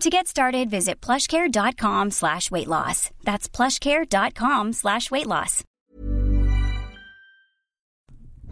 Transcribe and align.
To 0.00 0.10
get 0.10 0.26
started, 0.26 0.70
visit 0.70 1.00
plushcare.com 1.00 2.10
slash 2.10 2.50
weight 2.50 2.68
loss. 2.68 3.10
That's 3.24 3.48
plushcare.com 3.48 4.72
slash 4.72 5.10
weight 5.10 5.26
loss. 5.26 5.62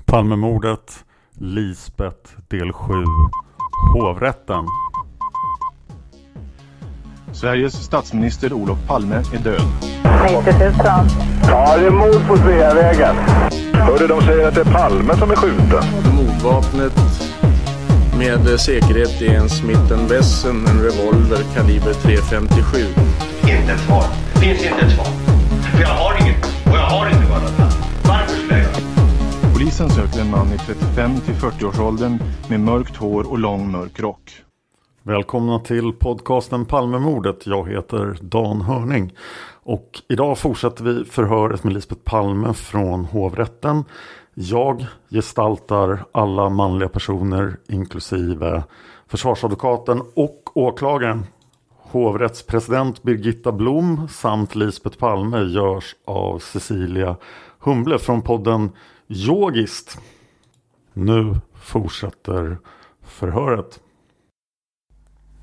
Palmemordet, 0.06 1.04
Lisbeth, 1.38 2.36
del 2.48 2.72
7, 2.72 3.04
Hovrätten. 3.94 4.66
Sveriges 7.32 7.84
statsminister 7.84 8.52
Olof 8.52 8.78
Palme 8.86 9.14
är 9.16 9.38
död. 9.38 9.62
90 10.44 10.52
000. 10.60 10.72
Ja, 11.48 11.76
det 11.78 11.86
är 11.86 11.90
mord 11.90 12.28
på 12.28 12.36
Sveavägen. 12.36 13.16
Hörde 13.74 14.06
de 14.06 14.20
säger 14.20 14.48
att 14.48 14.54
det 14.54 14.60
är 14.60 14.72
Palme 14.72 15.16
som 15.16 15.30
är 15.30 15.36
skjuten. 15.36 15.84
Mordvapnet 16.16 16.92
med 18.22 18.60
säkerhet 18.60 19.22
är 19.22 19.34
en 19.34 19.48
Smith 19.48 20.08
Wesson, 20.08 20.66
en 20.66 20.82
revolver 20.82 21.42
kaliber 21.54 21.92
.357. 21.92 22.78
Inte 23.40 23.72
ett 23.72 23.80
svar. 23.80 24.04
Det 24.34 24.40
finns 24.40 24.64
inte 24.64 24.86
ett 24.86 24.92
svar. 24.92 25.06
För 25.74 25.82
jag 25.82 25.88
har 25.88 26.22
inget. 26.22 26.44
Och 26.44 26.76
jag 26.76 26.86
har 26.94 27.06
inte 27.06 27.26
varit 27.30 27.42
Varför 28.08 28.34
skulle 28.36 28.52
jag 28.52 28.62
göra 28.62 29.52
Polisen 29.54 29.90
söker 29.90 30.20
en 30.20 30.30
man 30.30 30.52
i 30.52 30.58
35 30.58 31.20
till 31.20 31.34
40-årsåldern 31.34 32.18
med 32.48 32.60
mörkt 32.60 32.96
hår 32.96 33.30
och 33.30 33.38
lång 33.38 33.70
mörk 33.70 34.00
rock. 34.00 34.42
Välkomna 35.02 35.58
till 35.58 35.92
podcasten 35.92 36.64
Palmemordet. 36.64 37.46
Jag 37.46 37.70
heter 37.70 38.16
Dan 38.20 38.60
Hörning. 38.60 39.12
Och 39.64 40.02
idag 40.08 40.38
fortsätter 40.38 40.84
vi 40.84 41.04
förhöret 41.04 41.64
med 41.64 41.72
Lisbeth 41.72 42.00
Palme 42.04 42.54
från 42.54 43.04
hovrätten. 43.04 43.84
Jag 44.34 44.86
gestaltar 45.10 46.04
alla 46.12 46.48
manliga 46.48 46.88
personer 46.88 47.56
inklusive 47.68 48.64
försvarsadvokaten 49.06 50.02
och 50.14 50.50
åklagaren. 50.54 51.26
Hovrättspresident 51.78 53.02
Birgitta 53.02 53.52
Blom 53.52 54.08
samt 54.08 54.54
Lisbeth 54.54 54.98
Palme 54.98 55.38
görs 55.38 55.96
av 56.04 56.38
Cecilia 56.38 57.16
Humble 57.58 57.98
från 57.98 58.22
podden 58.22 58.70
Yogist. 59.08 59.98
Nu 60.92 61.36
fortsätter 61.54 62.58
förhöret. 63.02 63.80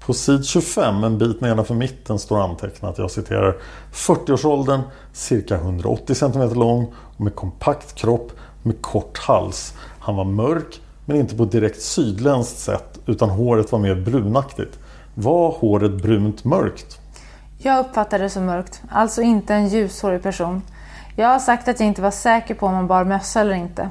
På 0.05 0.13
sid 0.13 0.45
25, 0.45 1.03
en 1.03 1.17
bit 1.17 1.41
nedanför 1.41 1.75
mitten, 1.75 2.19
står 2.19 2.41
antecknat, 2.41 2.97
jag 2.97 3.11
citerar 3.11 3.57
40-årsåldern, 3.93 4.81
cirka 5.13 5.55
180 5.55 6.15
cm 6.15 6.53
lång 6.53 6.93
och 6.95 7.21
med 7.21 7.35
kompakt 7.35 7.95
kropp 7.95 8.31
med 8.63 8.81
kort 8.81 9.17
hals. 9.17 9.73
Han 9.99 10.15
var 10.15 10.25
mörk 10.25 10.81
men 11.05 11.17
inte 11.17 11.35
på 11.35 11.43
ett 11.43 11.51
direkt 11.51 11.81
sydländskt 11.81 12.59
sätt 12.59 12.99
utan 13.05 13.29
håret 13.29 13.71
var 13.71 13.79
mer 13.79 13.95
brunaktigt. 13.95 14.79
Var 15.13 15.51
håret 15.51 16.01
brunt 16.01 16.43
mörkt? 16.43 16.99
Jag 17.57 17.79
uppfattade 17.85 18.23
det 18.23 18.29
som 18.29 18.45
mörkt, 18.45 18.81
alltså 18.89 19.21
inte 19.21 19.53
en 19.53 19.67
ljushårig 19.67 20.23
person. 20.23 20.61
Jag 21.15 21.27
har 21.27 21.39
sagt 21.39 21.67
att 21.67 21.79
jag 21.79 21.87
inte 21.87 22.01
var 22.01 22.11
säker 22.11 22.55
på 22.55 22.65
om 22.65 22.73
han 22.73 22.87
bar 22.87 23.03
mössa 23.03 23.41
eller 23.41 23.53
inte. 23.53 23.89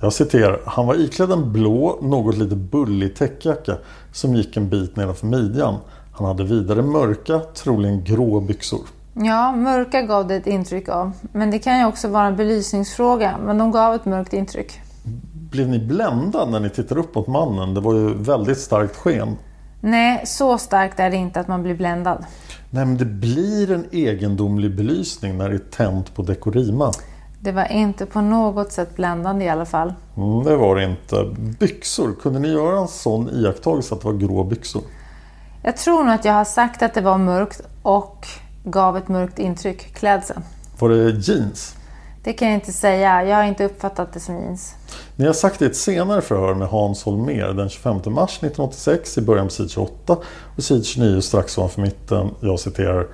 Jag 0.00 0.12
citerar, 0.12 0.60
han 0.66 0.86
var 0.86 0.94
iklädd 0.94 1.30
en 1.30 1.52
blå, 1.52 1.98
något 2.02 2.36
lite 2.36 2.56
bullig 2.56 3.16
täckjacka 3.16 3.76
som 4.12 4.34
gick 4.34 4.56
en 4.56 4.68
bit 4.68 4.96
nedanför 4.96 5.26
midjan. 5.26 5.76
Han 6.12 6.26
hade 6.26 6.44
vidare 6.44 6.82
mörka, 6.82 7.38
troligen 7.38 8.04
grå 8.04 8.40
byxor. 8.40 8.80
Ja, 9.14 9.52
mörka 9.52 10.02
gav 10.02 10.28
det 10.28 10.34
ett 10.34 10.46
intryck 10.46 10.88
av. 10.88 11.12
Men 11.32 11.50
det 11.50 11.58
kan 11.58 11.78
ju 11.78 11.84
också 11.84 12.08
vara 12.08 12.26
en 12.26 12.36
belysningsfråga, 12.36 13.38
men 13.44 13.58
de 13.58 13.70
gav 13.70 13.94
ett 13.94 14.04
mörkt 14.04 14.32
intryck. 14.32 14.80
Blev 15.50 15.68
ni 15.68 15.78
bländad 15.78 16.50
när 16.50 16.60
ni 16.60 16.70
tittade 16.70 17.00
upp 17.00 17.14
mot 17.14 17.26
mannen? 17.26 17.74
Det 17.74 17.80
var 17.80 17.94
ju 17.94 18.14
väldigt 18.14 18.58
starkt 18.58 18.96
sken. 18.96 19.36
Nej, 19.80 20.22
så 20.26 20.58
starkt 20.58 21.00
är 21.00 21.10
det 21.10 21.16
inte 21.16 21.40
att 21.40 21.48
man 21.48 21.62
blir 21.62 21.74
bländad. 21.74 22.24
Nej, 22.70 22.86
men 22.86 22.96
det 22.96 23.04
blir 23.04 23.72
en 23.72 23.86
egendomlig 23.92 24.76
belysning 24.76 25.38
när 25.38 25.48
det 25.48 25.54
är 25.54 25.58
tänt 25.58 26.14
på 26.14 26.22
dekorima. 26.22 26.92
Det 27.40 27.52
var 27.52 27.72
inte 27.72 28.06
på 28.06 28.20
något 28.20 28.72
sätt 28.72 28.96
bländande 28.96 29.44
i 29.44 29.48
alla 29.48 29.66
fall. 29.66 29.94
Mm, 30.16 30.44
det 30.44 30.56
var 30.56 30.76
det 30.76 30.84
inte. 30.84 31.34
Byxor, 31.58 32.14
kunde 32.22 32.38
ni 32.38 32.48
göra 32.48 32.78
en 32.78 32.88
sån 32.88 33.28
iakttagelse 33.28 33.94
att 33.94 34.00
det 34.00 34.06
var 34.06 34.14
grå 34.14 34.44
byxor? 34.44 34.82
Jag 35.62 35.76
tror 35.76 36.04
nog 36.04 36.14
att 36.14 36.24
jag 36.24 36.32
har 36.32 36.44
sagt 36.44 36.82
att 36.82 36.94
det 36.94 37.00
var 37.00 37.18
mörkt 37.18 37.60
och 37.82 38.26
gav 38.70 38.96
ett 38.96 39.08
mörkt 39.08 39.38
intryck, 39.38 39.94
klädseln. 39.94 40.42
Var 40.78 40.88
det 40.88 41.10
jeans? 41.10 41.74
Det 42.22 42.32
kan 42.32 42.48
jag 42.48 42.54
inte 42.54 42.72
säga, 42.72 43.24
jag 43.24 43.36
har 43.36 43.44
inte 43.44 43.64
uppfattat 43.64 44.12
det 44.12 44.20
som 44.20 44.36
jeans. 44.36 44.74
Ni 45.16 45.26
har 45.26 45.32
sagt 45.32 45.58
det 45.58 45.64
i 45.64 45.68
ett 45.68 45.76
senare 45.76 46.20
förhör 46.20 46.54
med 46.54 46.68
Hans 46.68 47.04
Holmér 47.04 47.52
den 47.52 47.68
25 47.68 47.94
mars 47.94 48.36
1986 48.36 49.18
i 49.18 49.20
början 49.20 49.46
på 49.46 49.52
sid 49.52 49.70
28 49.70 50.16
och 50.56 50.62
sid 50.62 50.84
29 50.84 51.20
strax 51.20 51.58
ovanför 51.58 51.80
mitten. 51.80 52.30
Jag 52.40 52.60
citerar. 52.60 53.06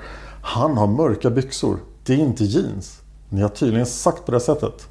Han 0.43 0.77
har 0.77 0.87
mörka 0.87 1.31
byxor. 1.31 1.79
Det 2.07 2.13
är 2.13 2.19
inte 2.19 2.45
jeans. 2.45 3.01
Ni 3.29 3.43
har 3.43 3.49
tydligen 3.49 3.87
sagt 3.87 4.27
på 4.27 4.33
det 4.33 4.41
sättet. 4.41 4.89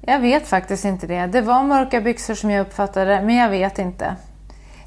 Jag 0.00 0.20
vet 0.20 0.46
faktiskt 0.46 0.84
inte 0.84 1.06
det. 1.06 1.26
Det 1.26 1.40
var 1.40 1.62
mörka 1.62 2.00
byxor 2.00 2.34
som 2.34 2.50
jag 2.50 2.66
uppfattade, 2.66 3.22
men 3.22 3.36
jag 3.36 3.50
vet 3.50 3.78
inte. 3.78 4.16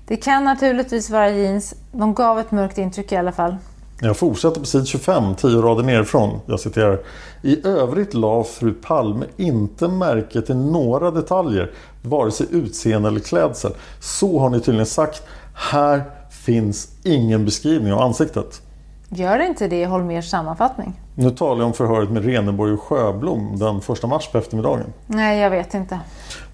Det 0.07 0.15
kan 0.15 0.45
naturligtvis 0.45 1.09
vara 1.09 1.29
jeans. 1.29 1.75
De 1.91 2.13
gav 2.13 2.39
ett 2.39 2.51
mörkt 2.51 2.77
intryck 2.77 3.11
i 3.11 3.15
alla 3.15 3.31
fall. 3.31 3.55
Jag 4.01 4.17
fortsätter 4.17 4.59
på 4.59 4.65
sid 4.65 4.87
25, 4.87 5.35
tio 5.35 5.61
rader 5.61 5.83
nerifrån. 5.83 6.39
Jag 6.45 6.59
citerar. 6.59 6.99
I 7.41 7.67
övrigt 7.67 8.13
la 8.13 8.43
fru 8.43 8.73
Palme 8.73 9.25
inte 9.37 9.87
märke 9.87 10.41
till 10.41 10.55
några 10.55 11.11
detaljer, 11.11 11.71
vare 12.01 12.31
sig 12.31 12.47
utseende 12.51 13.07
eller 13.07 13.19
klädsel. 13.19 13.71
Så 13.99 14.39
har 14.39 14.49
ni 14.49 14.59
tydligen 14.59 14.85
sagt. 14.85 15.23
Här 15.53 16.03
finns 16.45 16.89
ingen 17.03 17.45
beskrivning 17.45 17.93
av 17.93 17.99
ansiktet. 18.01 18.61
Gör 19.09 19.39
inte 19.39 19.67
det 19.67 19.81
i 19.81 19.85
Holmers 19.85 20.29
sammanfattning? 20.29 20.99
Nu 21.15 21.31
talar 21.31 21.57
jag 21.57 21.67
om 21.67 21.73
förhöret 21.73 22.09
med 22.09 22.25
Reneborg 22.25 22.73
och 22.73 22.81
Sjöblom 22.81 23.59
den 23.59 23.81
första 23.81 24.07
mars 24.07 24.29
på 24.31 24.37
eftermiddagen. 24.37 24.93
Nej, 25.07 25.39
jag 25.39 25.49
vet 25.49 25.73
inte. 25.73 25.99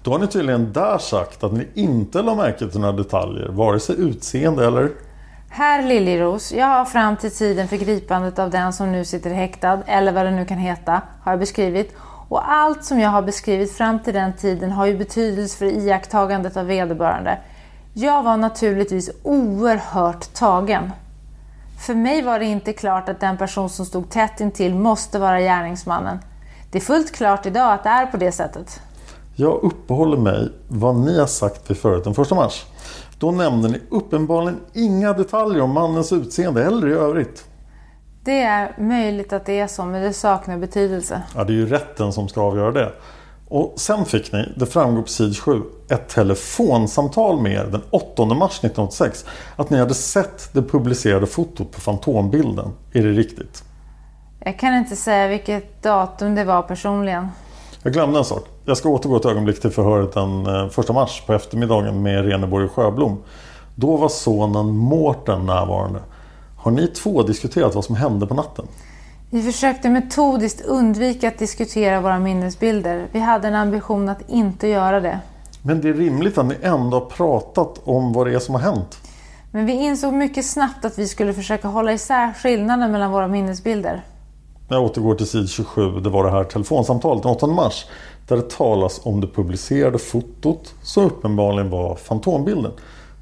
Då 0.02 0.10
har 0.10 0.18
ni 0.18 0.26
tydligen 0.26 0.72
där 0.72 0.98
sagt 0.98 1.44
att 1.44 1.52
ni 1.52 1.66
inte 1.74 2.22
la 2.22 2.34
märke 2.34 2.68
till 2.68 2.80
några 2.80 2.96
detaljer, 2.96 3.48
vare 3.48 3.80
sig 3.80 3.96
utseende 3.98 4.66
eller 4.66 4.90
Herr 5.48 5.82
Liljeros, 5.82 6.52
jag 6.52 6.66
har 6.66 6.84
fram 6.84 7.16
till 7.16 7.30
tiden 7.30 7.68
för 7.68 7.76
gripandet 7.76 8.38
av 8.38 8.50
den 8.50 8.72
som 8.72 8.92
nu 8.92 9.04
sitter 9.04 9.30
häktad, 9.30 9.82
eller 9.86 10.12
vad 10.12 10.24
det 10.24 10.30
nu 10.30 10.44
kan 10.44 10.58
heta, 10.58 11.02
har 11.22 11.32
jag 11.32 11.38
beskrivit. 11.38 11.94
Och 12.28 12.52
allt 12.52 12.84
som 12.84 13.00
jag 13.00 13.10
har 13.10 13.22
beskrivit 13.22 13.72
fram 13.72 14.02
till 14.02 14.14
den 14.14 14.32
tiden 14.32 14.72
har 14.72 14.86
ju 14.86 14.98
betydelse 14.98 15.58
för 15.58 15.66
iakttagandet 15.66 16.56
av 16.56 16.66
vederbörande. 16.66 17.38
Jag 17.94 18.22
var 18.22 18.36
naturligtvis 18.36 19.10
oerhört 19.22 20.34
tagen. 20.34 20.92
För 21.86 21.94
mig 21.94 22.22
var 22.22 22.38
det 22.38 22.44
inte 22.44 22.72
klart 22.72 23.08
att 23.08 23.20
den 23.20 23.36
person 23.36 23.70
som 23.70 23.86
stod 23.86 24.10
tätt 24.10 24.40
intill 24.40 24.74
måste 24.74 25.18
vara 25.18 25.40
gärningsmannen. 25.40 26.18
Det 26.70 26.78
är 26.78 26.82
fullt 26.82 27.12
klart 27.12 27.46
idag 27.46 27.72
att 27.72 27.82
det 27.82 27.90
är 27.90 28.06
på 28.06 28.16
det 28.16 28.32
sättet. 28.32 28.80
Jag 29.34 29.62
uppehåller 29.62 30.16
mig 30.16 30.52
vad 30.68 30.96
ni 30.96 31.18
har 31.18 31.26
sagt 31.26 31.70
vid 31.70 31.76
förhöret 31.76 32.04
den 32.04 32.14
första 32.14 32.34
mars. 32.34 32.64
Då 33.18 33.30
nämnde 33.30 33.68
ni 33.68 33.80
uppenbarligen 33.90 34.60
inga 34.74 35.12
detaljer 35.12 35.62
om 35.62 35.70
mannens 35.70 36.12
utseende 36.12 36.64
eller 36.64 36.88
i 36.88 36.92
övrigt. 36.92 37.44
Det 38.24 38.42
är 38.42 38.74
möjligt 38.78 39.32
att 39.32 39.46
det 39.46 39.58
är 39.58 39.66
så, 39.66 39.84
men 39.84 40.02
det 40.02 40.12
saknar 40.12 40.58
betydelse. 40.58 41.22
Ja, 41.34 41.44
det 41.44 41.52
är 41.52 41.54
ju 41.54 41.66
rätten 41.66 42.12
som 42.12 42.28
ska 42.28 42.40
avgöra 42.40 42.72
det. 42.72 42.92
Och 43.48 43.74
sen 43.76 44.04
fick 44.04 44.32
ni, 44.32 44.52
det 44.56 44.66
framgår 44.66 45.02
på 45.02 45.08
sid 45.08 45.38
7, 45.38 45.62
ett 45.90 46.08
telefonsamtal 46.08 47.42
med 47.42 47.52
er 47.52 47.68
den 47.72 47.82
8 47.90 48.24
mars 48.24 48.58
1986. 48.58 49.24
Att 49.56 49.70
ni 49.70 49.78
hade 49.78 49.94
sett 49.94 50.48
det 50.52 50.62
publicerade 50.62 51.26
fotot 51.26 51.72
på 51.72 51.80
Fantombilden. 51.80 52.72
Är 52.92 53.02
det 53.02 53.12
riktigt? 53.12 53.64
Jag 54.40 54.58
kan 54.58 54.74
inte 54.74 54.96
säga 54.96 55.28
vilket 55.28 55.82
datum 55.82 56.34
det 56.34 56.44
var 56.44 56.62
personligen. 56.62 57.28
Jag 57.82 57.92
glömde 57.92 58.18
en 58.18 58.24
sak. 58.24 58.48
Jag 58.68 58.76
ska 58.76 58.88
återgå 58.88 59.16
ett 59.16 59.24
ögonblick 59.24 59.60
till 59.60 59.70
förhöret 59.70 60.12
den 60.12 60.46
1 60.78 60.88
mars 60.88 61.22
på 61.26 61.32
eftermiddagen 61.32 62.02
med 62.02 62.24
Reneborg 62.24 62.64
och 62.64 62.72
Sjöblom. 62.72 63.22
Då 63.74 63.96
var 63.96 64.08
sonen 64.08 64.76
Mårten 64.76 65.46
närvarande. 65.46 66.00
Har 66.56 66.70
ni 66.70 66.86
två 66.86 67.22
diskuterat 67.22 67.74
vad 67.74 67.84
som 67.84 67.96
hände 67.96 68.26
på 68.26 68.34
natten? 68.34 68.66
Vi 69.30 69.42
försökte 69.42 69.88
metodiskt 69.88 70.60
undvika 70.60 71.28
att 71.28 71.38
diskutera 71.38 72.00
våra 72.00 72.18
minnesbilder. 72.18 73.06
Vi 73.12 73.20
hade 73.20 73.48
en 73.48 73.54
ambition 73.54 74.08
att 74.08 74.30
inte 74.30 74.68
göra 74.68 75.00
det. 75.00 75.18
Men 75.62 75.80
det 75.80 75.88
är 75.88 75.94
rimligt 75.94 76.38
att 76.38 76.46
ni 76.46 76.56
ändå 76.62 76.96
har 76.98 77.06
pratat 77.06 77.80
om 77.84 78.12
vad 78.12 78.26
det 78.26 78.34
är 78.34 78.38
som 78.38 78.54
har 78.54 78.62
hänt. 78.62 78.98
Men 79.50 79.66
vi 79.66 79.72
insåg 79.72 80.12
mycket 80.12 80.46
snabbt 80.46 80.84
att 80.84 80.98
vi 80.98 81.08
skulle 81.08 81.32
försöka 81.32 81.68
hålla 81.68 81.92
isär 81.92 82.32
skillnaden 82.32 82.92
mellan 82.92 83.12
våra 83.12 83.28
minnesbilder. 83.28 84.02
Jag 84.68 84.82
återgår 84.82 85.14
till 85.14 85.26
sid 85.26 85.48
27. 85.48 86.00
Det 86.00 86.10
var 86.10 86.24
det 86.24 86.30
här 86.30 86.44
telefonsamtalet 86.44 87.22
den 87.22 87.32
8 87.32 87.46
mars. 87.46 87.86
Där 88.28 88.36
det 88.36 88.50
talas 88.50 89.00
om 89.02 89.20
det 89.20 89.26
publicerade 89.26 89.98
fotot 89.98 90.74
som 90.82 91.04
uppenbarligen 91.04 91.70
var 91.70 91.94
fantombilden. 91.94 92.72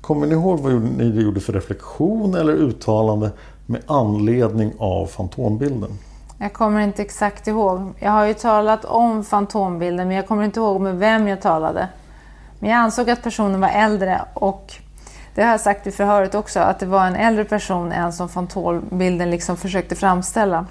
Kommer 0.01 0.27
ni 0.27 0.33
ihåg 0.35 0.61
vad 0.61 0.73
ni 0.73 1.23
gjorde 1.23 1.41
för 1.41 1.53
reflektion 1.53 2.35
eller 2.35 2.53
uttalande 2.53 3.31
med 3.67 3.83
anledning 3.87 4.73
av 4.79 5.07
fantombilden? 5.07 5.99
Jag 6.39 6.53
kommer 6.53 6.81
inte 6.81 7.03
exakt 7.03 7.47
ihåg. 7.47 7.93
Jag 7.99 8.11
har 8.11 8.25
ju 8.25 8.35
talat 8.35 8.85
om 8.85 9.25
fantombilden 9.25 10.09
men 10.09 10.17
jag 10.17 10.29
kommer 10.29 10.45
inte 10.45 10.61
ihåg 10.61 10.81
med 10.81 10.99
vem 10.99 11.29
jag 11.29 11.43
talade. 11.43 11.89
Men 12.59 12.71
jag 12.71 12.79
ansåg 12.79 13.11
att 13.11 13.23
personen 13.23 13.61
var 13.61 13.69
äldre 13.69 14.21
och 14.35 14.73
det 15.35 15.43
har 15.43 15.51
jag 15.51 15.61
sagt 15.61 15.87
i 15.87 15.91
förhöret 15.91 16.35
också 16.35 16.61
att 16.61 16.81
det 16.81 16.87
var 16.87 17.07
en 17.07 17.17
äldre 17.17 17.45
person 17.45 17.93
än 17.93 18.13
som 18.13 18.29
fantombilden 18.29 19.31
liksom 19.31 19.57
försökte 19.57 19.95
framställa. 19.95 20.67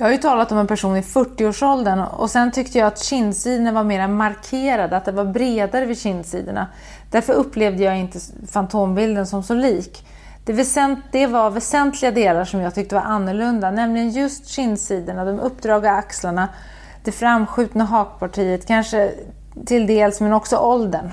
Jag 0.00 0.06
har 0.06 0.12
ju 0.12 0.18
talat 0.18 0.52
om 0.52 0.58
en 0.58 0.66
person 0.66 0.96
i 0.96 1.00
40-årsåldern 1.00 2.00
och 2.00 2.30
sen 2.30 2.52
tyckte 2.52 2.78
jag 2.78 2.86
att 2.86 3.02
kindsidorna 3.02 3.72
var 3.72 3.84
mer 3.84 4.08
markerade, 4.08 4.96
att 4.96 5.04
det 5.04 5.12
var 5.12 5.24
bredare 5.24 5.86
vid 5.86 5.98
kindsidorna. 5.98 6.66
Därför 7.10 7.32
upplevde 7.32 7.82
jag 7.82 7.98
inte 7.98 8.18
fantombilden 8.50 9.26
som 9.26 9.42
så 9.42 9.54
lik. 9.54 10.06
Det, 10.44 10.52
väsent, 10.52 10.98
det 11.12 11.26
var 11.26 11.50
väsentliga 11.50 12.10
delar 12.10 12.44
som 12.44 12.60
jag 12.60 12.74
tyckte 12.74 12.94
var 12.94 13.02
annorlunda, 13.02 13.70
nämligen 13.70 14.10
just 14.10 14.48
kindsidorna, 14.48 15.24
de 15.24 15.40
uppdragna 15.40 15.90
axlarna, 15.90 16.48
det 17.04 17.12
framskjutna 17.12 17.84
hakpartiet, 17.84 18.66
kanske 18.66 19.12
till 19.66 19.86
dels 19.86 20.20
men 20.20 20.32
också 20.32 20.56
åldern. 20.56 21.10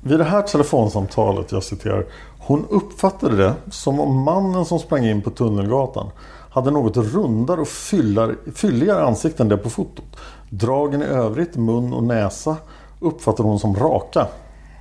Vid 0.00 0.18
det 0.18 0.24
här 0.24 0.42
telefonsamtalet, 0.42 1.52
jag 1.52 1.62
citerar, 1.62 2.04
hon 2.38 2.66
uppfattade 2.70 3.36
det 3.36 3.54
som 3.70 4.00
om 4.00 4.22
mannen 4.22 4.64
som 4.64 4.78
sprang 4.78 5.04
in 5.04 5.22
på 5.22 5.30
Tunnelgatan 5.30 6.10
hade 6.56 6.70
något 6.70 6.96
rundare 6.96 7.60
och 7.60 7.68
fylligare 8.54 9.04
ansikte 9.04 9.42
än 9.42 9.48
det 9.48 9.56
på 9.56 9.70
fotot. 9.70 10.16
Dragen 10.50 11.02
i 11.02 11.04
övrigt, 11.04 11.56
mun 11.56 11.92
och 11.92 12.02
näsa 12.02 12.56
uppfattade 13.00 13.48
hon 13.48 13.58
som 13.58 13.74
raka. 13.74 14.26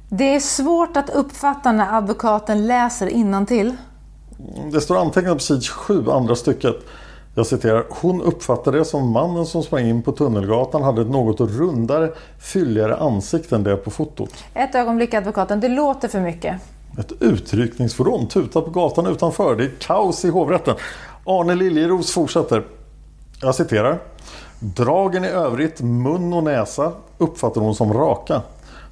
Det 0.10 0.36
är 0.36 0.39
svårt 0.39 0.98
att 0.98 1.10
uppfatta 1.10 1.72
när 1.72 1.98
advokaten 1.98 2.68
läser 2.68 3.45
till. 3.45 3.74
Det 4.72 4.81
står 4.81 4.98
antecknat 4.98 5.33
på 5.33 5.44
sid 5.44 5.66
7, 5.66 6.10
andra 6.10 6.36
stycket. 6.36 6.75
Jag 7.36 7.48
citerar. 7.48 7.86
Hon 7.89 8.21
uppfattade 8.21 8.78
det 8.78 8.86
som 8.86 9.10
mannen 9.10 9.45
som 9.45 9.63
sprang 9.63 9.86
in 9.86 10.04
på 10.04 10.12
Tunnelgatan 10.12 10.83
hade 10.83 11.01
ett 11.01 11.10
något 11.10 11.39
rundare, 11.39 12.12
fylligare 12.39 12.95
ansikte 12.98 13.56
än 13.56 13.63
det 13.63 13.75
på 13.75 13.92
fotot. 13.92 14.33
Ett 14.54 14.75
ögonblick 14.75 15.13
advokaten, 15.13 15.60
det 15.60 15.69
låter 15.69 16.07
för 16.07 16.19
mycket. 16.19 16.62
Ett 17.00 17.12
utryckningsfordon 17.19 18.28
tutar 18.28 18.62
på 18.62 18.69
gatan 18.69 19.07
utanför. 19.07 19.56
Det 19.56 19.63
är 19.63 19.71
kaos 19.80 20.25
i 20.25 20.30
hovrätten. 20.30 20.75
Arne 21.27 21.56
Liljeros 21.56 22.12
fortsätter. 22.12 22.63
Jag 23.42 23.56
citerar. 23.56 24.00
Dragen 24.60 25.25
i 25.25 25.27
övrigt, 25.27 25.81
mun 25.81 26.33
och 26.33 26.44
näsa 26.44 26.92
uppfattar 27.18 27.62
hon 27.62 27.75
som 27.75 27.94
raka. 27.94 28.42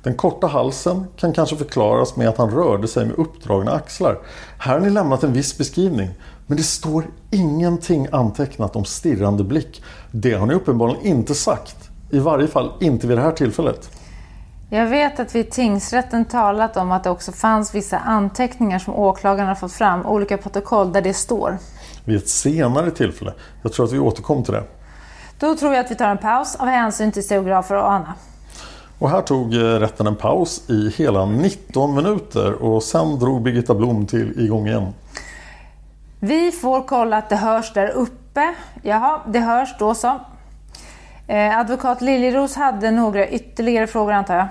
Den 0.03 0.15
korta 0.15 0.47
halsen 0.47 1.05
kan 1.17 1.33
kanske 1.33 1.55
förklaras 1.55 2.15
med 2.15 2.29
att 2.29 2.37
han 2.37 2.49
rörde 2.49 2.87
sig 2.87 3.05
med 3.05 3.15
uppdragna 3.15 3.71
axlar. 3.71 4.17
Här 4.57 4.73
har 4.73 4.79
ni 4.79 4.89
lämnat 4.89 5.23
en 5.23 5.33
viss 5.33 5.57
beskrivning. 5.57 6.09
Men 6.47 6.57
det 6.57 6.63
står 6.63 7.05
ingenting 7.31 8.07
antecknat 8.11 8.75
om 8.75 8.85
stirrande 8.85 9.43
blick. 9.43 9.83
Det 10.11 10.33
har 10.33 10.45
ni 10.45 10.53
uppenbarligen 10.53 11.05
inte 11.05 11.35
sagt. 11.35 11.89
I 12.09 12.19
varje 12.19 12.47
fall 12.47 12.71
inte 12.79 13.07
vid 13.07 13.17
det 13.17 13.21
här 13.21 13.31
tillfället. 13.31 13.89
Jag 14.69 14.87
vet 14.87 15.19
att 15.19 15.35
vi 15.35 15.39
i 15.39 15.43
tingsrätten 15.43 16.25
talat 16.25 16.77
om 16.77 16.91
att 16.91 17.03
det 17.03 17.09
också 17.09 17.31
fanns 17.31 17.75
vissa 17.75 17.97
anteckningar 17.97 18.79
som 18.79 18.95
åklagarna 18.95 19.55
fått 19.55 19.73
fram, 19.73 20.05
olika 20.05 20.37
protokoll 20.37 20.93
där 20.93 21.01
det 21.01 21.13
står. 21.13 21.57
Vid 22.05 22.17
ett 22.17 22.29
senare 22.29 22.91
tillfälle. 22.91 23.33
Jag 23.61 23.73
tror 23.73 23.85
att 23.85 23.91
vi 23.91 23.99
återkom 23.99 24.43
till 24.43 24.53
det. 24.53 24.63
Då 25.39 25.55
tror 25.55 25.73
jag 25.73 25.85
att 25.85 25.91
vi 25.91 25.95
tar 25.95 26.09
en 26.09 26.17
paus 26.17 26.55
av 26.55 26.67
hänsyn 26.67 27.11
till 27.11 27.23
stenografer 27.23 27.75
och 27.75 27.91
Anna. 27.91 28.13
Och 28.99 29.09
här 29.09 29.21
tog 29.21 29.53
eh, 29.53 29.59
rätten 29.59 30.07
en 30.07 30.15
paus 30.15 30.69
i 30.69 30.89
hela 30.97 31.25
19 31.25 31.95
minuter 31.95 32.53
och 32.53 32.83
sen 32.83 33.19
drog 33.19 33.41
Birgitta 33.41 33.75
Blom 33.75 34.05
till 34.05 34.45
igång 34.45 34.67
igen. 34.67 34.93
Vi 36.19 36.51
får 36.51 36.83
kolla 36.83 37.17
att 37.17 37.29
det 37.29 37.35
hörs 37.35 37.73
där 37.73 37.89
uppe. 37.89 38.53
Jaha, 38.81 39.21
det 39.27 39.39
hörs 39.39 39.69
då 39.79 39.95
så. 39.95 40.19
Eh, 41.27 41.59
advokat 41.59 42.01
Liljeros 42.01 42.55
hade 42.55 42.91
några 42.91 43.29
ytterligare 43.29 43.87
frågor 43.87 44.11
antar 44.11 44.35
jag? 44.35 44.47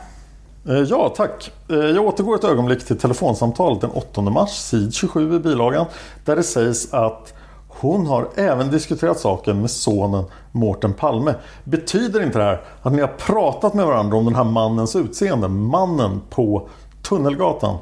Eh, 0.76 0.82
ja, 0.82 1.12
tack. 1.16 1.52
Eh, 1.68 1.76
jag 1.76 2.04
återgår 2.04 2.34
ett 2.34 2.44
ögonblick 2.44 2.86
till 2.86 2.98
telefonsamtalet 2.98 3.80
den 3.80 3.90
8 3.90 4.20
mars, 4.20 4.50
sid 4.50 4.94
27 4.94 5.36
i 5.36 5.38
bilagan, 5.38 5.86
där 6.24 6.36
det 6.36 6.42
sägs 6.42 6.92
att 6.92 7.34
hon 7.82 8.06
har 8.06 8.28
även 8.34 8.70
diskuterat 8.70 9.18
saken 9.18 9.60
med 9.60 9.70
sonen 9.70 10.24
Mårten 10.52 10.92
Palme. 10.92 11.34
Betyder 11.64 12.22
inte 12.22 12.38
det 12.38 12.44
här 12.44 12.60
att 12.82 12.92
ni 12.92 13.00
har 13.00 13.08
pratat 13.08 13.74
med 13.74 13.86
varandra 13.86 14.16
om 14.16 14.24
den 14.24 14.34
här 14.34 14.44
mannens 14.44 14.96
utseende? 14.96 15.48
Mannen 15.48 16.20
på 16.30 16.68
Tunnelgatan? 17.08 17.78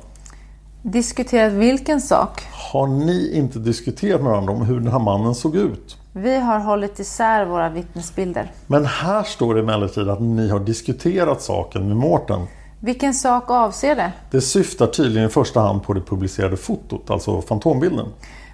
Diskuterat 0.82 1.52
vilken 1.52 2.00
sak? 2.00 2.42
Har 2.72 2.86
ni 2.86 3.36
inte 3.36 3.58
diskuterat 3.58 4.20
med 4.20 4.30
varandra 4.30 4.52
om 4.52 4.62
hur 4.62 4.80
den 4.80 4.92
här 4.92 4.98
mannen 4.98 5.34
såg 5.34 5.56
ut? 5.56 5.96
Vi 6.12 6.40
har 6.40 6.58
hållit 6.58 6.98
isär 6.98 7.44
våra 7.44 7.68
vittnesbilder. 7.68 8.52
Men 8.66 8.84
här 8.84 9.22
står 9.22 9.54
det 9.54 9.60
emellertid 9.60 10.08
att 10.08 10.20
ni 10.20 10.48
har 10.48 10.58
diskuterat 10.60 11.42
saken 11.42 11.88
med 11.88 11.96
Mårten. 11.96 12.46
Vilken 12.80 13.14
sak 13.14 13.50
avser 13.50 13.96
det? 13.96 14.12
Det 14.30 14.40
syftar 14.40 14.86
tydligen 14.86 15.28
i 15.28 15.32
första 15.32 15.60
hand 15.60 15.82
på 15.82 15.92
det 15.92 16.00
publicerade 16.00 16.56
fotot, 16.56 17.10
alltså 17.10 17.42
fantombilden. 17.42 18.06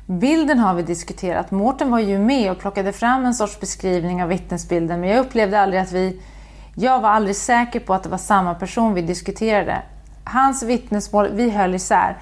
Bilden 0.07 0.59
har 0.59 0.75
vi 0.75 0.83
diskuterat. 0.83 1.51
Mårten 1.51 1.91
var 1.91 1.99
ju 1.99 2.19
med 2.19 2.51
och 2.51 2.59
plockade 2.59 2.93
fram 2.93 3.25
en 3.25 3.35
sorts 3.35 3.61
beskrivning 3.61 4.23
av 4.23 4.29
vittnesbilden 4.29 5.01
men 5.01 5.09
jag 5.09 5.19
upplevde 5.19 5.61
aldrig 5.61 5.81
att 5.83 5.93
vi... 5.93 6.21
Jag 6.75 7.01
var 7.01 7.09
aldrig 7.09 7.37
säker 7.37 7.81
på 7.81 7.95
att 7.95 8.03
det 8.03 8.09
var 8.09 8.19
samma 8.19 8.55
person 8.55 8.95
vi 8.95 9.03
diskuterade. 9.03 9.83
Hans 10.25 10.63
vittnesmål, 10.63 11.29
vi 11.33 11.51
höll 11.51 11.75
isär. 11.75 12.17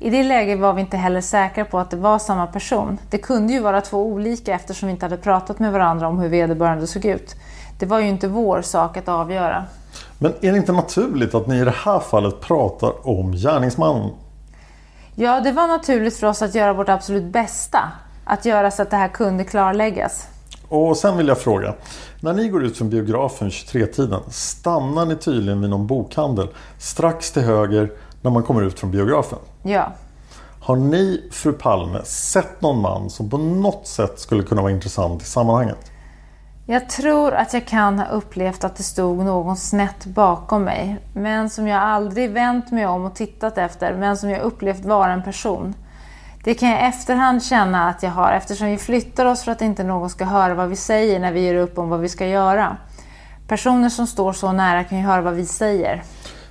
I 0.00 0.10
det 0.10 0.22
läget 0.22 0.58
var 0.58 0.72
vi 0.72 0.80
inte 0.80 0.96
heller 0.96 1.20
säkra 1.20 1.64
på 1.64 1.78
att 1.78 1.90
det 1.90 1.96
var 1.96 2.18
samma 2.18 2.46
person. 2.46 2.98
Det 3.10 3.18
kunde 3.18 3.52
ju 3.52 3.60
vara 3.60 3.80
två 3.80 4.06
olika 4.06 4.54
eftersom 4.54 4.86
vi 4.86 4.92
inte 4.92 5.04
hade 5.04 5.16
pratat 5.16 5.58
med 5.58 5.72
varandra 5.72 6.08
om 6.08 6.18
hur 6.18 6.28
vederbörande 6.28 6.86
såg 6.86 7.04
ut. 7.04 7.34
Det 7.78 7.86
var 7.86 7.98
ju 7.98 8.08
inte 8.08 8.28
vår 8.28 8.62
sak 8.62 8.96
att 8.96 9.08
avgöra. 9.08 9.64
Men 10.18 10.32
är 10.40 10.52
det 10.52 10.58
inte 10.58 10.72
naturligt 10.72 11.34
att 11.34 11.46
ni 11.46 11.60
i 11.60 11.64
det 11.64 11.74
här 11.84 11.98
fallet 11.98 12.40
pratar 12.40 13.08
om 13.08 13.32
gärningsmannen? 13.32 14.10
Ja, 15.20 15.40
det 15.40 15.52
var 15.52 15.66
naturligt 15.66 16.16
för 16.16 16.26
oss 16.26 16.42
att 16.42 16.54
göra 16.54 16.72
vårt 16.72 16.88
absolut 16.88 17.24
bästa. 17.24 17.78
Att 18.24 18.44
göra 18.44 18.70
så 18.70 18.82
att 18.82 18.90
det 18.90 18.96
här 18.96 19.08
kunde 19.08 19.44
klarläggas. 19.44 20.28
Och 20.68 20.96
sen 20.96 21.16
vill 21.16 21.28
jag 21.28 21.38
fråga. 21.38 21.74
När 22.20 22.32
ni 22.32 22.48
går 22.48 22.64
ut 22.64 22.78
från 22.78 22.90
biografen 22.90 23.48
23-tiden 23.48 24.20
stannar 24.30 25.06
ni 25.06 25.16
tydligen 25.16 25.60
vid 25.60 25.70
någon 25.70 25.86
bokhandel 25.86 26.48
strax 26.78 27.32
till 27.32 27.42
höger 27.42 27.92
när 28.22 28.30
man 28.30 28.42
kommer 28.42 28.62
ut 28.62 28.80
från 28.80 28.90
biografen? 28.90 29.38
Ja. 29.62 29.92
Har 30.60 30.76
ni, 30.76 31.28
fru 31.32 31.52
Palme, 31.52 32.00
sett 32.04 32.60
någon 32.60 32.80
man 32.80 33.10
som 33.10 33.30
på 33.30 33.38
något 33.38 33.86
sätt 33.86 34.18
skulle 34.20 34.42
kunna 34.42 34.62
vara 34.62 34.72
intressant 34.72 35.22
i 35.22 35.24
sammanhanget? 35.24 35.92
Jag 36.70 36.88
tror 36.88 37.34
att 37.34 37.54
jag 37.54 37.66
kan 37.66 37.98
ha 37.98 38.06
upplevt 38.06 38.64
att 38.64 38.76
det 38.76 38.82
stod 38.82 39.24
någon 39.24 39.56
snett 39.56 40.04
bakom 40.04 40.64
mig, 40.64 40.98
men 41.12 41.50
som 41.50 41.68
jag 41.68 41.82
aldrig 41.82 42.30
vänt 42.30 42.70
mig 42.70 42.86
om 42.86 43.04
och 43.04 43.14
tittat 43.14 43.58
efter, 43.58 43.94
men 43.94 44.16
som 44.16 44.30
jag 44.30 44.40
upplevt 44.40 44.84
vara 44.84 45.12
en 45.12 45.22
person. 45.22 45.74
Det 46.44 46.54
kan 46.54 46.68
jag 46.68 46.80
i 46.80 46.84
efterhand 46.84 47.44
känna 47.44 47.88
att 47.88 48.02
jag 48.02 48.10
har 48.10 48.32
eftersom 48.32 48.66
vi 48.66 48.78
flyttar 48.78 49.26
oss 49.26 49.42
för 49.42 49.52
att 49.52 49.62
inte 49.62 49.84
någon 49.84 50.10
ska 50.10 50.24
höra 50.24 50.54
vad 50.54 50.68
vi 50.68 50.76
säger 50.76 51.20
när 51.20 51.32
vi 51.32 51.46
gör 51.46 51.54
upp 51.54 51.78
om 51.78 51.88
vad 51.88 52.00
vi 52.00 52.08
ska 52.08 52.26
göra. 52.26 52.76
Personer 53.46 53.88
som 53.88 54.06
står 54.06 54.32
så 54.32 54.52
nära 54.52 54.84
kan 54.84 54.98
ju 54.98 55.04
höra 55.04 55.20
vad 55.20 55.34
vi 55.34 55.46
säger. 55.46 56.02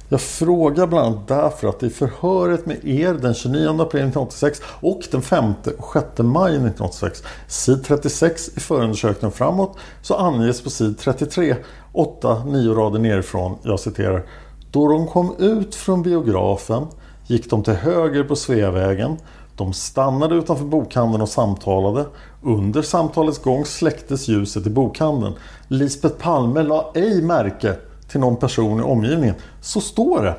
Jag 0.10 0.22
frågar 0.22 0.88
bland 0.88 1.08
annat 1.08 1.28
därför 1.28 1.68
att 1.68 1.84
i 1.84 1.90
förhöret 1.90 2.66
med 2.66 2.86
er 2.86 3.14
den 3.14 3.34
29 3.34 3.70
april 3.70 4.02
1986 4.02 4.62
och 4.80 5.02
den 5.12 5.22
5 5.22 5.54
och 5.78 5.94
6 5.94 6.06
maj 6.18 6.52
1986, 6.52 7.24
sid 7.48 7.84
36 7.86 8.58
i 8.58 8.60
förundersökningen 8.60 9.32
framåt, 9.32 9.78
så 10.02 10.16
anges 10.16 10.62
på 10.62 10.70
sid 10.70 11.00
33, 11.00 11.56
8-9 11.94 12.76
rader 12.76 13.00
nerifrån, 13.00 13.58
jag 13.64 13.80
citerar, 13.80 14.26
då 14.72 14.88
de 14.88 15.08
kom 15.08 15.36
ut 15.40 15.76
från 15.76 16.02
biografen 16.02 16.88
gick 17.28 17.50
de 17.50 17.64
till 17.64 17.74
höger 17.74 18.24
på 18.24 18.36
Sveavägen. 18.36 19.18
De 19.56 19.74
stannade 19.74 20.36
utanför 20.36 20.66
bokhandeln 20.66 21.22
och 21.22 21.30
samtalade. 21.30 22.06
Under 22.42 22.82
samtalets 22.82 23.40
gång 23.40 23.66
släcktes 23.66 24.28
ljuset 24.28 24.68
i 24.68 24.70
bokhandeln. 24.70 25.34
Lisbeth 25.68 26.16
Palme 26.16 26.64
la 26.64 26.92
ej 26.96 27.22
märke 27.22 27.76
till 28.08 28.20
någon 28.20 28.36
person 28.36 28.80
i 28.80 28.84
omgivningen. 28.84 29.36
Så 29.62 29.82
står 29.82 30.24
det. 30.24 30.36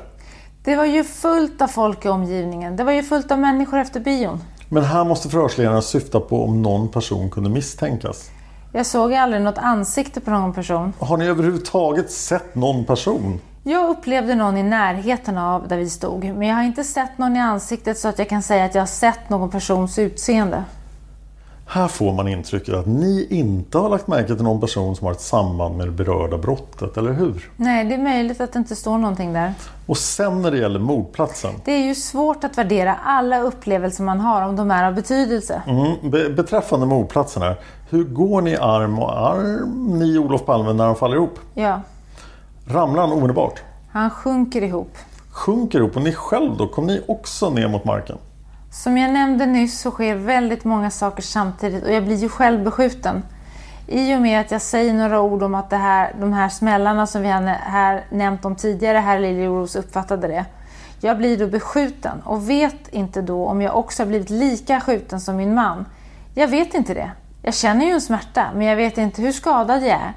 Det 0.63 0.75
var 0.75 0.85
ju 0.85 1.03
fullt 1.03 1.61
av 1.61 1.67
folk 1.67 2.05
i 2.05 2.07
omgivningen. 2.07 2.75
Det 2.75 2.83
var 2.83 2.91
ju 2.91 3.03
fullt 3.03 3.31
av 3.31 3.39
människor 3.39 3.79
efter 3.79 3.99
bion. 3.99 4.39
Men 4.69 4.83
här 4.83 5.05
måste 5.05 5.29
förhörsledaren 5.29 5.81
syfta 5.81 6.19
på 6.19 6.43
om 6.43 6.61
någon 6.61 6.89
person 6.89 7.29
kunde 7.29 7.49
misstänkas. 7.49 8.29
Jag 8.71 8.85
såg 8.85 9.13
aldrig 9.13 9.41
något 9.41 9.57
ansikte 9.57 10.21
på 10.21 10.31
någon 10.31 10.53
person. 10.53 10.93
Har 10.99 11.17
ni 11.17 11.25
överhuvudtaget 11.25 12.11
sett 12.11 12.55
någon 12.55 12.85
person? 12.85 13.39
Jag 13.63 13.89
upplevde 13.89 14.35
någon 14.35 14.57
i 14.57 14.63
närheten 14.63 15.37
av 15.37 15.67
där 15.67 15.77
vi 15.77 15.89
stod, 15.89 16.23
men 16.23 16.47
jag 16.47 16.55
har 16.55 16.63
inte 16.63 16.83
sett 16.83 17.17
någon 17.17 17.35
i 17.35 17.39
ansiktet 17.39 17.97
så 17.97 18.07
att 18.07 18.19
jag 18.19 18.29
kan 18.29 18.41
säga 18.41 18.65
att 18.65 18.75
jag 18.75 18.81
har 18.81 18.87
sett 18.87 19.29
någon 19.29 19.49
persons 19.49 19.99
utseende. 19.99 20.63
Här 21.71 21.87
får 21.87 22.13
man 22.13 22.27
intrycket 22.27 22.75
att 22.75 22.85
ni 22.85 23.27
inte 23.29 23.77
har 23.77 23.89
lagt 23.89 24.07
märke 24.07 24.35
till 24.35 24.43
någon 24.43 24.61
person 24.61 24.95
som 24.95 25.05
har 25.05 25.11
ett 25.11 25.21
samband 25.21 25.77
med 25.77 25.87
det 25.87 25.91
berörda 25.91 26.37
brottet, 26.37 26.97
eller 26.97 27.13
hur? 27.13 27.51
Nej, 27.55 27.85
det 27.85 27.93
är 27.93 28.03
möjligt 28.03 28.41
att 28.41 28.53
det 28.53 28.59
inte 28.59 28.75
står 28.75 28.97
någonting 28.97 29.33
där. 29.33 29.53
Och 29.85 29.97
sen 29.97 30.41
när 30.41 30.51
det 30.51 30.57
gäller 30.57 30.79
mordplatsen. 30.79 31.53
Det 31.65 31.71
är 31.71 31.85
ju 31.85 31.95
svårt 31.95 32.43
att 32.43 32.57
värdera 32.57 32.95
alla 33.05 33.41
upplevelser 33.41 34.03
man 34.03 34.19
har 34.19 34.41
om 34.41 34.55
de 34.55 34.71
är 34.71 34.83
av 34.83 34.93
betydelse. 34.93 35.61
Mm, 35.67 36.11
be 36.11 36.29
beträffande 36.29 36.85
mordplatsen 36.85 37.41
här. 37.41 37.55
Hur 37.89 38.03
går 38.03 38.41
ni 38.41 38.55
arm 38.55 38.99
och 38.99 39.19
arm, 39.29 39.99
ni 39.99 40.17
Olof 40.17 40.45
Palme, 40.45 40.73
när 40.73 40.85
de 40.85 40.95
faller 40.95 41.15
ihop? 41.15 41.39
Ja. 41.53 41.81
Ramlar 42.67 43.01
han 43.01 43.11
omedelbart? 43.11 43.63
Han 43.91 44.09
sjunker 44.09 44.61
ihop. 44.61 44.97
Sjunker 45.31 45.79
ihop? 45.79 45.95
Och 45.95 46.01
ni 46.01 46.13
själv 46.13 46.57
då? 46.57 46.67
Kom 46.67 46.87
ni 46.87 47.01
också 47.07 47.49
ner 47.49 47.67
mot 47.67 47.85
marken? 47.85 48.17
Som 48.71 48.97
jag 48.97 49.11
nämnde 49.13 49.45
nyss 49.45 49.79
så 49.79 49.91
sker 49.91 50.15
väldigt 50.15 50.63
många 50.63 50.91
saker 50.91 51.23
samtidigt 51.23 51.83
och 51.83 51.91
jag 51.91 52.03
blir 52.03 52.15
ju 52.15 52.29
själv 52.29 52.63
beskjuten. 52.63 53.23
I 53.87 54.15
och 54.15 54.21
med 54.21 54.41
att 54.41 54.51
jag 54.51 54.61
säger 54.61 54.93
några 54.93 55.21
ord 55.21 55.43
om 55.43 55.55
att 55.55 55.69
det 55.69 55.77
här, 55.77 56.15
de 56.19 56.33
här 56.33 56.49
smällarna 56.49 57.07
som 57.07 57.21
vi 57.21 57.29
har 57.29 57.41
här 57.47 58.05
nämnt 58.09 58.45
om 58.45 58.55
tidigare, 58.55 58.97
herr 58.97 59.19
Liljeros 59.19 59.75
uppfattade 59.75 60.27
det. 60.27 60.45
Jag 61.01 61.17
blir 61.17 61.37
då 61.37 61.47
beskjuten 61.47 62.21
och 62.21 62.49
vet 62.49 62.87
inte 62.89 63.21
då 63.21 63.45
om 63.45 63.61
jag 63.61 63.77
också 63.77 64.03
har 64.03 64.07
blivit 64.07 64.29
lika 64.29 64.79
skjuten 64.81 65.21
som 65.21 65.35
min 65.35 65.53
man. 65.53 65.85
Jag 66.33 66.47
vet 66.47 66.73
inte 66.73 66.93
det. 66.93 67.11
Jag 67.41 67.53
känner 67.53 67.85
ju 67.85 67.91
en 67.91 68.01
smärta, 68.01 68.45
men 68.55 68.67
jag 68.67 68.75
vet 68.75 68.97
inte 68.97 69.21
hur 69.21 69.31
skadad 69.31 69.81
jag 69.81 69.89
är. 69.89 70.13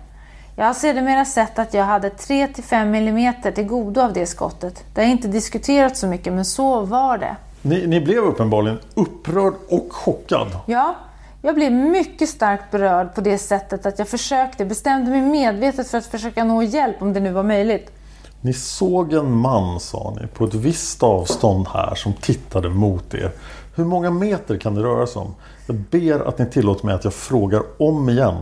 Jag 0.56 0.66
har 0.66 0.75
sedermera 0.75 1.25
sett 1.25 1.59
att 1.59 1.75
jag 1.75 1.85
hade 1.85 2.09
3-5 2.09 2.97
mm 2.97 3.35
till 3.54 3.66
godo 3.66 4.00
av 4.00 4.12
det 4.12 4.26
skottet. 4.26 4.85
Det 4.94 5.00
har 5.00 5.09
inte 5.09 5.28
diskuterats 5.28 6.00
så 6.00 6.06
mycket, 6.06 6.32
men 6.32 6.44
så 6.44 6.80
var 6.80 7.18
det. 7.18 7.37
Ni, 7.62 7.87
ni, 7.87 8.00
blev 8.00 8.19
uppenbarligen 8.19 8.78
upprörd 8.95 9.54
och 9.69 9.92
chockad. 9.92 10.49
Ja, 10.66 10.95
jag 11.42 11.54
blev 11.54 11.73
mycket 11.73 12.28
starkt 12.28 12.71
berörd 12.71 13.14
på 13.14 13.21
det 13.21 13.38
sättet 13.38 13.87
att 13.87 13.99
jag 13.99 14.09
försökte, 14.09 14.64
bestämde 14.64 15.11
mig 15.11 15.23
medvetet 15.23 15.88
för 15.88 15.99
att 15.99 16.07
försöka 16.07 16.45
nå 16.45 16.62
hjälp 16.62 17.02
om 17.02 17.12
det 17.12 17.21
nu 17.21 17.33
var 17.33 17.42
möjligt. 17.42 17.92
Ni 18.40 18.52
såg 18.52 19.12
en 19.12 19.33
man, 19.33 19.81
sa 19.81 20.16
ni, 20.21 20.26
på 20.26 20.45
ett 20.45 20.54
visst 20.54 21.02
avstånd 21.02 21.69
här 21.69 21.95
som 21.95 22.12
tittade 22.12 22.69
mot 22.69 23.14
er. 23.14 23.33
Hur 23.75 23.85
många 23.85 24.11
meter 24.11 24.57
kan 24.57 24.75
det 24.75 24.83
röra 24.83 25.07
sig 25.07 25.23
om? 25.23 25.35
Jag 25.66 25.76
ber 25.76 26.28
att 26.28 26.38
ni 26.38 26.47
tillåter 26.47 26.87
mig 26.87 26.95
att 26.95 27.04
jag 27.04 27.14
frågar 27.14 27.62
om 27.78 28.09
igen. 28.09 28.35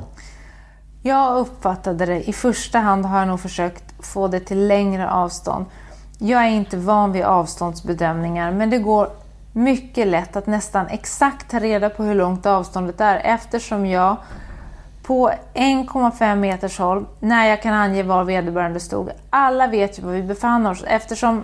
Jag 1.02 1.38
uppfattade 1.38 2.06
det. 2.06 2.28
I 2.28 2.32
första 2.32 2.78
hand 2.78 3.04
har 3.04 3.18
jag 3.18 3.28
nog 3.28 3.40
försökt 3.40 3.84
få 3.98 4.28
det 4.28 4.40
till 4.40 4.66
längre 4.66 5.10
avstånd. 5.10 5.66
Jag 6.22 6.44
är 6.44 6.50
inte 6.50 6.76
van 6.76 7.12
vid 7.12 7.22
avståndsbedömningar 7.22 8.52
men 8.52 8.70
det 8.70 8.78
går 8.78 9.08
mycket 9.52 10.06
lätt 10.06 10.36
att 10.36 10.46
nästan 10.46 10.86
exakt 10.86 11.50
ta 11.50 11.58
reda 11.58 11.90
på 11.90 12.02
hur 12.02 12.14
långt 12.14 12.46
avståndet 12.46 13.00
är 13.00 13.16
eftersom 13.16 13.86
jag 13.86 14.16
på 15.02 15.30
1,5 15.54 16.36
meters 16.36 16.78
håll, 16.78 17.06
när 17.20 17.48
jag 17.48 17.62
kan 17.62 17.74
ange 17.74 18.02
var 18.02 18.24
vederbörande 18.24 18.80
stod. 18.80 19.10
Alla 19.30 19.66
vet 19.66 19.98
ju 19.98 20.02
var 20.02 20.12
vi 20.12 20.22
befann 20.22 20.66
oss 20.66 20.84
eftersom... 20.86 21.42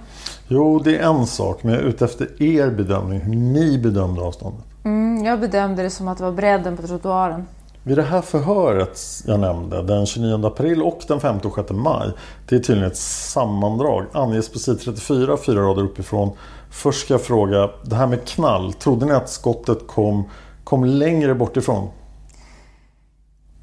Jo, 0.48 0.78
det 0.78 0.98
är 0.98 1.10
en 1.10 1.26
sak, 1.26 1.62
men 1.62 1.74
jag 1.74 1.82
är 1.82 1.86
ute 1.86 2.04
efter 2.04 2.42
er 2.42 2.70
bedömning, 2.70 3.20
hur 3.20 3.34
ni 3.34 3.78
bedömde 3.78 4.22
avståndet. 4.22 4.64
Mm, 4.84 5.24
jag 5.24 5.40
bedömde 5.40 5.82
det 5.82 5.90
som 5.90 6.08
att 6.08 6.18
det 6.18 6.24
var 6.24 6.32
bredden 6.32 6.76
på 6.76 6.82
trottoaren. 6.82 7.46
Vid 7.86 7.98
det 7.98 8.02
här 8.02 8.22
förhöret 8.22 9.00
jag 9.26 9.40
nämnde, 9.40 9.82
den 9.82 10.06
29 10.06 10.46
april 10.46 10.82
och 10.82 11.00
den 11.08 11.20
5 11.20 11.38
och 11.44 11.54
6 11.54 11.70
maj, 11.70 12.10
det 12.48 12.56
är 12.56 12.60
tydligen 12.60 12.90
ett 12.90 12.96
sammandrag, 12.96 14.04
anges 14.12 14.48
på 14.48 14.58
sid 14.58 14.80
34, 14.80 15.36
fyra 15.36 15.60
rader 15.60 15.82
uppifrån. 15.82 16.36
Först 16.70 17.04
ska 17.04 17.14
jag 17.14 17.22
fråga, 17.22 17.70
det 17.82 17.96
här 17.96 18.06
med 18.06 18.24
knall, 18.24 18.72
trodde 18.72 19.06
ni 19.06 19.12
att 19.12 19.30
skottet 19.30 19.86
kom, 19.86 20.24
kom 20.64 20.84
längre 20.84 21.34
bort 21.34 21.56
ifrån? 21.56 21.88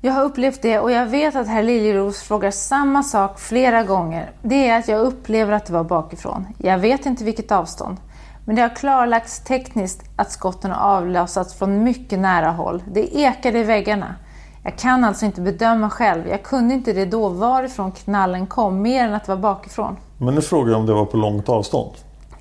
Jag 0.02 0.14
har 0.14 0.24
upplevt 0.24 0.62
det 0.62 0.80
och 0.80 0.92
jag 0.92 1.06
vet 1.06 1.36
att 1.36 1.48
herr 1.48 1.64
Liljeros 1.64 2.22
frågar 2.22 2.52
samma 2.52 3.04
sak 3.04 3.40
flera 3.40 3.84
gånger. 3.84 4.32
Det 4.42 4.68
är 4.68 4.80
att 4.80 4.88
jag 4.88 5.02
upplever 5.02 5.54
att 5.54 5.66
det 5.66 5.74
var 5.74 5.84
bakifrån. 5.84 6.48
Jag 6.58 6.78
vet 6.78 7.06
inte 7.06 7.24
vilket 7.24 7.52
avstånd. 7.52 7.98
Men 8.46 8.56
det 8.56 8.62
har 8.62 8.76
klarlagts 8.76 9.40
tekniskt 9.40 10.04
att 10.16 10.32
skotten 10.32 10.72
har 10.72 10.98
avlossats 10.98 11.54
från 11.54 11.84
mycket 11.84 12.20
nära 12.20 12.52
håll. 12.52 12.84
Det 12.92 13.16
ekade 13.16 13.60
i 13.60 13.64
väggarna. 13.64 14.16
Jag 14.64 14.78
kan 14.78 15.04
alltså 15.04 15.26
inte 15.26 15.42
bedöma 15.42 15.90
själv. 15.90 16.28
Jag 16.28 16.44
kunde 16.44 16.74
inte 16.74 16.94
det 16.94 17.06
då 17.06 17.30
varifrån 17.30 17.92
knallen 17.92 18.48
kom, 18.48 18.82
mer 18.82 19.08
än 19.08 19.14
att 19.14 19.26
det 19.26 19.36
var 19.36 19.42
bakifrån. 19.42 19.98
Men 20.18 20.36
nu 20.36 20.42
frågar 20.42 20.72
jag 20.72 20.80
om 20.80 20.86
det 20.86 20.94
var 20.94 21.06
på 21.06 21.18
långt 21.18 21.50
avstånd? 21.50 21.92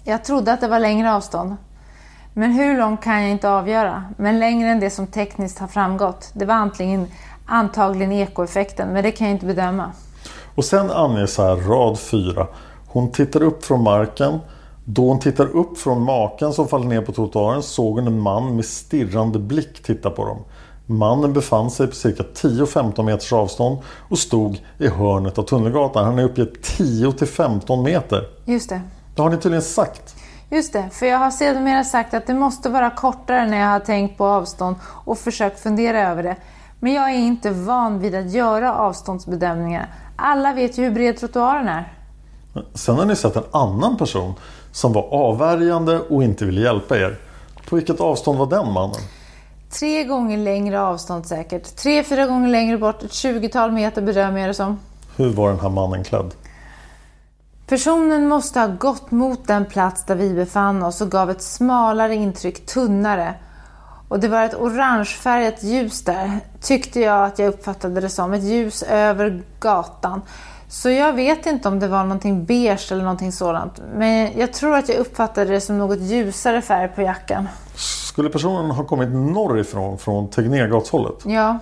Jag 0.04 0.24
trodde 0.24 0.52
att 0.52 0.60
det 0.60 0.68
var 0.68 0.78
längre 0.78 1.14
avstånd. 1.14 1.56
Men 2.34 2.52
hur 2.52 2.78
långt 2.78 3.02
kan 3.02 3.22
jag 3.22 3.30
inte 3.30 3.50
avgöra. 3.50 4.04
Men 4.16 4.38
längre 4.38 4.68
än 4.68 4.80
det 4.80 4.90
som 4.90 5.06
tekniskt 5.06 5.58
har 5.58 5.68
framgått. 5.68 6.30
Det 6.34 6.44
var 6.44 6.54
antingen, 6.54 7.06
antagligen 7.46 8.12
ekoeffekten, 8.12 8.88
men 8.88 9.02
det 9.02 9.10
kan 9.10 9.26
jag 9.26 9.34
inte 9.34 9.46
bedöma. 9.46 9.92
Och 10.54 10.64
sen 10.64 10.90
anges 10.90 11.38
här 11.38 11.56
rad 11.56 11.98
4. 11.98 12.46
Hon 12.86 13.12
tittar 13.12 13.42
upp 13.42 13.64
från 13.64 13.82
marken 13.82 14.40
då 14.84 15.08
hon 15.08 15.20
tittar 15.20 15.56
upp 15.56 15.78
från 15.78 16.02
maken 16.02 16.52
som 16.52 16.68
faller 16.68 16.86
ner 16.86 17.00
på 17.00 17.12
trottoaren 17.12 17.62
såg 17.62 17.98
hon 17.98 18.06
en 18.06 18.20
man 18.20 18.56
med 18.56 18.64
stirrande 18.64 19.38
blick 19.38 19.82
titta 19.82 20.10
på 20.10 20.24
dem. 20.24 20.38
Mannen 20.86 21.32
befann 21.32 21.70
sig 21.70 21.86
på 21.86 21.94
cirka 21.94 22.22
10-15 22.22 23.02
meters 23.02 23.32
avstånd 23.32 23.78
och 24.08 24.18
stod 24.18 24.60
i 24.78 24.88
hörnet 24.88 25.38
av 25.38 25.42
Tunnelgatan. 25.42 26.04
Han 26.04 26.18
är 26.18 26.24
uppgett 26.24 26.78
10-15 26.78 27.84
meter. 27.84 28.24
Just 28.44 28.68
det. 28.68 28.80
Det 29.14 29.22
har 29.22 29.30
ni 29.30 29.36
tydligen 29.36 29.62
sagt. 29.62 30.14
Just 30.50 30.72
det, 30.72 30.88
för 30.92 31.06
jag 31.06 31.18
har 31.18 31.30
sedermera 31.30 31.84
sagt 31.84 32.14
att 32.14 32.26
det 32.26 32.34
måste 32.34 32.68
vara 32.68 32.90
kortare 32.90 33.46
när 33.46 33.60
jag 33.60 33.66
har 33.66 33.80
tänkt 33.80 34.18
på 34.18 34.26
avstånd 34.26 34.76
och 34.84 35.18
försökt 35.18 35.60
fundera 35.60 36.10
över 36.10 36.22
det. 36.22 36.36
Men 36.80 36.92
jag 36.92 37.10
är 37.10 37.18
inte 37.18 37.50
van 37.50 37.98
vid 37.98 38.14
att 38.14 38.30
göra 38.30 38.74
avståndsbedömningar. 38.74 39.94
Alla 40.16 40.52
vet 40.52 40.78
ju 40.78 40.84
hur 40.84 40.90
bred 40.90 41.16
trottoaren 41.16 41.68
är. 41.68 41.92
Sen 42.74 42.96
har 42.96 43.04
ni 43.04 43.16
sett 43.16 43.36
en 43.36 43.44
annan 43.50 43.96
person 43.96 44.34
som 44.72 44.92
var 44.92 45.02
avvärjande 45.02 45.98
och 45.98 46.24
inte 46.24 46.44
ville 46.44 46.60
hjälpa 46.60 46.96
er. 46.96 47.16
På 47.68 47.76
vilket 47.76 48.00
avstånd 48.00 48.38
var 48.38 48.46
den 48.46 48.72
mannen? 48.72 49.00
Tre 49.70 50.04
gånger 50.04 50.38
längre 50.38 50.80
avstånd 50.80 51.26
säkert. 51.26 51.76
Tre, 51.76 52.04
fyra 52.04 52.26
gånger 52.26 52.48
längre 52.48 52.78
bort. 52.78 53.02
Ett 53.02 53.12
tjugotal 53.12 53.72
meter 53.72 54.02
bedömer 54.02 54.40
jag 54.40 54.50
det 54.50 54.54
som. 54.54 54.80
Hur 55.16 55.32
var 55.32 55.48
den 55.48 55.60
här 55.60 55.68
mannen 55.68 56.04
klädd? 56.04 56.34
Personen 57.66 58.28
måste 58.28 58.60
ha 58.60 58.66
gått 58.66 59.10
mot 59.10 59.46
den 59.46 59.66
plats 59.66 60.04
där 60.06 60.14
vi 60.14 60.34
befann 60.34 60.82
oss 60.82 61.00
och 61.00 61.10
gav 61.10 61.30
ett 61.30 61.42
smalare 61.42 62.14
intryck, 62.14 62.66
tunnare. 62.66 63.34
Och 64.08 64.20
det 64.20 64.28
var 64.28 64.44
ett 64.44 64.60
orangefärgat 64.60 65.62
ljus 65.62 66.04
där, 66.04 66.40
tyckte 66.60 67.00
jag 67.00 67.24
att 67.24 67.38
jag 67.38 67.48
uppfattade 67.48 68.00
det 68.00 68.08
som. 68.08 68.32
Ett 68.32 68.42
ljus 68.42 68.82
över 68.82 69.42
gatan. 69.60 70.22
Så 70.72 70.90
jag 70.90 71.12
vet 71.12 71.46
inte 71.46 71.68
om 71.68 71.78
det 71.78 71.88
var 71.88 72.02
någonting 72.02 72.44
beige 72.44 72.92
eller 72.92 73.02
någonting 73.02 73.32
sådant. 73.32 73.80
Men 73.94 74.38
jag 74.38 74.52
tror 74.52 74.76
att 74.76 74.88
jag 74.88 74.98
uppfattade 74.98 75.50
det 75.50 75.60
som 75.60 75.78
något 75.78 76.00
ljusare 76.00 76.62
färg 76.62 76.88
på 76.88 77.02
jackan. 77.02 77.48
Skulle 77.74 78.30
personen 78.30 78.70
ha 78.70 78.84
kommit 78.84 79.08
norrifrån, 79.08 79.98
från 79.98 80.30
Tegnérgatshållet? 80.30 81.14
Ja. 81.24 81.58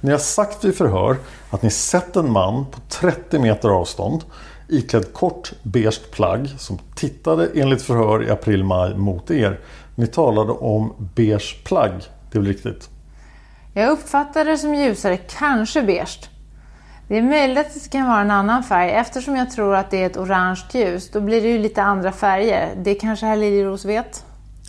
Ni 0.00 0.10
har 0.10 0.18
sagt 0.18 0.64
vid 0.64 0.76
förhör 0.76 1.16
att 1.50 1.62
ni 1.62 1.70
sett 1.70 2.16
en 2.16 2.32
man 2.32 2.66
på 2.66 2.80
30 2.88 3.38
meter 3.38 3.68
avstånd 3.68 4.24
iklädd 4.68 5.12
kort 5.12 5.52
beige 5.62 6.10
plagg 6.10 6.48
som 6.58 6.78
tittade 6.94 7.48
enligt 7.54 7.82
förhör 7.82 8.28
i 8.28 8.30
april-maj 8.30 8.94
mot 8.94 9.30
er. 9.30 9.60
Ni 9.94 10.06
talade 10.06 10.52
om 10.52 11.08
beige 11.14 11.64
plagg. 11.64 11.92
Det 12.30 12.38
är 12.38 12.42
väl 12.42 12.48
riktigt? 12.48 12.88
Jag 13.74 13.90
uppfattar 13.90 14.44
det 14.44 14.58
som 14.58 14.74
ljusare, 14.74 15.16
kanske 15.16 15.82
beige. 15.82 16.28
Det 17.08 17.18
är 17.18 17.22
möjligt 17.22 17.58
att 17.58 17.74
det 17.74 17.90
kan 17.90 18.06
vara 18.06 18.20
en 18.20 18.30
annan 18.30 18.62
färg 18.62 18.90
eftersom 18.90 19.36
jag 19.36 19.50
tror 19.50 19.74
att 19.74 19.90
det 19.90 20.02
är 20.02 20.06
ett 20.06 20.16
orange 20.16 20.64
ljus. 20.72 21.10
Då 21.10 21.20
blir 21.20 21.42
det 21.42 21.48
ju 21.48 21.58
lite 21.58 21.82
andra 21.82 22.12
färger. 22.12 22.74
Det 22.76 22.94
kanske 22.94 23.26
herr 23.26 23.36
Liljeros 23.36 23.84
vet? 23.84 24.24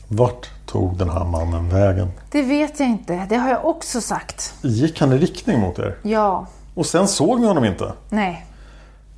Vart 0.08 0.50
tog 0.66 0.98
den 0.98 1.10
här 1.10 1.26
mannen 1.26 1.70
vägen? 1.70 2.12
Det 2.32 2.42
vet 2.42 2.80
jag 2.80 2.90
inte. 2.90 3.26
Det 3.30 3.36
har 3.36 3.50
jag 3.50 3.66
också 3.66 4.02
sagt. 4.02 4.54
Gick 4.62 5.02
han 5.02 5.14
i 5.14 5.18
riktning 5.18 5.60
mot 5.60 5.80
er? 5.80 5.96
Ja. 6.02 6.48
Och 6.76 6.86
sen 6.86 7.08
såg 7.08 7.40
ni 7.40 7.48
honom 7.48 7.66
inte? 7.66 7.94
Nej. 8.10 8.46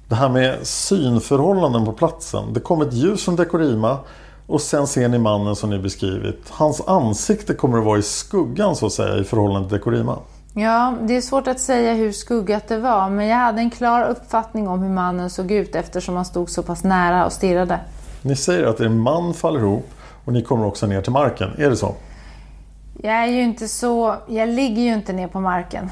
Det 0.08 0.16
här 0.16 0.30
med 0.30 0.68
synförhållanden 0.68 1.86
på 1.86 1.92
platsen. 1.92 2.54
Det 2.54 2.60
kom 2.60 2.82
ett 2.82 2.94
ljus 2.94 3.25
från 3.25 3.36
Dekorima 3.36 3.98
och 4.48 4.62
sen 4.62 4.88
ser 4.88 5.08
ni 5.08 5.18
mannen 5.18 5.56
som 5.56 5.70
ni 5.70 5.80
beskrivit. 5.80 6.50
Hans 6.50 6.82
ansikte 6.88 7.54
kommer 7.54 7.78
att 7.78 7.86
vara 7.86 8.00
i 8.00 8.04
skuggan 8.04 8.75
så 8.75 8.86
att 8.86 8.94
säga 8.94 9.18
i 9.18 9.24
förhållande 9.24 9.70
till 9.70 9.78
Dekorima. 9.78 10.18
Ja, 10.53 10.93
det 11.01 11.17
är 11.17 11.22
svårt 11.22 11.48
att 11.48 11.60
säga 11.60 11.93
hur 11.93 12.12
skuggat 12.12 12.67
det 12.67 12.77
var, 12.77 13.10
men 13.10 13.27
jag 13.27 13.38
hade 13.38 13.62
en 13.62 13.70
klar 13.70 14.03
uppfattning 14.03 14.67
om 14.67 14.81
hur 14.81 14.89
mannen 14.89 15.29
såg 15.29 15.51
ut 15.51 15.75
eftersom 15.75 16.15
han 16.15 16.25
stod 16.25 16.50
så 16.50 16.63
pass 16.63 16.84
nära 16.84 17.25
och 17.25 17.31
stirrade. 17.31 17.79
Ni 18.22 18.36
säger 18.36 18.65
att 18.65 18.79
er 18.79 18.89
man 18.89 19.34
faller 19.34 19.60
ihop 19.60 19.89
och 20.25 20.34
ni 20.34 20.43
kommer 20.43 20.65
också 20.65 20.88
ner 20.88 21.01
till 21.01 21.12
marken. 21.12 21.50
Är 21.58 21.70
det 21.70 21.77
så? 21.77 21.96
Jag 23.01 23.13
är 23.13 23.27
ju 23.27 23.41
inte 23.41 23.67
så... 23.67 24.15
Jag 24.27 24.50
ligger 24.50 24.81
ju 24.81 24.93
inte 24.93 25.13
ner 25.13 25.27
på 25.27 25.39
marken. 25.39 25.89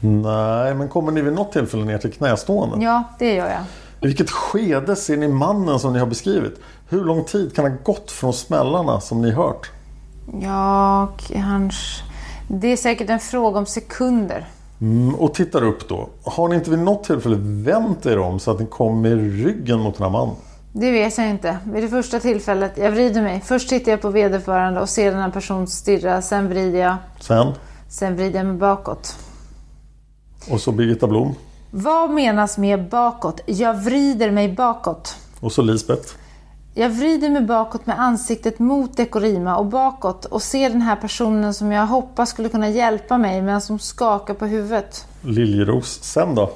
Nej, 0.00 0.74
men 0.74 0.88
kommer 0.88 1.12
ni 1.12 1.22
vid 1.22 1.32
något 1.32 1.52
tillfälle 1.52 1.84
ner 1.84 1.98
till 1.98 2.12
knästående? 2.12 2.84
Ja, 2.84 3.04
det 3.18 3.34
gör 3.34 3.46
jag. 3.46 3.62
I 4.00 4.06
vilket 4.06 4.30
skede 4.30 4.96
ser 4.96 5.16
ni 5.16 5.28
mannen 5.28 5.78
som 5.78 5.92
ni 5.92 5.98
har 5.98 6.06
beskrivit? 6.06 6.60
Hur 6.88 7.04
lång 7.04 7.24
tid 7.24 7.54
kan 7.56 7.64
ha 7.70 7.76
gått 7.82 8.10
från 8.10 8.32
smällarna 8.32 9.00
som 9.00 9.22
ni 9.22 9.30
hört? 9.30 9.70
Ja, 10.42 11.08
kanske... 11.28 12.04
Det 12.48 12.72
är 12.72 12.76
säkert 12.76 13.10
en 13.10 13.20
fråga 13.20 13.58
om 13.58 13.66
sekunder. 13.66 14.46
Mm, 14.80 15.14
och 15.14 15.34
tittar 15.34 15.64
upp 15.64 15.88
då. 15.88 16.08
Har 16.22 16.48
ni 16.48 16.54
inte 16.54 16.70
vid 16.70 16.78
något 16.78 17.04
tillfälle 17.04 17.36
vänt 17.40 18.06
er 18.06 18.18
om 18.18 18.40
så 18.40 18.50
att 18.50 18.60
ni 18.60 18.66
kom 18.66 19.00
med 19.00 19.12
ryggen 19.12 19.80
mot 19.80 19.94
den 19.94 20.04
här 20.04 20.10
mannen? 20.10 20.34
Det 20.72 20.90
vet 20.90 21.18
jag 21.18 21.30
inte. 21.30 21.58
Vid 21.64 21.82
det 21.82 21.88
första 21.88 22.20
tillfället, 22.20 22.72
jag 22.76 22.90
vrider 22.90 23.22
mig. 23.22 23.42
Först 23.44 23.68
tittar 23.68 23.92
jag 23.92 24.00
på 24.00 24.10
vederbörande 24.10 24.80
och 24.80 24.88
ser 24.88 25.10
den 25.10 25.20
här 25.20 25.30
personen 25.30 25.66
stirra. 25.66 26.22
Sen 26.22 26.48
vrider 26.48 26.78
jag. 26.78 26.96
Sen? 27.20 27.52
Sen 27.88 28.16
vrider 28.16 28.38
jag 28.38 28.46
mig 28.46 28.56
bakåt. 28.56 29.16
Och 30.50 30.60
så 30.60 30.72
Birgitta 30.72 31.06
Blom? 31.06 31.34
Vad 31.70 32.10
menas 32.10 32.58
med 32.58 32.88
bakåt? 32.88 33.40
Jag 33.46 33.74
vrider 33.74 34.30
mig 34.30 34.52
bakåt. 34.52 35.16
Och 35.40 35.52
så 35.52 35.62
Lisbeth? 35.62 36.14
Jag 36.76 36.90
vrider 36.90 37.30
mig 37.30 37.42
bakåt 37.42 37.86
med 37.86 38.00
ansiktet 38.00 38.58
mot 38.58 38.96
Dekorima 38.96 39.56
och 39.56 39.66
bakåt 39.66 40.24
och 40.24 40.42
ser 40.42 40.70
den 40.70 40.82
här 40.82 40.96
personen 40.96 41.54
som 41.54 41.72
jag 41.72 41.86
hoppas 41.86 42.30
skulle 42.30 42.48
kunna 42.48 42.68
hjälpa 42.68 43.18
mig 43.18 43.42
men 43.42 43.60
som 43.60 43.78
skakar 43.78 44.34
på 44.34 44.46
huvudet. 44.46 45.06
Liljeros. 45.22 46.02
Sen 46.02 46.34
då? 46.34 46.50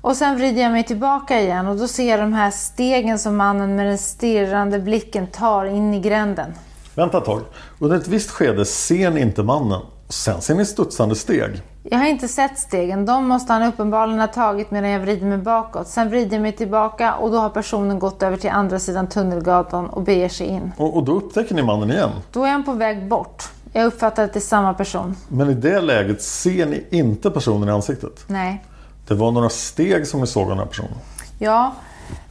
Och 0.00 0.16
sen 0.16 0.36
vrider 0.36 0.62
jag 0.62 0.72
mig 0.72 0.84
tillbaka 0.84 1.40
igen 1.40 1.66
och 1.66 1.76
då 1.76 1.88
ser 1.88 2.10
jag 2.10 2.20
de 2.20 2.32
här 2.32 2.50
stegen 2.50 3.18
som 3.18 3.36
mannen 3.36 3.76
med 3.76 3.86
den 3.86 3.98
stirrande 3.98 4.78
blicken 4.78 5.26
tar 5.26 5.64
in 5.64 5.94
i 5.94 6.00
gränden. 6.00 6.54
Vänta 6.94 7.18
ett 7.18 7.24
tag. 7.24 7.40
Under 7.78 7.96
ett 7.96 8.08
visst 8.08 8.30
skede 8.30 8.64
ser 8.64 9.10
ni 9.10 9.20
inte 9.20 9.42
mannen. 9.42 9.80
Sen 10.08 10.40
ser 10.40 10.54
ni 10.54 10.66
studsande 10.66 11.16
steg. 11.16 11.62
Jag 11.84 11.98
har 11.98 12.06
inte 12.06 12.28
sett 12.28 12.58
stegen. 12.58 13.06
De 13.06 13.28
måste 13.28 13.52
han 13.52 13.62
uppenbarligen 13.62 14.20
ha 14.20 14.26
tagit 14.26 14.70
medan 14.70 14.90
jag 14.90 15.00
vrider 15.00 15.26
mig 15.26 15.38
bakåt. 15.38 15.88
Sen 15.88 16.10
vrider 16.10 16.32
jag 16.32 16.42
mig 16.42 16.52
tillbaka 16.52 17.14
och 17.14 17.30
då 17.30 17.38
har 17.38 17.48
personen 17.48 17.98
gått 17.98 18.22
över 18.22 18.36
till 18.36 18.50
andra 18.50 18.78
sidan 18.78 19.08
Tunnelgatan 19.08 19.86
och 19.86 20.02
beger 20.02 20.28
sig 20.28 20.46
in. 20.46 20.72
Och, 20.76 20.96
och 20.96 21.04
då 21.04 21.12
upptäcker 21.12 21.54
ni 21.54 21.62
mannen 21.62 21.90
igen? 21.90 22.10
Då 22.32 22.44
är 22.44 22.50
han 22.50 22.64
på 22.64 22.72
väg 22.72 23.08
bort. 23.08 23.44
Jag 23.72 23.86
uppfattar 23.86 24.24
att 24.24 24.32
det 24.32 24.38
är 24.38 24.40
samma 24.40 24.74
person. 24.74 25.16
Men 25.28 25.50
i 25.50 25.54
det 25.54 25.80
läget 25.80 26.22
ser 26.22 26.66
ni 26.66 26.84
inte 26.90 27.30
personen 27.30 27.68
i 27.68 27.72
ansiktet? 27.72 28.24
Nej. 28.26 28.64
Det 29.08 29.14
var 29.14 29.32
några 29.32 29.48
steg 29.48 30.06
som 30.06 30.20
ni 30.20 30.26
såg 30.26 30.42
av 30.42 30.48
den 30.48 30.58
här 30.58 30.66
personen? 30.66 30.94
Ja, 31.38 31.72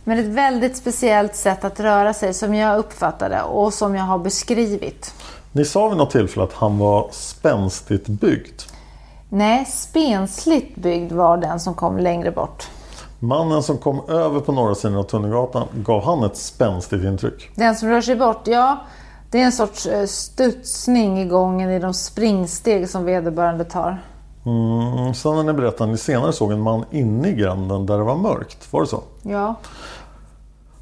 men 0.04 0.20
ett 0.20 0.26
väldigt 0.26 0.78
speciellt 0.78 1.36
sätt 1.36 1.64
att 1.64 1.80
röra 1.80 2.14
sig 2.14 2.34
som 2.34 2.56
jag 2.56 2.80
uppfattade 2.80 3.42
och 3.42 3.74
som 3.74 3.96
jag 3.96 4.04
har 4.04 4.20
beskrivit. 4.20 5.14
Ni 5.52 5.66
sa 5.66 5.90
vid 5.90 5.98
något 5.98 6.12
tillfälle 6.12 6.44
att 6.44 6.54
han 6.54 6.78
var 6.78 7.08
spänstigt 7.12 8.08
byggd. 8.08 8.62
Nej, 9.34 9.66
spensligt 9.66 10.76
byggd 10.76 11.12
var 11.12 11.38
den 11.38 11.60
som 11.60 11.74
kom 11.74 11.98
längre 11.98 12.32
bort. 12.32 12.68
Mannen 13.20 13.64
som 13.64 13.78
kom 13.78 14.10
över 14.10 14.40
på 14.40 14.52
norra 14.52 14.76
sidan 14.76 14.98
av 14.98 15.04
Tunnelgatan, 15.04 15.68
gav 15.74 16.04
han 16.04 16.24
ett 16.24 16.38
spänstigt 16.38 17.04
intryck? 17.04 17.50
Den 17.56 17.76
som 17.76 17.90
rör 17.90 18.02
sig 18.02 18.16
bort, 18.16 18.48
ja. 18.48 18.78
Det 19.30 19.42
är 19.42 19.46
en 19.46 19.52
sorts 19.52 19.86
eh, 19.86 20.06
studsning 20.06 21.20
i 21.20 21.26
gången 21.26 21.70
i 21.70 21.80
de 21.80 21.94
springsteg 21.94 22.90
som 22.90 23.06
vederbörande 23.06 23.64
tar. 23.64 24.04
Mm, 24.46 25.14
sen 25.14 25.36
när 25.36 25.44
ni 25.44 25.54
berättade 25.54 25.84
att 25.84 25.90
ni 25.90 25.98
senare 25.98 26.34
såg 26.34 26.52
en 26.52 26.62
man 26.62 26.86
inne 26.92 27.30
i 27.30 27.34
gränden 27.34 27.86
där 27.86 27.98
det 27.98 28.04
var 28.04 28.16
mörkt. 28.16 28.74
Var 28.74 28.82
det 28.82 28.88
så? 28.88 29.04
Ja. 29.22 29.56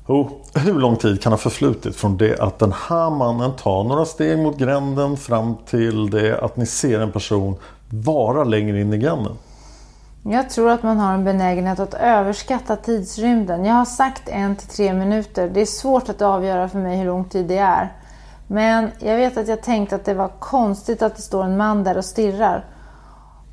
Oh, 0.08 0.30
hur 0.54 0.74
lång 0.74 0.96
tid 0.96 1.22
kan 1.22 1.34
ha 1.34 1.38
förflutit 1.38 1.96
från 1.96 2.18
det 2.18 2.40
att 2.40 2.60
den 2.60 2.74
här 2.88 3.10
mannen 3.10 3.52
tar 3.56 3.84
några 3.84 4.06
steg 4.06 4.40
mot 4.40 4.58
gränden 4.58 5.18
fram 5.18 5.56
till 5.66 6.10
det 6.10 6.40
att 6.42 6.58
ni 6.58 6.66
ser 6.66 7.00
en 7.00 7.12
person 7.12 7.56
vara 7.90 8.44
längre 8.44 8.82
in 8.82 8.94
i 8.94 8.98
grannen? 8.98 9.38
Jag 10.24 10.50
tror 10.50 10.70
att 10.70 10.84
man 10.84 10.98
har 10.98 11.14
en 11.14 11.24
benägenhet 11.24 11.80
att 11.80 11.94
överskatta 11.94 12.76
tidsrymden. 12.76 13.66
Jag 13.66 13.74
har 13.74 13.86
sagt 13.86 14.30
en 14.30 14.56
till 14.56 14.68
tre 14.68 14.94
minuter. 14.94 15.50
Det 15.50 15.62
är 15.62 15.66
svårt 15.66 16.10
att 16.10 16.22
avgöra 16.22 16.70
för 16.70 16.80
mig 16.80 16.98
hur 16.98 17.06
lång 17.06 17.26
tid 17.26 17.46
det 17.46 17.58
är. 17.58 17.94
Men 18.48 18.92
jag 19.00 19.18
vet 19.18 19.38
att 19.38 19.48
jag 19.48 19.62
tänkte 19.62 19.96
att 19.96 20.06
det 20.06 20.14
var 20.14 20.28
konstigt 20.28 21.02
att 21.02 21.16
det 21.16 21.22
står 21.22 21.44
en 21.44 21.58
man 21.58 21.84
där 21.84 21.98
och 21.98 22.06
stirrar. 22.06 22.66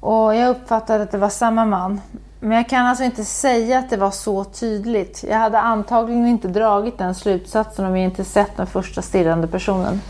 Och 0.01 0.35
jag 0.35 0.51
uppfattade 0.51 1.03
att 1.03 1.11
det 1.11 1.19
var 1.19 1.29
samma 1.29 1.65
man. 1.65 2.01
Men 2.41 2.57
jag 2.57 2.69
kan 2.69 2.87
alltså 2.87 3.05
inte 3.05 3.25
säga 3.25 3.79
att 3.79 3.91
det 3.91 3.97
var 3.97 4.11
så 4.11 4.45
tydligt. 4.45 5.25
Jag 5.29 5.39
hade 5.39 5.61
antagligen 5.61 6.27
inte 6.27 6.49
dragit 6.49 6.99
den 6.99 7.15
slutsatsen 7.15 7.85
om 7.85 7.97
jag 7.97 8.05
inte 8.05 8.25
sett 8.25 8.57
den 8.57 8.67
första 8.67 9.03
stirrande 9.03 9.47
personen. 9.47 10.01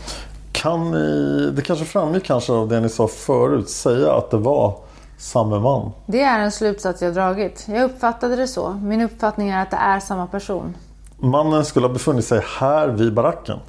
Kan 0.57 0.91
ni, 0.91 1.51
det 1.51 1.61
kanske 1.61 1.85
framgick 1.85 2.23
kanske 2.23 2.53
av 2.53 2.67
det 2.67 2.79
ni 2.79 2.89
sa 2.89 3.07
förut, 3.07 3.69
säga 3.69 4.13
att 4.13 4.31
det 4.31 4.37
var 4.37 4.75
samme 5.17 5.59
man? 5.59 5.91
Det 6.05 6.21
är 6.21 6.39
en 6.39 6.51
slutsats 6.51 7.01
jag 7.01 7.13
dragit. 7.13 7.65
Jag 7.67 7.83
uppfattade 7.83 8.35
det 8.35 8.47
så. 8.47 8.71
Min 8.71 9.01
uppfattning 9.01 9.49
är 9.49 9.61
att 9.61 9.71
det 9.71 9.77
är 9.77 9.99
samma 9.99 10.27
person. 10.27 10.75
Mannen 11.17 11.65
skulle 11.65 11.87
ha 11.87 11.93
befunnit 11.93 12.25
sig 12.25 12.41
här 12.59 12.87
vid 12.87 13.13
baracken. 13.13 13.59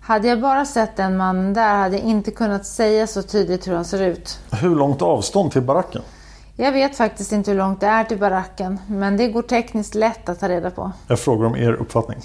Hade 0.00 0.28
jag 0.28 0.40
bara 0.40 0.64
sett 0.64 0.96
den 0.96 1.16
mannen 1.16 1.54
där 1.54 1.74
hade 1.74 1.96
jag 1.96 2.06
inte 2.06 2.30
kunnat 2.30 2.66
säga 2.66 3.06
så 3.06 3.22
tydligt 3.22 3.66
hur 3.68 3.74
han 3.74 3.84
ser 3.84 4.02
ut. 4.02 4.38
Hur 4.50 4.76
långt 4.76 5.02
avstånd 5.02 5.52
till 5.52 5.62
baracken? 5.62 6.02
Jag 6.56 6.72
vet 6.72 6.96
faktiskt 6.96 7.32
inte 7.32 7.50
hur 7.50 7.58
långt 7.58 7.80
det 7.80 7.86
är 7.86 8.04
till 8.04 8.18
baracken, 8.18 8.78
men 8.86 9.16
det 9.16 9.28
går 9.28 9.42
tekniskt 9.42 9.94
lätt 9.94 10.28
att 10.28 10.40
ta 10.40 10.48
reda 10.48 10.70
på. 10.70 10.92
Jag 11.08 11.18
frågar 11.18 11.46
om 11.46 11.56
er 11.56 11.72
uppfattning. 11.72 12.18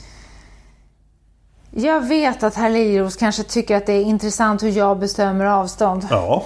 Jag 1.75 2.01
vet 2.01 2.43
att 2.43 2.55
herr 2.55 2.69
Liljeros 2.69 3.15
kanske 3.15 3.43
tycker 3.43 3.77
att 3.77 3.86
det 3.86 3.93
är 3.93 4.01
intressant 4.01 4.63
hur 4.63 4.69
jag 4.69 4.99
bestämmer 4.99 5.45
avstånd. 5.45 6.07
Ja, 6.09 6.43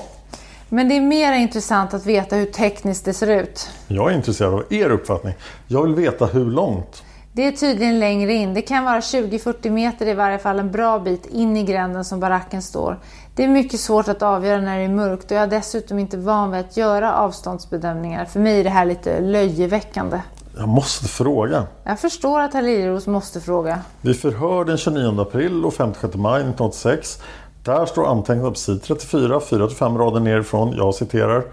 Men 0.70 0.90
det 0.90 0.98
är 0.98 1.02
mer 1.02 1.34
intressant 1.34 1.94
att 1.94 2.06
veta 2.06 2.36
hur 2.36 2.46
tekniskt 2.46 3.06
det 3.06 3.14
ser 3.14 3.28
ut. 3.28 3.70
jag 3.88 4.12
är 4.12 4.16
intresserad 4.16 4.54
av 4.54 4.64
er 4.70 4.90
uppfattning. 4.90 5.34
Jag 5.68 5.84
vill 5.84 5.96
veta 5.96 6.26
hur 6.26 6.46
långt. 6.46 7.04
Det 7.32 7.48
är 7.48 7.52
tydligen 7.52 8.00
längre 8.00 8.34
in. 8.34 8.54
Det 8.54 8.62
kan 8.62 8.86
vara 8.86 9.00
20-40 9.00 9.70
meter 9.70 10.08
i 10.08 10.14
varje 10.14 10.38
fall 10.40 10.60
en 10.60 10.72
bra 10.72 11.00
bit 11.00 11.26
in 11.26 11.58
i 11.58 11.64
gränden 11.64 12.06
som 12.06 12.20
baracken 12.20 12.62
står. 12.62 13.00
Det 13.36 13.44
är 13.44 13.48
mycket 13.48 13.80
svårt 13.80 14.08
att 14.08 14.22
avgöra 14.22 14.62
när 14.62 14.78
det 14.78 14.84
är 14.84 14.90
mörkt 14.90 15.32
och 15.32 15.38
jag 15.38 15.44
är 15.44 15.48
dessutom 15.48 16.00
inte 16.00 16.18
van 16.18 16.52
vid 16.52 16.60
att 16.60 16.78
göra 16.78 17.14
avståndsbedömningar. 17.14 18.26
För 18.26 18.40
mig 18.40 18.60
är 18.60 18.64
det 18.64 18.70
här 18.70 18.86
lite 18.86 19.20
löjeväckande. 19.22 20.20
Jag 20.58 20.68
måste 20.68 21.08
fråga. 21.08 21.68
Jag 21.84 22.00
förstår 22.00 22.40
att 22.40 22.54
herr 22.54 22.62
Liljeros 22.62 23.08
måste 23.08 23.42
fråga. 23.42 23.80
Vid 24.02 24.20
förhör 24.20 24.66
den 24.66 24.78
29 24.78 25.22
april 25.22 25.66
och 25.66 25.74
56 25.74 26.16
maj 26.16 26.42
1986. 26.42 27.22
Där 27.64 27.86
står 27.86 28.08
antecknat 28.08 28.54
på 28.54 28.60
sid 28.60 28.84
34, 28.84 29.40
4-5 29.40 29.98
rader 29.98 30.20
nerifrån. 30.20 30.74
Jag 30.78 30.96
citerar. 30.96 31.44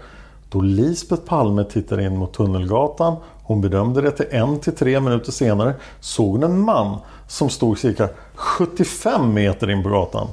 Då 0.49 0.61
Lisbeth 0.61 1.23
Palme 1.23 1.63
tittade 1.63 2.03
in 2.03 2.17
mot 2.17 2.33
Tunnelgatan, 2.33 3.15
hon 3.43 3.61
bedömde 3.61 4.01
det 4.01 4.11
till 4.11 4.25
en 4.31 4.59
till 4.59 4.75
tre 4.75 4.99
minuter 4.99 5.31
senare, 5.31 5.73
såg 5.99 6.31
hon 6.31 6.43
en 6.43 6.59
man 6.59 6.97
som 7.27 7.49
stod 7.49 7.79
cirka 7.79 8.09
75 8.35 9.33
meter 9.33 9.69
in 9.69 9.83
på 9.83 9.89
gatan. 9.89 10.27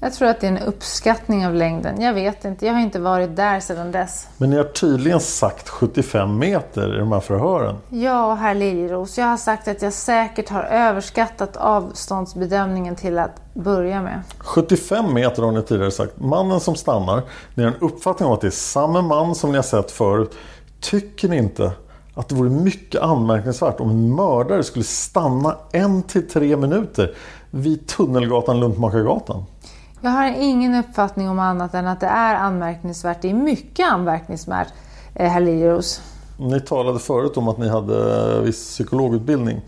Jag 0.00 0.14
tror 0.14 0.28
att 0.28 0.40
det 0.40 0.46
är 0.46 0.50
en 0.50 0.58
uppskattning 0.58 1.46
av 1.46 1.54
längden. 1.54 2.00
Jag 2.00 2.14
vet 2.14 2.44
inte, 2.44 2.66
jag 2.66 2.72
har 2.72 2.80
inte 2.80 2.98
varit 2.98 3.36
där 3.36 3.60
sedan 3.60 3.92
dess. 3.92 4.28
Men 4.36 4.50
ni 4.50 4.56
har 4.56 4.64
tydligen 4.64 5.20
sagt 5.20 5.68
75 5.68 6.38
meter 6.38 6.94
i 6.96 6.98
de 6.98 7.12
här 7.12 7.20
förhören. 7.20 7.76
Ja, 7.88 8.34
herr 8.34 8.54
Liljeros, 8.54 9.18
jag 9.18 9.26
har 9.26 9.36
sagt 9.36 9.68
att 9.68 9.82
jag 9.82 9.92
säkert 9.92 10.48
har 10.48 10.62
överskattat 10.62 11.56
avståndsbedömningen 11.56 12.96
till 12.96 13.18
att 13.18 13.54
börja 13.54 14.02
med. 14.02 14.22
75 14.38 15.14
meter 15.14 15.42
har 15.42 15.52
ni 15.52 15.62
tidigare 15.62 15.90
sagt. 15.90 16.20
Mannen 16.20 16.60
som 16.60 16.74
stannar, 16.74 17.22
ni 17.54 17.64
har 17.64 17.70
en 17.70 17.80
uppfattning 17.80 18.26
om 18.26 18.34
att 18.34 18.40
det 18.40 18.46
är 18.46 18.50
samma 18.50 19.02
man 19.02 19.34
som 19.34 19.50
ni 19.50 19.56
har 19.56 19.62
sett 19.62 19.90
förut. 19.90 20.34
Tycker 20.80 21.28
ni 21.28 21.36
inte 21.36 21.72
att 22.14 22.28
det 22.28 22.34
vore 22.34 22.50
mycket 22.50 23.00
anmärkningsvärt 23.02 23.80
om 23.80 23.90
en 23.90 24.14
mördare 24.14 24.62
skulle 24.62 24.84
stanna 24.84 25.56
en 25.72 26.02
till 26.02 26.28
tre 26.28 26.56
minuter 26.56 27.14
vid 27.50 27.86
Tunnelgatan 27.86 28.60
Luntmakargatan? 28.60 29.44
Jag 30.06 30.10
har 30.10 30.34
ingen 30.40 30.74
uppfattning 30.74 31.28
om 31.28 31.38
annat 31.38 31.74
än 31.74 31.86
att 31.86 32.00
det 32.00 32.06
är 32.06 32.34
anmärkningsvärt. 32.34 33.22
Det 33.22 33.30
är 33.30 33.34
mycket 33.34 33.92
anmärkningsvärt, 33.92 34.68
eh, 35.14 35.40
Liljeros. 35.40 36.02
Ni 36.38 36.60
talade 36.60 36.98
förut 36.98 37.36
om 37.36 37.48
att 37.48 37.58
ni 37.58 37.68
hade 37.68 38.40
viss 38.40 38.68
psykologutbildning. 38.68 39.60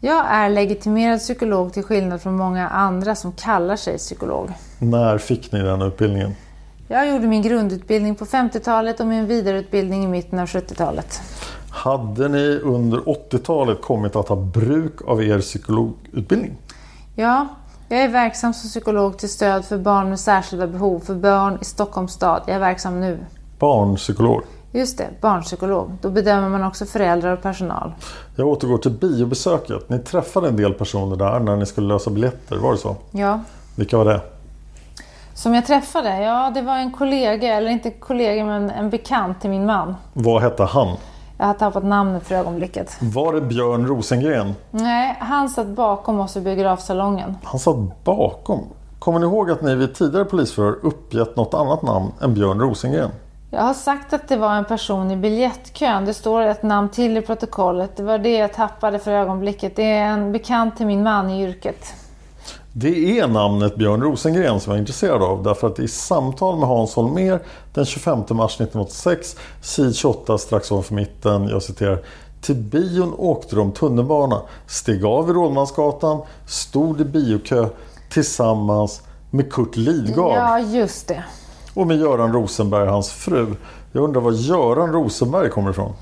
Jag 0.00 0.26
är 0.28 0.50
legitimerad 0.50 1.18
psykolog 1.18 1.72
till 1.72 1.82
skillnad 1.82 2.22
från 2.22 2.36
många 2.36 2.68
andra 2.68 3.14
som 3.14 3.32
kallar 3.32 3.76
sig 3.76 3.98
psykolog. 3.98 4.52
När 4.78 5.18
fick 5.18 5.52
ni 5.52 5.62
den 5.62 5.82
utbildningen? 5.82 6.34
Jag 6.88 7.08
gjorde 7.08 7.26
min 7.26 7.42
grundutbildning 7.42 8.14
på 8.14 8.24
50-talet 8.24 9.00
och 9.00 9.06
min 9.06 9.26
vidareutbildning 9.26 10.04
i 10.04 10.08
mitten 10.08 10.38
av 10.38 10.46
70-talet. 10.46 11.20
Hade 11.70 12.28
ni 12.28 12.60
under 12.62 12.98
80-talet 12.98 13.82
kommit 13.82 14.16
att 14.16 14.28
ha 14.28 14.36
bruk 14.36 15.02
av 15.06 15.22
er 15.22 15.40
psykologutbildning? 15.40 16.56
Ja, 17.14 17.46
jag 17.88 18.00
är 18.00 18.08
verksam 18.08 18.54
som 18.54 18.68
psykolog 18.68 19.18
till 19.18 19.28
stöd 19.28 19.64
för 19.64 19.78
barn 19.78 20.08
med 20.08 20.20
särskilda 20.20 20.66
behov 20.66 21.00
för 21.00 21.14
barn 21.14 21.58
i 21.60 21.64
Stockholms 21.64 22.12
stad. 22.12 22.42
Jag 22.46 22.56
är 22.56 22.60
verksam 22.60 23.00
nu. 23.00 23.18
Barnpsykolog? 23.58 24.42
Just 24.72 24.98
det, 24.98 25.08
barnpsykolog. 25.20 25.90
Då 26.00 26.10
bedömer 26.10 26.48
man 26.48 26.64
också 26.64 26.86
föräldrar 26.86 27.32
och 27.32 27.42
personal. 27.42 27.92
Jag 28.36 28.48
återgår 28.48 28.78
till 28.78 28.90
biobesöket. 28.90 29.88
Ni 29.88 29.98
träffade 29.98 30.48
en 30.48 30.56
del 30.56 30.74
personer 30.74 31.16
där 31.16 31.40
när 31.40 31.56
ni 31.56 31.66
skulle 31.66 31.88
lösa 31.88 32.10
biljetter, 32.10 32.56
var 32.56 32.72
det 32.72 32.78
så? 32.78 32.96
Ja. 33.10 33.40
Vilka 33.76 33.98
var 33.98 34.04
det? 34.04 34.20
Som 35.34 35.54
jag 35.54 35.66
träffade? 35.66 36.22
Ja, 36.22 36.50
det 36.54 36.62
var 36.62 36.76
en 36.76 36.92
kollega, 36.92 37.54
eller 37.54 37.70
inte 37.70 37.90
kollega 37.90 38.44
men 38.44 38.70
en 38.70 38.90
bekant 38.90 39.40
till 39.40 39.50
min 39.50 39.66
man. 39.66 39.94
Vad 40.12 40.42
hette 40.42 40.62
han? 40.62 40.96
Jag 41.40 41.46
har 41.46 41.54
tappat 41.54 41.84
namnet 41.84 42.26
för 42.26 42.34
ögonblicket. 42.34 42.96
Var 43.00 43.32
det 43.32 43.40
Björn 43.40 43.86
Rosengren? 43.86 44.54
Nej, 44.70 45.16
han 45.20 45.48
satt 45.48 45.66
bakom 45.66 46.20
oss 46.20 46.36
i 46.36 46.40
biografsalongen. 46.40 47.36
Han 47.42 47.60
satt 47.60 48.04
bakom? 48.04 48.60
Kommer 48.98 49.18
ni 49.18 49.26
ihåg 49.26 49.50
att 49.50 49.62
ni 49.62 49.74
vid 49.74 49.94
tidigare 49.94 50.24
polisförhör 50.24 50.78
uppgett 50.82 51.36
något 51.36 51.54
annat 51.54 51.82
namn 51.82 52.12
än 52.20 52.34
Björn 52.34 52.60
Rosengren? 52.60 53.10
Jag 53.50 53.62
har 53.62 53.74
sagt 53.74 54.12
att 54.12 54.28
det 54.28 54.36
var 54.36 54.54
en 54.54 54.64
person 54.64 55.10
i 55.10 55.16
biljettkön. 55.16 56.04
Det 56.04 56.14
står 56.14 56.42
ett 56.42 56.62
namn 56.62 56.88
till 56.88 57.16
i 57.16 57.22
protokollet. 57.22 57.96
Det 57.96 58.02
var 58.02 58.18
det 58.18 58.36
jag 58.36 58.52
tappade 58.52 58.98
för 58.98 59.10
ögonblicket. 59.10 59.76
Det 59.76 59.92
är 59.92 60.06
en 60.06 60.32
bekant 60.32 60.76
till 60.76 60.86
min 60.86 61.02
man 61.02 61.30
i 61.30 61.42
yrket. 61.42 61.94
Det 62.72 63.18
är 63.18 63.26
namnet 63.26 63.76
Björn 63.76 64.02
Rosengren 64.02 64.60
som 64.60 64.70
jag 64.70 64.76
är 64.76 64.80
intresserad 64.80 65.22
av 65.22 65.42
därför 65.42 65.66
att 65.66 65.78
i 65.78 65.88
samtal 65.88 66.58
med 66.58 66.68
Hans 66.68 66.94
Holmér 66.94 67.40
den 67.74 67.84
25 67.84 68.18
mars 68.18 68.54
1986, 68.54 69.36
sid 69.62 69.96
28 69.96 70.38
strax 70.38 70.72
ovanför 70.72 70.94
mitten, 70.94 71.48
jag 71.48 71.62
citerar 71.62 71.98
till 72.40 72.54
bion 72.54 73.14
åkte 73.18 73.56
de 73.56 73.72
tunnelbana, 73.72 74.42
steg 74.66 75.04
av 75.04 75.30
i 75.30 75.32
Rådmansgatan, 75.32 76.20
stod 76.46 77.00
i 77.00 77.04
biokö 77.04 77.66
tillsammans 78.10 79.02
med 79.30 79.52
Kurt 79.52 79.76
Lidgard. 79.76 80.36
Ja, 80.36 80.58
just 80.58 81.08
det. 81.08 81.24
Och 81.74 81.86
med 81.86 81.98
Göran 81.98 82.32
Rosenberg, 82.32 82.88
hans 82.88 83.12
fru. 83.12 83.54
Jag 83.92 84.04
undrar 84.04 84.20
var 84.20 84.32
Göran 84.32 84.92
Rosenberg 84.92 85.50
kommer 85.50 85.70
ifrån? 85.70 85.92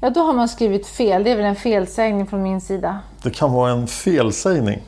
Ja, 0.00 0.10
då 0.10 0.20
har 0.20 0.32
man 0.32 0.48
skrivit 0.48 0.86
fel. 0.86 1.24
Det 1.24 1.30
är 1.30 1.36
väl 1.36 1.44
en 1.44 1.56
felsägning 1.56 2.26
från 2.26 2.42
min 2.42 2.60
sida. 2.60 2.98
Det 3.22 3.30
kan 3.30 3.52
vara 3.52 3.70
en 3.70 3.86
felsägning. 3.86 4.80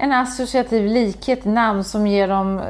En 0.00 0.12
associativ 0.12 0.86
likhet 0.86 1.46
i 1.46 1.48
namn 1.48 1.84
som 1.84 2.06
ger 2.06 2.28
dem, 2.28 2.60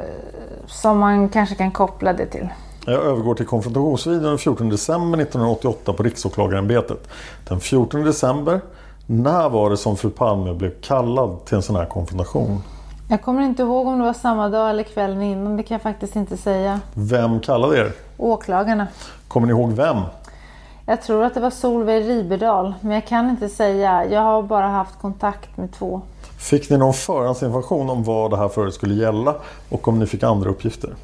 som 0.66 0.98
man 0.98 1.28
kanske 1.28 1.54
kan 1.54 1.70
koppla 1.70 2.12
det 2.12 2.26
till. 2.26 2.48
Jag 2.86 3.04
övergår 3.04 3.34
till 3.34 3.46
konfrontationsvideon 3.46 4.22
den 4.22 4.38
14 4.38 4.68
december 4.68 5.18
1988 5.18 5.92
på 5.92 6.02
Riksåklagarämbetet. 6.02 7.08
Den 7.48 7.60
14 7.60 8.04
december, 8.04 8.60
när 9.06 9.48
var 9.48 9.70
det 9.70 9.76
som 9.76 9.96
fru 9.96 10.10
Palme 10.10 10.54
blev 10.54 10.70
kallad 10.80 11.44
till 11.44 11.56
en 11.56 11.62
sån 11.62 11.76
här 11.76 11.86
konfrontation? 11.86 12.62
Jag 13.08 13.22
kommer 13.22 13.42
inte 13.42 13.62
ihåg 13.62 13.86
om 13.86 13.98
det 13.98 14.04
var 14.04 14.12
samma 14.12 14.48
dag 14.48 14.70
eller 14.70 14.82
kvällen 14.82 15.22
innan, 15.22 15.56
det 15.56 15.62
kan 15.62 15.74
jag 15.74 15.82
faktiskt 15.82 16.16
inte 16.16 16.36
säga. 16.36 16.80
Vem 16.94 17.40
kallade 17.40 17.78
er? 17.78 17.92
Åklagarna. 18.16 18.86
Kommer 19.28 19.46
ni 19.46 19.52
ihåg 19.52 19.72
vem? 19.72 19.96
Jag 20.86 21.02
tror 21.02 21.24
att 21.24 21.34
det 21.34 21.40
var 21.40 21.50
Solveig 21.50 22.08
Riberdal, 22.08 22.74
men 22.80 22.92
jag 22.92 23.06
kan 23.06 23.30
inte 23.30 23.48
säga. 23.48 24.04
Jag 24.04 24.20
har 24.20 24.42
bara 24.42 24.68
haft 24.68 24.98
kontakt 25.00 25.56
med 25.56 25.72
två. 25.72 26.00
Fick 26.38 26.70
ni 26.70 26.76
någon 26.76 26.94
förhandsinformation 26.94 27.90
om 27.90 28.04
vad 28.04 28.30
det 28.30 28.36
här 28.36 28.48
förut 28.48 28.74
skulle 28.74 28.94
gälla 28.94 29.34
och 29.68 29.88
om 29.88 29.98
ni 29.98 30.06
fick 30.06 30.22
andra 30.22 30.50
uppgifter? 30.50 30.94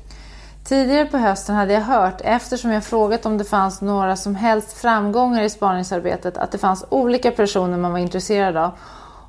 Tidigare 0.64 1.06
på 1.06 1.16
hösten 1.16 1.54
hade 1.54 1.72
jag 1.72 1.80
hört, 1.80 2.20
eftersom 2.20 2.70
jag 2.70 2.84
frågat 2.84 3.26
om 3.26 3.38
det 3.38 3.44
fanns 3.44 3.80
några 3.80 4.16
som 4.16 4.34
helst 4.34 4.72
framgångar 4.72 5.42
i 5.42 5.50
spaningsarbetet, 5.50 6.36
att 6.36 6.52
det 6.52 6.58
fanns 6.58 6.84
olika 6.88 7.30
personer 7.30 7.78
man 7.78 7.92
var 7.92 7.98
intresserad 7.98 8.56
av 8.56 8.70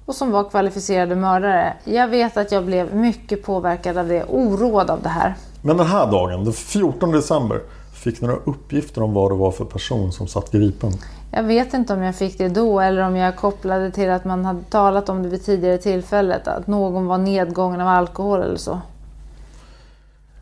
och 0.06 0.16
som 0.16 0.32
var 0.32 0.50
kvalificerade 0.50 1.16
mördare. 1.16 1.74
Jag 1.84 2.08
vet 2.08 2.38
att 2.38 2.52
jag 2.52 2.66
blev 2.66 2.96
mycket 2.96 3.44
påverkad 3.44 3.98
av 3.98 4.08
det, 4.08 4.24
oroad 4.24 4.90
av 4.90 5.02
det 5.02 5.10
här. 5.10 5.36
Men 5.62 5.78
den 5.78 5.88
här 5.88 6.12
dagen, 6.12 6.44
den 6.44 6.54
14 6.54 7.12
december, 7.12 7.62
fick 7.94 8.22
ni 8.22 8.28
några 8.28 8.42
uppgifter 8.44 9.04
om 9.04 9.14
vad 9.14 9.32
det 9.32 9.36
var 9.36 9.52
för 9.52 9.66
person 9.66 10.12
som 10.12 10.28
satt 10.28 10.52
gripen? 10.52 10.92
Jag 11.36 11.44
vet 11.44 11.74
inte 11.74 11.94
om 11.94 12.04
jag 12.04 12.16
fick 12.16 12.38
det 12.38 12.50
då 12.50 12.80
eller 12.80 13.02
om 13.02 13.16
jag 13.16 13.36
kopplade 13.36 13.92
till 13.92 14.10
att 14.10 14.26
man 14.26 14.46
hade 14.46 14.64
talat 14.64 15.10
om 15.10 15.24
det 15.24 15.30
vid 15.30 15.46
tidigare 15.46 15.78
tillfället, 15.78 16.48
att 16.48 16.68
någon 16.68 17.08
var 17.08 17.18
nedgången 17.18 17.82
av 17.82 17.88
alkohol 17.88 18.42
eller 18.42 18.58
så. 18.58 18.82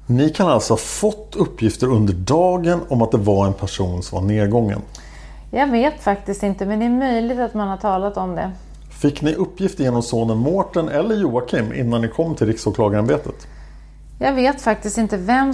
Ni 0.08 0.30
kan 0.30 0.48
alltså 0.48 0.74
ha 0.74 0.78
fått 0.78 1.36
uppgifter 1.36 1.88
under 1.88 2.14
dagen 2.14 2.82
om 2.88 3.02
att 3.02 3.12
det 3.12 3.18
var 3.18 3.48
en 3.48 3.54
person 3.54 4.04
som 4.04 4.22
var 4.22 4.28
nedgången? 4.28 4.82
Jag 5.52 5.68
vet 5.68 6.02
faktiskt 6.02 6.44
inte, 6.44 6.66
men 6.66 6.80
det 6.80 6.86
är 6.86 6.90
möjligt 6.90 7.40
att 7.40 7.54
man 7.54 7.68
har 7.68 7.78
talat 7.78 8.18
om 8.18 8.36
det. 8.36 8.52
Fick 9.02 9.22
ni 9.22 9.34
uppgifter 9.34 9.84
genom 9.84 10.02
sonen 10.02 10.38
Mårten 10.38 10.90
eller 10.90 11.16
Joakim 11.16 11.74
innan 11.74 12.02
ni 12.02 12.08
kom 12.08 12.36
till 12.36 12.48
Riksåklagarämbetet? 12.48 13.48
Jag 14.20 14.34
vet 14.34 14.62
faktiskt 14.62 14.98
inte 14.98 15.18
vem 15.18 15.54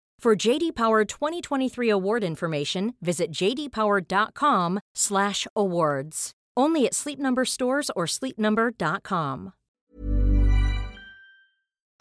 For 0.23 0.47
JD 0.47 0.75
Power 0.75 1.05
2023 1.05 1.91
award 1.91 2.23
information, 2.23 2.93
visit 2.99 3.41
jdpower.com/awards. 3.41 6.31
Only 6.59 6.87
at 6.87 6.93
Sleep 6.93 7.19
Number 7.19 7.45
stores 7.45 7.91
or 7.95 8.05
sleepnumber.com. 8.05 9.51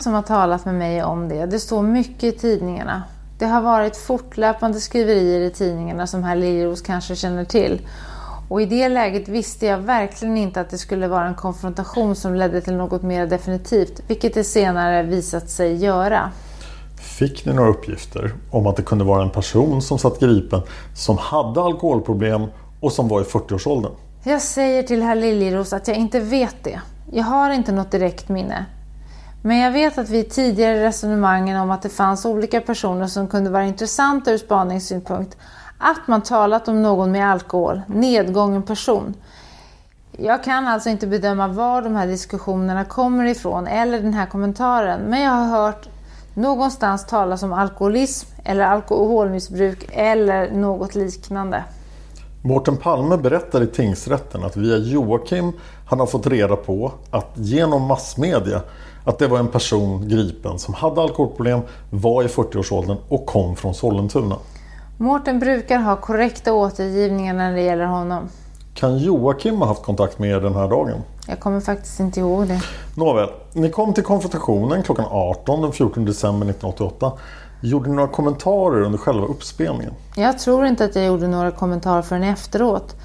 Som 0.03 0.13
har 0.13 0.23
talat 0.23 0.65
med 0.65 0.75
mig 0.75 1.03
om 1.03 1.29
det. 1.29 1.47
Det 1.47 1.61
står 1.61 1.83
mycket 1.83 2.25
i 2.25 2.33
tidningarna. 2.33 3.03
Det 3.39 3.47
har 3.47 3.63
varit 3.63 3.97
fortlöpande 3.97 4.81
skriverier 4.81 5.41
i 5.41 5.51
tidningarna 5.51 6.07
som 6.07 6.23
herr 6.23 6.37
Liljeros 6.37 6.83
kanske 6.83 7.17
känner 7.17 7.45
till. 7.45 7.89
Och 8.49 8.63
i 8.63 8.67
det 8.67 8.89
läget 8.89 9.29
visste 9.29 9.67
jag 9.67 9.79
verkligen 9.79 10.37
inte 10.37 10.61
att 10.61 10.71
det 10.71 10.79
skulle 10.79 11.09
vara 11.09 11.27
en 11.27 11.35
konfrontation 11.35 12.17
som 12.17 12.35
ledde 12.35 12.61
till 12.61 12.77
något 12.77 13.03
mer 13.03 13.27
definitivt, 13.27 14.03
vilket 14.07 14.35
det 14.35 14.45
senare 14.45 15.03
visat 15.03 15.51
sig 15.51 15.77
göra. 15.77 16.31
Fick 17.21 17.45
ni 17.45 17.53
några 17.53 17.71
uppgifter 17.71 18.35
om 18.51 18.67
att 18.67 18.77
det 18.77 18.83
kunde 18.83 19.05
vara 19.05 19.23
en 19.23 19.31
person 19.31 19.83
som 19.83 19.99
satt 19.99 20.21
gripen 20.21 20.63
som 20.95 21.19
hade 21.19 21.61
alkoholproblem 21.63 22.47
och 22.81 22.93
som 22.93 23.09
var 23.09 23.21
i 23.21 23.25
40-årsåldern? 23.25 23.93
Jag 24.25 24.43
säger 24.43 24.83
till 24.83 25.03
herr 25.03 25.15
Liljeros 25.15 25.73
att 25.73 25.89
jag 25.89 25.97
inte 25.97 26.21
vet 26.21 26.65
det. 26.65 26.81
Jag 27.13 27.25
har 27.25 27.51
inte 27.51 27.73
något 27.73 27.91
direkt 27.91 28.29
minne. 28.29 28.67
Men 29.43 29.59
jag 29.59 29.71
vet 29.71 29.99
att 29.99 30.09
vi 30.09 30.19
i 30.19 30.25
tidigare 30.25 30.85
resonemangen 30.85 31.57
om 31.57 31.71
att 31.71 31.83
det 31.83 31.89
fanns 31.89 32.25
olika 32.25 32.61
personer 32.61 33.07
som 33.07 33.29
kunde 33.29 33.51
vara 33.51 33.65
intressanta 33.65 34.33
ur 34.33 34.39
spaningssynpunkt, 34.39 35.37
att 35.79 36.09
man 36.09 36.23
talat 36.23 36.69
om 36.69 36.83
någon 36.83 37.13
med 37.13 37.31
alkohol, 37.31 37.81
nedgången 37.87 38.63
person. 38.63 39.15
Jag 40.13 40.45
kan 40.45 40.69
alltså 40.69 40.89
inte 40.89 41.07
bedöma 41.07 41.49
var 41.49 41.83
de 41.83 41.97
här 41.97 42.07
diskussionerna 42.07 42.85
kommer 42.85 43.25
ifrån 43.25 43.67
eller 43.67 44.01
den 44.01 44.15
här 44.15 44.27
kommentaren, 44.27 45.01
men 45.01 45.23
jag 45.23 45.31
har 45.31 45.47
hört 45.47 45.89
någonstans 46.35 47.07
talas 47.07 47.43
om 47.43 47.53
alkoholism 47.53 48.29
eller 48.45 48.65
alkoholmissbruk 48.65 49.89
eller 49.93 50.51
något 50.51 50.95
liknande. 50.95 51.65
Mårten 52.43 52.77
Palme 52.77 53.17
berättar 53.17 53.63
i 53.63 53.67
tingsrätten 53.67 54.45
att 54.45 54.57
via 54.57 54.77
Joakim 54.77 55.53
han 55.87 56.01
har 56.01 56.07
fått 56.07 56.27
reda 56.27 56.57
på 56.57 56.93
att 57.11 57.31
genom 57.35 57.83
massmedia 57.83 58.63
att 59.05 59.19
det 59.19 59.27
var 59.27 59.39
en 59.39 59.49
person 59.49 60.09
gripen 60.09 60.59
som 60.59 60.75
hade 60.75 61.01
alkoholproblem, 61.01 61.61
var 61.91 62.25
i 62.25 62.27
40-årsåldern 62.27 62.97
och 63.09 63.27
kom 63.27 63.57
från 63.57 63.75
Sollentuna. 63.75 64.37
Mårten 64.99 65.39
brukar 65.39 65.79
ha 65.79 65.97
korrekta 65.97 66.53
återgivningar 66.53 67.35
när 67.35 67.53
det 67.53 67.61
gäller 67.61 67.85
honom. 67.85 68.29
Kan 68.75 68.99
Joakim 68.99 69.59
ha 69.59 69.67
haft 69.67 69.83
kontakt 69.83 70.19
med 70.19 70.31
er 70.31 70.41
den 70.41 70.55
här 70.55 70.69
dagen? 70.69 71.03
Jag 71.27 71.41
kommer 71.41 71.61
faktiskt 71.61 72.01
inte 72.01 72.21
ihåg 72.21 72.47
det. 72.47 72.61
Nåväl, 72.95 73.29
ni 73.53 73.71
kom 73.71 73.95
till 73.95 74.05
konfrontationen 74.05 74.83
klockan 74.83 75.07
18 75.11 75.63
den 75.63 75.73
14 75.73 76.05
december 76.05 76.47
1988. 76.47 77.13
Gjorde 77.63 77.89
ni 77.89 77.97
några 77.97 78.09
kommentarer 78.09 78.83
under 78.83 78.99
själva 78.99 79.27
uppspelningen? 79.27 79.95
Jag 80.17 80.39
tror 80.39 80.67
inte 80.67 80.85
att 80.85 80.95
jag 80.95 81.07
gjorde 81.07 81.29
några 81.29 81.51
kommentarer 81.51 82.03
förrän 82.03 82.23
efteråt. 82.23 82.97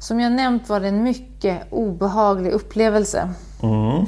Som 0.00 0.20
jag 0.20 0.32
nämnt 0.32 0.68
var 0.68 0.80
det 0.80 0.88
en 0.88 1.02
mycket 1.02 1.62
obehaglig 1.70 2.50
upplevelse. 2.50 3.30
Mm. 3.62 4.06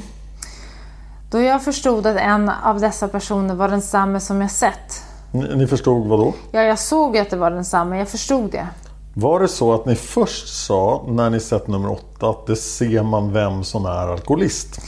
Då 1.31 1.41
jag 1.41 1.63
förstod 1.63 2.07
att 2.07 2.17
en 2.17 2.49
av 2.49 2.79
dessa 2.79 3.07
personer 3.07 3.55
var 3.55 3.69
densamme 3.69 4.19
som 4.19 4.41
jag 4.41 4.51
sett. 4.51 5.03
Ni, 5.31 5.55
ni 5.55 5.67
förstod 5.67 6.07
vad 6.07 6.19
då? 6.19 6.33
Ja, 6.51 6.61
jag 6.61 6.79
såg 6.79 7.17
att 7.17 7.29
det 7.29 7.37
var 7.37 7.51
densamme. 7.51 7.97
Jag 7.97 8.07
förstod 8.07 8.51
det. 8.51 8.67
Var 9.19 9.39
det 9.39 9.47
så 9.47 9.73
att 9.73 9.85
ni 9.85 9.95
först 9.95 10.65
sa 10.65 11.05
när 11.07 11.29
ni 11.29 11.39
sett 11.39 11.67
nummer 11.67 11.91
åtta 11.91 12.29
att 12.29 12.45
det 12.45 12.55
ser 12.55 13.03
man 13.03 13.33
vem 13.33 13.63
som 13.63 13.85
är 13.85 14.07
alkoholist? 14.07 14.81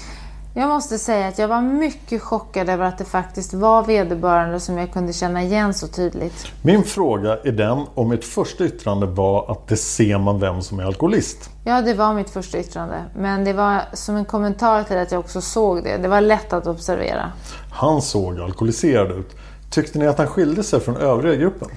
Jag 0.55 0.69
måste 0.69 0.97
säga 0.97 1.27
att 1.27 1.39
jag 1.39 1.47
var 1.47 1.61
mycket 1.61 2.21
chockad 2.21 2.69
över 2.69 2.85
att 2.85 2.97
det 2.97 3.05
faktiskt 3.05 3.53
var 3.53 3.83
vederbörande 3.83 4.59
som 4.59 4.77
jag 4.77 4.91
kunde 4.91 5.13
känna 5.13 5.43
igen 5.43 5.73
så 5.73 5.87
tydligt. 5.87 6.47
Min 6.61 6.83
fråga 6.83 7.37
är 7.43 7.51
den 7.51 7.85
om 7.95 8.11
ert 8.11 8.23
första 8.23 8.65
yttrande 8.65 9.05
var 9.05 9.51
att 9.51 9.67
det 9.67 9.77
ser 9.77 10.17
man 10.17 10.39
vem 10.39 10.61
som 10.61 10.79
är 10.79 10.83
alkoholist. 10.83 11.49
Ja, 11.63 11.81
det 11.81 11.93
var 11.93 12.13
mitt 12.13 12.29
första 12.29 12.59
yttrande. 12.59 13.05
Men 13.15 13.43
det 13.43 13.53
var 13.53 13.81
som 13.93 14.15
en 14.15 14.25
kommentar 14.25 14.83
till 14.83 14.97
att 14.97 15.11
jag 15.11 15.19
också 15.19 15.41
såg 15.41 15.83
det. 15.83 15.97
Det 15.97 16.07
var 16.07 16.21
lätt 16.21 16.53
att 16.53 16.67
observera. 16.67 17.31
Han 17.71 18.01
såg 18.01 18.39
alkoholiserad 18.39 19.11
ut. 19.11 19.35
Tyckte 19.69 19.99
ni 19.99 20.07
att 20.07 20.17
han 20.17 20.27
skilde 20.27 20.63
sig 20.63 20.79
från 20.79 20.97
övriga 20.97 21.35
gruppen? 21.35 21.69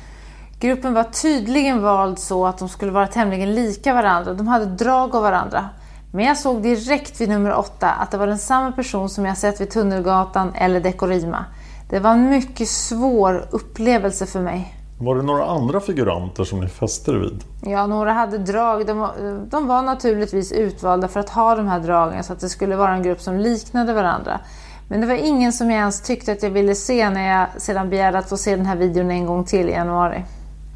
Gruppen 0.63 0.95
var 0.95 1.05
tydligen 1.05 1.83
vald 1.83 2.19
så 2.19 2.47
att 2.47 2.59
de 2.59 2.69
skulle 2.69 2.93
vara 2.93 3.07
tämligen 3.07 3.55
lika 3.55 3.95
varandra. 3.95 4.35
De 4.35 4.49
hade 4.49 4.67
drag 4.67 5.15
av 5.15 5.23
varandra. 5.23 5.69
Men 6.13 6.25
jag 6.25 6.39
såg 6.39 6.63
direkt 6.63 7.21
vid 7.21 7.29
nummer 7.29 7.55
åtta 7.55 7.91
att 7.91 8.11
det 8.11 8.19
var 8.19 8.27
den 8.27 8.39
samma 8.39 8.73
person 8.73 9.09
som 9.09 9.27
jag 9.27 9.39
sett 9.39 9.61
vid 9.61 9.71
Tunnelgatan 9.71 10.53
eller 10.55 10.81
Dekorima. 10.81 11.45
Det 11.91 11.99
var 11.99 12.11
en 12.11 12.31
mycket 12.31 12.69
svår 12.69 13.49
upplevelse 13.51 14.27
för 14.27 14.41
mig. 14.41 14.75
Var 15.01 15.17
det 15.17 15.23
några 15.23 15.45
andra 15.45 15.81
figuranter 15.81 16.45
som 16.45 16.61
ni 16.61 16.69
fäste 16.69 17.13
vid? 17.13 17.45
Ja, 17.63 17.87
några 17.87 18.13
hade 18.13 18.39
drag. 18.39 18.87
De, 18.87 19.09
de 19.51 19.67
var 19.67 19.83
naturligtvis 19.83 20.53
utvalda 20.53 21.09
för 21.09 21.21
att 21.21 21.31
ha 21.31 21.55
de 21.55 21.67
här 21.67 21.81
dragen 21.81 22.25
så 22.25 22.33
att 22.33 22.41
det 22.41 22.49
skulle 22.49 22.77
vara 22.77 22.95
en 22.95 23.03
grupp 23.03 23.21
som 23.21 23.39
liknade 23.39 23.93
varandra. 23.93 24.41
Men 24.89 25.01
det 25.01 25.07
var 25.07 25.15
ingen 25.15 25.53
som 25.53 25.71
jag 25.71 25.79
ens 25.79 26.03
tyckte 26.03 26.33
att 26.33 26.43
jag 26.43 26.51
ville 26.51 26.75
se 26.75 27.11
när 27.11 27.39
jag 27.39 27.63
sedan 27.63 27.91
begärde 27.91 28.19
att 28.19 28.29
få 28.29 28.37
se 28.37 28.57
den 28.57 28.67
här 28.67 28.77
videon 28.77 29.11
en 29.11 29.27
gång 29.27 29.45
till 29.45 29.69
i 29.69 29.73
januari. 29.73 30.25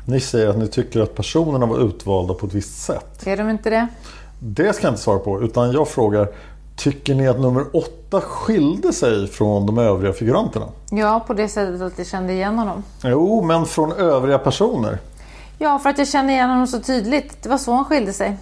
Ni 0.08 0.20
säger 0.20 0.48
att 0.48 0.58
ni 0.58 0.68
tycker 0.68 1.00
att 1.00 1.14
personerna 1.14 1.66
var 1.66 1.78
utvalda 1.78 2.34
på 2.34 2.46
ett 2.46 2.54
visst 2.54 2.82
sätt. 2.82 3.26
Är 3.26 3.36
de 3.36 3.50
inte 3.50 3.70
det? 3.70 3.86
Det 4.38 4.72
ska 4.72 4.86
jag 4.86 4.92
inte 4.92 5.02
svara 5.02 5.18
på, 5.18 5.42
utan 5.42 5.72
jag 5.72 5.88
frågar 5.88 6.28
Tycker 6.76 7.14
ni 7.14 7.28
att 7.28 7.40
nummer 7.40 7.64
åtta 7.72 8.20
skilde 8.20 8.92
sig 8.92 9.26
från 9.26 9.66
de 9.66 9.78
övriga 9.78 10.12
figuranterna? 10.12 10.66
Ja, 10.90 11.24
på 11.26 11.34
det 11.34 11.48
sättet 11.48 11.80
att 11.80 11.98
jag 11.98 12.06
kände 12.06 12.32
igen 12.32 12.58
honom. 12.58 12.82
Jo, 13.04 13.42
men 13.42 13.66
från 13.66 13.92
övriga 13.92 14.38
personer? 14.38 14.98
Ja, 15.58 15.78
för 15.78 15.90
att 15.90 15.98
jag 15.98 16.08
kände 16.08 16.32
igen 16.32 16.50
honom 16.50 16.66
så 16.66 16.80
tydligt. 16.80 17.42
Det 17.42 17.48
var 17.48 17.58
så 17.58 17.72
han 17.72 17.84
skilde 17.84 18.12
sig. 18.12 18.36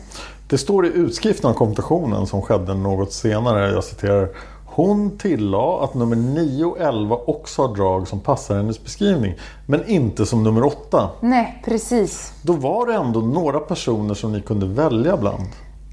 Det 0.49 0.59
står 0.59 0.87
i 0.87 0.89
utskriften 0.89 1.51
av 1.51 1.55
konfrontationen 1.55 2.27
som 2.27 2.43
skedde 2.43 2.75
något 2.75 3.13
senare, 3.13 3.71
jag 3.71 3.85
citerar 3.85 4.29
hon 4.75 5.19
tillade 5.19 5.85
att 5.85 5.95
nummer 5.95 6.17
9 6.17 6.65
och 6.65 6.81
11 6.81 7.19
också 7.27 7.63
har 7.63 7.75
drag 7.75 8.09
som 8.09 8.21
passar 8.21 8.57
hennes 8.57 8.85
beskrivning. 8.85 9.35
Men 9.67 9.89
inte 9.89 10.27
som 10.27 10.43
nummer 10.43 10.65
8. 10.65 11.11
Nej, 11.21 11.63
precis. 11.65 12.33
Då 12.43 12.53
var 12.53 12.87
det 12.87 12.95
ändå 12.95 13.21
några 13.21 13.61
personer 13.61 14.15
som 14.15 14.33
ni 14.33 14.41
kunde 14.41 14.67
välja 14.67 15.17
bland. 15.17 15.49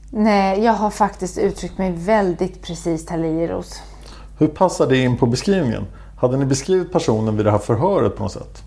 Nej, 0.09 0.63
jag 0.63 0.73
har 0.73 0.89
faktiskt 0.89 1.37
uttryckt 1.37 1.77
mig 1.77 1.91
väldigt 1.91 2.61
precis, 2.61 3.11
Liljeros. 3.11 3.81
Hur 4.39 4.47
passar 4.47 4.87
det 4.87 4.97
in 4.97 5.17
på 5.17 5.25
beskrivningen? 5.25 5.85
Hade 6.17 6.37
ni 6.37 6.45
beskrivit 6.45 6.91
personen 6.91 7.37
vid 7.37 7.45
det 7.45 7.51
här 7.51 7.57
förhöret 7.57 8.15
på 8.15 8.23
något 8.23 8.31
sätt? 8.31 8.63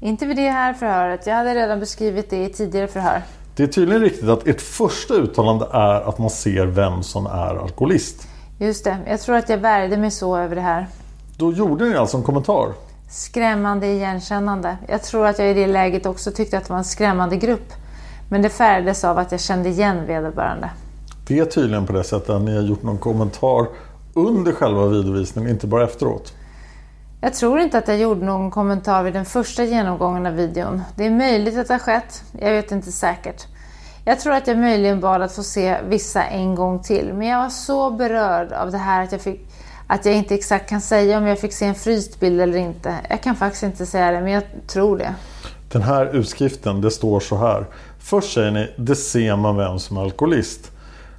Inte 0.00 0.26
vid 0.26 0.36
det 0.36 0.50
här 0.50 0.74
förhöret. 0.74 1.26
Jag 1.26 1.34
hade 1.34 1.54
redan 1.54 1.80
beskrivit 1.80 2.30
det 2.30 2.44
i 2.44 2.48
tidigare 2.48 2.88
förhör. 2.88 3.22
Det 3.56 3.62
är 3.62 3.66
tydligen 3.66 4.02
riktigt 4.02 4.28
att 4.28 4.46
ert 4.46 4.60
första 4.60 5.14
uttalande 5.14 5.66
är 5.72 6.08
att 6.08 6.18
man 6.18 6.30
ser 6.30 6.66
vem 6.66 7.02
som 7.02 7.26
är 7.26 7.62
alkoholist. 7.62 8.27
Just 8.60 8.84
det. 8.84 8.98
Jag 9.06 9.20
tror 9.20 9.36
att 9.36 9.48
jag 9.48 9.58
värjde 9.58 9.96
mig 9.96 10.10
så 10.10 10.36
över 10.36 10.54
det 10.54 10.60
här. 10.60 10.86
Då 11.36 11.52
gjorde 11.52 11.84
ni 11.84 11.96
alltså 11.96 12.16
en 12.16 12.22
kommentar? 12.22 12.72
Skrämmande 13.10 13.86
igenkännande. 13.86 14.76
Jag 14.88 15.02
tror 15.02 15.26
att 15.26 15.38
jag 15.38 15.50
i 15.50 15.54
det 15.54 15.66
läget 15.66 16.06
också 16.06 16.30
tyckte 16.30 16.58
att 16.58 16.64
det 16.64 16.70
var 16.70 16.78
en 16.78 16.84
skrämmande 16.84 17.36
grupp. 17.36 17.72
Men 18.30 18.42
det 18.42 18.48
färgades 18.48 19.04
av 19.04 19.18
att 19.18 19.32
jag 19.32 19.40
kände 19.40 19.68
igen 19.68 20.06
vederbörande. 20.06 20.70
Det 21.26 21.38
är 21.38 21.44
tydligen 21.44 21.86
på 21.86 21.92
det 21.92 22.04
sättet 22.04 22.30
att 22.30 22.42
ni 22.42 22.56
har 22.56 22.62
gjort 22.62 22.82
någon 22.82 22.98
kommentar 22.98 23.66
under 24.14 24.52
själva 24.52 24.86
videovisningen, 24.86 25.50
inte 25.50 25.66
bara 25.66 25.84
efteråt. 25.84 26.32
Jag 27.20 27.34
tror 27.34 27.60
inte 27.60 27.78
att 27.78 27.88
jag 27.88 27.98
gjorde 27.98 28.24
någon 28.24 28.50
kommentar 28.50 29.02
vid 29.02 29.12
den 29.12 29.24
första 29.24 29.64
genomgången 29.64 30.26
av 30.26 30.32
videon. 30.32 30.82
Det 30.96 31.06
är 31.06 31.10
möjligt 31.10 31.58
att 31.58 31.68
det 31.68 31.74
har 31.74 31.78
skett, 31.78 32.22
jag 32.40 32.52
vet 32.52 32.72
inte 32.72 32.92
säkert. 32.92 33.46
Jag 34.08 34.20
tror 34.20 34.32
att 34.32 34.46
jag 34.46 34.58
möjligen 34.58 35.00
bad 35.00 35.22
att 35.22 35.32
få 35.32 35.42
se 35.42 35.76
vissa 35.88 36.24
en 36.24 36.54
gång 36.54 36.82
till, 36.82 37.12
men 37.14 37.26
jag 37.26 37.38
var 37.38 37.48
så 37.48 37.90
berörd 37.90 38.52
av 38.52 38.70
det 38.70 38.78
här 38.78 39.04
att 39.04 39.12
jag, 39.12 39.20
fick, 39.20 39.40
att 39.86 40.04
jag 40.04 40.14
inte 40.14 40.34
exakt 40.34 40.68
kan 40.68 40.80
säga 40.80 41.18
om 41.18 41.26
jag 41.26 41.38
fick 41.38 41.52
se 41.52 41.66
en 41.66 41.74
fryst 41.74 42.20
bild 42.20 42.40
eller 42.40 42.58
inte. 42.58 42.94
Jag 43.10 43.22
kan 43.22 43.36
faktiskt 43.36 43.62
inte 43.62 43.86
säga 43.86 44.10
det, 44.10 44.20
men 44.20 44.32
jag 44.32 44.42
tror 44.66 44.98
det. 44.98 45.14
Den 45.68 45.82
här 45.82 46.16
utskriften, 46.16 46.80
det 46.80 46.90
står 46.90 47.20
så 47.20 47.36
här. 47.36 47.66
Först 47.98 48.32
säger 48.32 48.50
ni, 48.50 48.74
det 48.76 48.96
ser 48.96 49.36
man 49.36 49.56
vem 49.56 49.78
som 49.78 49.96
är 49.96 50.02
alkoholist. 50.02 50.70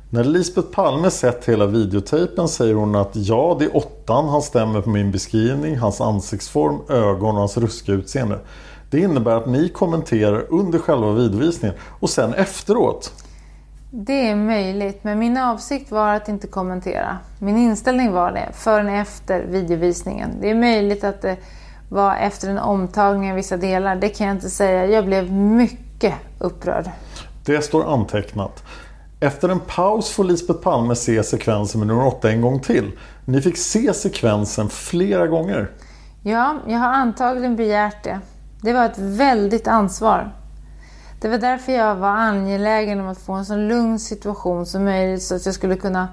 När 0.09 0.23
Lisbeth 0.23 0.67
Palme 0.67 1.11
sett 1.11 1.45
hela 1.45 1.65
videotejpen 1.65 2.47
säger 2.47 2.73
hon 2.73 2.95
att 2.95 3.11
ja, 3.13 3.55
det 3.59 3.65
är 3.65 3.77
åttan, 3.77 4.29
han 4.29 4.41
stämmer 4.41 4.81
på 4.81 4.89
min 4.89 5.11
beskrivning, 5.11 5.77
hans 5.77 6.01
ansiktsform, 6.01 6.79
ögon 6.89 7.29
och 7.29 7.39
hans 7.39 7.57
ruskiga 7.57 7.95
utseende. 7.95 8.39
Det 8.89 8.99
innebär 8.99 9.35
att 9.35 9.47
ni 9.47 9.69
kommenterar 9.69 10.45
under 10.49 10.79
själva 10.79 11.11
videovisningen 11.11 11.77
och 11.99 12.09
sen 12.09 12.33
efteråt. 12.33 13.13
Det 13.91 14.29
är 14.29 14.35
möjligt, 14.35 15.03
men 15.03 15.19
min 15.19 15.37
avsikt 15.37 15.91
var 15.91 16.15
att 16.15 16.29
inte 16.29 16.47
kommentera. 16.47 17.17
Min 17.39 17.57
inställning 17.57 18.11
var 18.11 18.31
det, 18.31 18.49
förrän 18.53 18.89
efter 18.89 19.43
videovisningen. 19.43 20.29
Det 20.41 20.49
är 20.49 20.55
möjligt 20.55 21.03
att 21.03 21.21
det 21.21 21.37
var 21.89 22.15
efter 22.15 22.49
en 22.49 22.57
omtagning 22.57 23.29
av 23.29 23.35
vissa 23.35 23.57
delar, 23.57 23.95
det 23.95 24.09
kan 24.09 24.27
jag 24.27 24.35
inte 24.35 24.49
säga. 24.49 24.85
Jag 24.85 25.05
blev 25.05 25.31
mycket 25.31 26.13
upprörd. 26.39 26.89
Det 27.45 27.61
står 27.61 27.93
antecknat. 27.93 28.63
Efter 29.19 29.49
en 29.49 29.59
paus 29.59 30.09
får 30.09 30.23
Lisbeth 30.23 30.59
Palme 30.59 30.95
se 30.95 31.23
sekvensen 31.23 31.79
med 31.79 31.87
nummer 31.87 32.07
8 32.07 32.31
en 32.31 32.41
gång 32.41 32.59
till. 32.59 32.91
Ni 33.25 33.41
fick 33.41 33.57
se 33.57 33.93
sekvensen 33.93 34.69
flera 34.69 35.27
gånger. 35.27 35.71
Ja, 36.23 36.57
jag 36.67 36.79
har 36.79 36.89
antagligen 36.89 37.55
begärt 37.55 38.03
det. 38.03 38.19
Det 38.61 38.73
var 38.73 38.85
ett 38.85 38.97
väldigt 38.97 39.67
ansvar. 39.67 40.31
Det 41.21 41.27
var 41.29 41.37
därför 41.37 41.71
jag 41.71 41.95
var 41.95 42.09
angelägen 42.09 42.99
om 42.99 43.07
att 43.07 43.17
få 43.17 43.33
en 43.33 43.45
så 43.45 43.55
lugn 43.55 43.99
situation 43.99 44.65
som 44.65 44.85
möjligt 44.85 45.23
så 45.23 45.35
att 45.35 45.45
jag 45.45 45.55
skulle 45.55 45.75
kunna, 45.75 46.07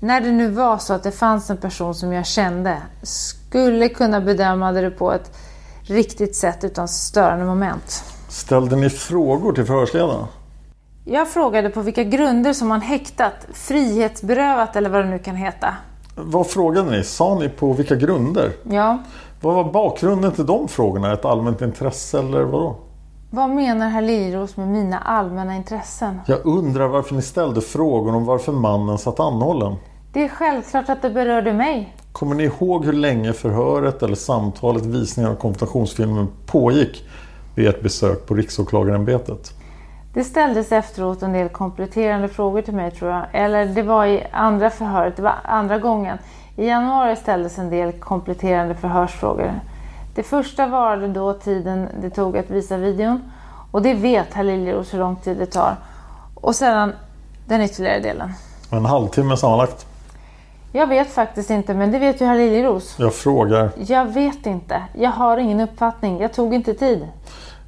när 0.00 0.20
det 0.20 0.30
nu 0.30 0.48
var 0.48 0.78
så 0.78 0.94
att 0.94 1.02
det 1.02 1.12
fanns 1.12 1.50
en 1.50 1.56
person 1.56 1.94
som 1.94 2.12
jag 2.12 2.26
kände, 2.26 2.76
skulle 3.02 3.88
kunna 3.88 4.20
bedöma 4.20 4.72
det 4.72 4.90
på 4.90 5.12
ett 5.12 5.36
riktigt 5.82 6.36
sätt 6.36 6.64
utan 6.64 6.88
störande 6.88 7.44
moment. 7.44 8.04
Ställde 8.28 8.76
ni 8.76 8.90
frågor 8.90 9.52
till 9.52 9.64
förhörsledarna? 9.64 10.28
Jag 11.04 11.28
frågade 11.28 11.70
på 11.70 11.80
vilka 11.80 12.04
grunder 12.04 12.52
som 12.52 12.68
man 12.68 12.80
häktat, 12.80 13.46
frihetsberövat 13.52 14.76
eller 14.76 14.90
vad 14.90 15.04
det 15.04 15.10
nu 15.10 15.18
kan 15.18 15.36
heta. 15.36 15.74
Vad 16.14 16.46
frågade 16.46 16.90
ni? 16.90 17.04
Sa 17.04 17.38
ni 17.38 17.48
på 17.48 17.72
vilka 17.72 17.94
grunder? 17.94 18.52
Ja. 18.70 18.98
Vad 19.46 19.54
var 19.54 19.72
bakgrunden 19.72 20.32
till 20.32 20.46
de 20.46 20.68
frågorna? 20.68 21.12
Ett 21.12 21.24
allmänt 21.24 21.62
intresse 21.62 22.18
eller 22.18 22.42
vadå? 22.42 22.76
Vad 23.30 23.50
menar 23.50 23.88
herr 23.88 24.02
Liros 24.02 24.56
med 24.56 24.68
mina 24.68 24.98
allmänna 24.98 25.56
intressen? 25.56 26.20
Jag 26.26 26.46
undrar 26.46 26.88
varför 26.88 27.14
ni 27.14 27.22
ställde 27.22 27.60
frågor 27.60 28.14
om 28.14 28.24
varför 28.24 28.52
mannen 28.52 28.98
satt 28.98 29.20
anhållen. 29.20 29.76
Det 30.12 30.24
är 30.24 30.28
självklart 30.28 30.88
att 30.88 31.02
det 31.02 31.10
berörde 31.10 31.52
mig. 31.52 31.94
Kommer 32.12 32.34
ni 32.34 32.44
ihåg 32.44 32.84
hur 32.84 32.92
länge 32.92 33.32
förhöret 33.32 34.02
eller 34.02 34.14
samtalet, 34.14 34.86
visningen 34.86 35.30
av 35.30 35.34
konfrontationsfilmen 35.34 36.28
pågick 36.46 37.04
vid 37.54 37.68
ert 37.68 37.82
besök 37.82 38.26
på 38.26 38.34
Riksåklagarämbetet? 38.34 39.52
Det 40.14 40.24
ställdes 40.24 40.72
efteråt 40.72 41.22
en 41.22 41.32
del 41.32 41.48
kompletterande 41.48 42.28
frågor 42.28 42.62
till 42.62 42.74
mig 42.74 42.90
tror 42.90 43.10
jag. 43.10 43.26
Eller 43.32 43.66
det 43.66 43.82
var 43.82 44.06
i 44.06 44.26
andra 44.32 44.70
förhöret, 44.70 45.16
det 45.16 45.22
var 45.22 45.34
andra 45.44 45.78
gången. 45.78 46.18
I 46.58 46.66
januari 46.66 47.16
ställdes 47.16 47.58
en 47.58 47.70
del 47.70 47.92
kompletterande 47.92 48.74
förhörsfrågor. 48.74 49.60
Det 50.14 50.22
första 50.22 50.66
varade 50.66 51.08
då 51.08 51.32
tiden 51.32 51.88
det 52.00 52.10
tog 52.10 52.36
att 52.36 52.50
visa 52.50 52.76
videon. 52.76 53.22
Och 53.70 53.82
det 53.82 53.94
vet 53.94 54.34
herr 54.34 54.44
Liljeros 54.44 54.94
hur 54.94 54.98
lång 54.98 55.16
tid 55.16 55.36
det 55.36 55.46
tar. 55.46 55.76
Och 56.34 56.54
sedan 56.54 56.92
den 57.46 57.62
ytterligare 57.62 58.00
delen. 58.00 58.32
En 58.70 58.84
halvtimme 58.84 59.36
sammanlagt. 59.36 59.86
Jag 60.72 60.86
vet 60.86 61.10
faktiskt 61.10 61.50
inte, 61.50 61.74
men 61.74 61.92
det 61.92 61.98
vet 61.98 62.20
ju 62.20 62.24
herr 62.24 62.36
Liljeros. 62.38 62.96
Jag 62.98 63.14
frågar. 63.14 63.70
Jag 63.76 64.04
vet 64.04 64.46
inte. 64.46 64.82
Jag 64.92 65.10
har 65.10 65.36
ingen 65.36 65.60
uppfattning. 65.60 66.20
Jag 66.20 66.32
tog 66.32 66.54
inte 66.54 66.74
tid. 66.74 67.08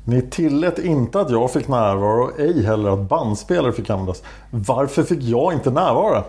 Ni 0.04 0.22
tillät 0.22 0.78
inte 0.78 1.20
att 1.20 1.30
jag 1.30 1.50
fick 1.50 1.68
närvara 1.68 2.24
och 2.24 2.40
ej 2.40 2.64
heller 2.64 2.90
att 2.90 2.98
bandspelare 2.98 3.72
fick 3.72 3.90
användas. 3.90 4.22
Varför 4.50 5.02
fick 5.02 5.22
jag 5.22 5.52
inte 5.52 5.70
närvara? 5.70 6.24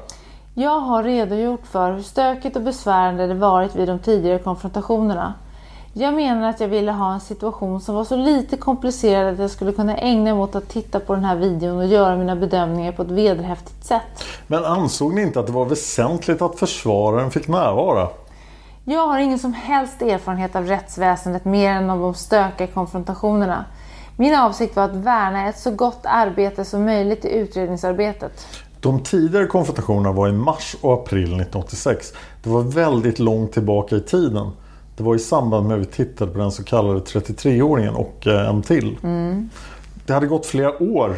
Jag 0.60 0.80
har 0.80 1.04
redogjort 1.04 1.68
för 1.68 1.92
hur 1.92 2.02
stökigt 2.02 2.56
och 2.56 2.62
besvärande 2.62 3.28
det 3.28 3.34
varit 3.34 3.76
vid 3.76 3.88
de 3.88 4.00
tidigare 4.00 4.40
konfrontationerna. 4.40 5.34
Jag 5.94 6.14
menar 6.14 6.50
att 6.50 6.60
jag 6.60 6.68
ville 6.68 6.92
ha 6.92 7.14
en 7.14 7.20
situation 7.20 7.82
som 7.82 7.96
var 7.96 8.04
så 8.04 8.16
lite 8.16 8.58
komplicerad 8.58 9.34
att 9.34 9.40
jag 9.40 9.52
skulle 9.52 9.72
kunna 9.72 9.98
ägna 9.98 10.24
mig 10.24 10.34
åt 10.34 10.56
att 10.56 10.70
titta 10.70 11.00
på 11.00 11.16
den 11.16 11.24
här 11.24 11.36
videon 11.36 11.78
och 11.78 11.86
göra 11.86 12.16
mina 12.16 12.36
bedömningar 12.36 12.92
på 12.92 13.02
ett 13.02 13.12
vederhäftigt 13.12 13.86
sätt. 13.86 14.24
Men 14.48 14.66
ansåg 14.66 15.14
ni 15.14 15.22
inte 15.22 15.40
att 15.40 15.46
det 15.46 15.52
var 15.52 15.66
väsentligt 15.66 16.42
att 16.42 16.60
försvararen 16.60 17.32
fick 17.32 17.48
närvara? 17.48 18.08
Jag 18.84 19.08
har 19.08 19.20
ingen 19.20 19.40
som 19.40 19.54
helst 19.54 20.02
erfarenhet 20.02 20.56
av 20.56 20.66
rättsväsendet 20.66 21.46
mer 21.46 21.72
än 21.72 21.90
av 21.90 22.00
de 22.00 22.14
stökiga 22.14 22.68
konfrontationerna. 22.68 23.66
Min 24.18 24.36
avsikt 24.36 24.76
var 24.76 24.84
att 24.84 24.96
värna 24.96 25.50
ett 25.50 25.60
så 25.60 25.72
gott 25.72 26.02
arbete 26.04 26.66
som 26.66 26.86
möjligt 26.86 27.26
i 27.26 27.30
utredningsarbetet. 27.30 28.48
De 28.82 29.04
tidigare 29.04 29.48
konfrontationerna 29.48 30.12
var 30.12 30.28
i 30.28 30.32
mars 30.32 30.76
och 30.82 30.94
april 30.94 31.24
1986. 31.24 32.14
Det 32.44 32.50
var 32.50 32.62
väldigt 32.62 33.20
långt 33.20 33.52
tillbaka 33.52 33.96
i 33.96 34.02
tiden. 34.02 34.52
Det 34.98 35.04
var 35.04 35.16
i 35.16 35.20
samband 35.20 35.68
med 35.68 35.76
att 35.76 35.82
vi 35.82 35.86
tittade 35.86 36.32
på 36.32 36.40
den 36.40 36.52
så 36.52 36.64
kallade 36.64 37.00
33-åringen 37.00 37.94
och 37.94 38.28
eh, 38.28 38.50
en 38.50 38.62
till. 38.62 38.98
Mm. 39.04 39.50
Det 40.06 40.14
hade 40.14 40.28
gått 40.28 40.46
flera 40.46 40.84
år. 40.84 41.16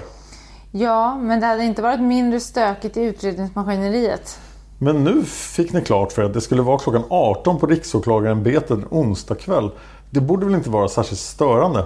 Ja, 0.71 1.17
men 1.17 1.39
det 1.39 1.45
hade 1.45 1.63
inte 1.63 1.81
varit 1.81 2.01
mindre 2.01 2.39
stökigt 2.39 2.97
i 2.97 3.01
utredningsmaskineriet. 3.01 4.39
Men 4.77 5.03
nu 5.03 5.23
fick 5.23 5.73
ni 5.73 5.81
klart 5.81 6.11
för 6.11 6.21
er 6.21 6.25
att 6.25 6.33
det 6.33 6.41
skulle 6.41 6.61
vara 6.61 6.79
klockan 6.79 7.03
18 7.09 7.59
på 7.59 7.67
Riksåklagarämbetet 7.67 8.71
en 8.71 8.85
onsdag 8.89 9.35
kväll. 9.35 9.71
Det 10.09 10.21
borde 10.21 10.45
väl 10.45 10.55
inte 10.55 10.69
vara 10.69 10.87
särskilt 10.87 11.19
störande? 11.19 11.85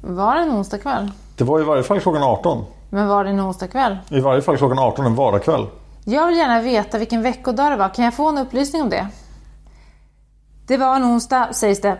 Var 0.00 0.34
det 0.34 0.40
en 0.40 0.50
onsdag 0.50 0.78
kväll? 0.78 1.10
Det 1.36 1.44
var 1.44 1.60
i 1.60 1.64
varje 1.64 1.82
fall 1.82 2.00
klockan 2.00 2.22
18. 2.22 2.64
Men 2.90 3.08
var 3.08 3.24
det 3.24 3.30
en 3.30 3.40
onsdag 3.40 3.68
kväll? 3.68 3.98
I 4.08 4.20
varje 4.20 4.42
fall 4.42 4.56
klockan 4.56 4.78
18 4.78 5.06
en 5.06 5.14
vardagskväll. 5.14 5.66
Jag 6.04 6.26
vill 6.26 6.36
gärna 6.36 6.60
veta 6.60 6.98
vilken 6.98 7.22
veckodag 7.22 7.72
det 7.72 7.76
var. 7.76 7.88
Kan 7.94 8.04
jag 8.04 8.14
få 8.14 8.28
en 8.28 8.38
upplysning 8.38 8.82
om 8.82 8.90
det? 8.90 9.08
Det 10.66 10.76
var 10.76 10.96
en 10.96 11.04
onsdag, 11.04 11.48
sägs 11.52 11.80
det. 11.80 11.98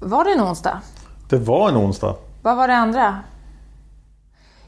Var 0.00 0.24
det 0.24 0.32
en 0.32 0.40
onsdag? 0.40 0.80
Det 1.28 1.36
var 1.38 1.68
en 1.68 1.76
onsdag. 1.76 2.16
Vad 2.42 2.56
var 2.56 2.68
det 2.68 2.76
andra? 2.76 3.18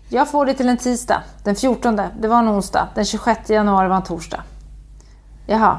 Jag 0.09 0.31
får 0.31 0.47
det 0.47 0.55
till 0.55 0.69
en 0.69 0.77
tisdag, 0.77 1.23
den 1.45 1.57
14. 1.57 1.97
Det 2.21 2.29
var 2.29 2.39
en 2.39 2.49
onsdag. 2.49 2.89
Den 2.95 3.05
26 3.05 3.51
januari 3.51 3.89
var 3.89 3.97
en 3.97 4.03
torsdag. 4.03 4.43
Jaha. 5.47 5.79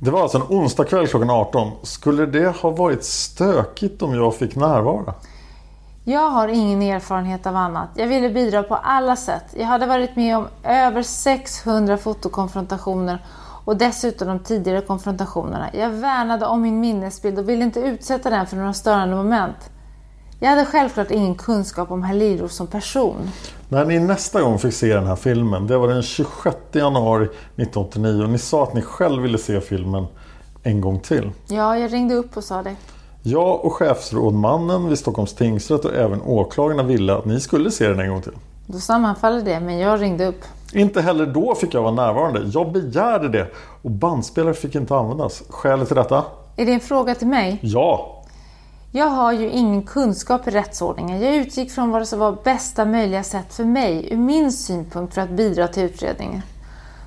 Det 0.00 0.10
var 0.10 0.22
alltså 0.22 0.38
en 0.38 0.56
onsdag 0.58 0.84
kväll 0.84 1.06
klockan 1.06 1.30
18. 1.30 1.70
Skulle 1.82 2.26
det 2.26 2.56
ha 2.56 2.70
varit 2.70 3.04
stökigt 3.04 4.02
om 4.02 4.14
jag 4.14 4.34
fick 4.34 4.56
närvara? 4.56 5.14
Jag 6.08 6.30
har 6.30 6.48
ingen 6.48 6.82
erfarenhet 6.82 7.46
av 7.46 7.56
annat. 7.56 7.88
Jag 7.94 8.06
ville 8.06 8.30
bidra 8.30 8.62
på 8.62 8.74
alla 8.74 9.16
sätt. 9.16 9.44
Jag 9.56 9.66
hade 9.66 9.86
varit 9.86 10.16
med 10.16 10.36
om 10.36 10.48
över 10.64 11.02
600 11.02 11.96
fotokonfrontationer 11.96 13.24
och 13.64 13.76
dessutom 13.76 14.28
de 14.28 14.38
tidigare 14.38 14.80
konfrontationerna. 14.80 15.68
Jag 15.72 15.90
värnade 15.90 16.46
om 16.46 16.62
min 16.62 16.80
minnesbild 16.80 17.38
och 17.38 17.48
ville 17.48 17.64
inte 17.64 17.80
utsätta 17.80 18.30
den 18.30 18.46
för 18.46 18.56
några 18.56 18.72
störande 18.72 19.16
moment. 19.16 19.70
Jag 20.40 20.48
hade 20.48 20.64
självklart 20.64 21.10
ingen 21.10 21.34
kunskap 21.34 21.90
om 21.90 22.10
Liros 22.12 22.56
som 22.56 22.66
person. 22.66 23.30
När 23.68 23.84
ni 23.84 23.98
nästa 23.98 24.42
gång 24.42 24.58
fick 24.58 24.74
se 24.74 24.94
den 24.94 25.06
här 25.06 25.16
filmen, 25.16 25.66
det 25.66 25.78
var 25.78 25.88
den 25.88 26.02
26 26.02 26.56
januari 26.72 27.24
1989 27.24 28.22
och 28.22 28.30
ni 28.30 28.38
sa 28.38 28.62
att 28.62 28.74
ni 28.74 28.82
själv 28.82 29.22
ville 29.22 29.38
se 29.38 29.60
filmen 29.60 30.06
en 30.62 30.80
gång 30.80 31.00
till. 31.00 31.30
Ja, 31.48 31.78
jag 31.78 31.92
ringde 31.92 32.14
upp 32.14 32.36
och 32.36 32.44
sa 32.44 32.62
det. 32.62 32.76
Jag 33.30 33.64
och 33.64 33.72
chefsrådmannen 33.72 34.88
vid 34.88 34.98
Stockholms 34.98 35.34
tingsrätt 35.34 35.84
och 35.84 35.94
även 35.94 36.22
åklagarna 36.22 36.82
ville 36.82 37.14
att 37.14 37.24
ni 37.24 37.40
skulle 37.40 37.70
se 37.70 37.88
den 37.88 38.00
en 38.00 38.08
gång 38.08 38.22
till. 38.22 38.32
Då 38.66 38.78
sammanfaller 38.78 39.42
det, 39.42 39.60
men 39.60 39.78
jag 39.78 40.02
ringde 40.02 40.26
upp. 40.26 40.44
Inte 40.72 41.00
heller 41.00 41.26
då 41.26 41.54
fick 41.54 41.74
jag 41.74 41.82
vara 41.82 41.94
närvarande. 41.94 42.50
Jag 42.54 42.72
begärde 42.72 43.28
det 43.28 43.46
och 43.82 43.90
bandspelare 43.90 44.54
fick 44.54 44.74
inte 44.74 44.96
användas. 44.96 45.42
Skälet 45.48 45.88
till 45.88 45.96
detta? 45.96 46.24
Är 46.56 46.66
det 46.66 46.72
en 46.72 46.80
fråga 46.80 47.14
till 47.14 47.26
mig? 47.26 47.58
Ja. 47.62 48.22
Jag 48.92 49.06
har 49.06 49.32
ju 49.32 49.50
ingen 49.50 49.82
kunskap 49.82 50.48
i 50.48 50.50
rättsordningen. 50.50 51.20
Jag 51.20 51.34
utgick 51.34 51.70
från 51.70 51.90
vad 51.90 52.08
som 52.08 52.18
var 52.18 52.36
bästa 52.44 52.84
möjliga 52.84 53.22
sätt 53.22 53.54
för 53.54 53.64
mig, 53.64 54.08
ur 54.12 54.16
min 54.16 54.52
synpunkt, 54.52 55.14
för 55.14 55.20
att 55.20 55.30
bidra 55.30 55.68
till 55.68 55.82
utredningen. 55.82 56.42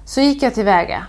Så 0.05 0.21
gick 0.21 0.43
jag 0.43 0.53
tillväga. 0.53 1.05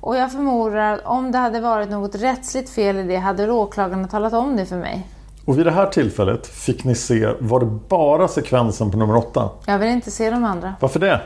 Och 0.00 0.16
jag 0.16 0.32
förmodar 0.32 0.76
att 0.76 1.00
om 1.04 1.32
det 1.32 1.38
hade 1.38 1.60
varit 1.60 1.90
något 1.90 2.14
rättsligt 2.14 2.70
fel 2.70 2.96
i 2.96 3.02
det 3.02 3.16
hade 3.16 3.52
åklagarna 3.52 4.08
talat 4.08 4.32
om 4.32 4.56
det 4.56 4.66
för 4.66 4.76
mig. 4.76 5.06
Och 5.44 5.58
vid 5.58 5.66
det 5.66 5.72
här 5.72 5.86
tillfället 5.86 6.46
fick 6.46 6.84
ni 6.84 6.94
se, 6.94 7.28
var 7.38 7.60
det 7.60 7.66
bara 7.88 8.28
sekvensen 8.28 8.90
på 8.90 8.98
nummer 8.98 9.16
åtta? 9.16 9.50
Jag 9.66 9.78
vill 9.78 9.88
inte 9.88 10.10
se 10.10 10.30
de 10.30 10.44
andra. 10.44 10.74
Varför 10.80 11.00
det? 11.00 11.20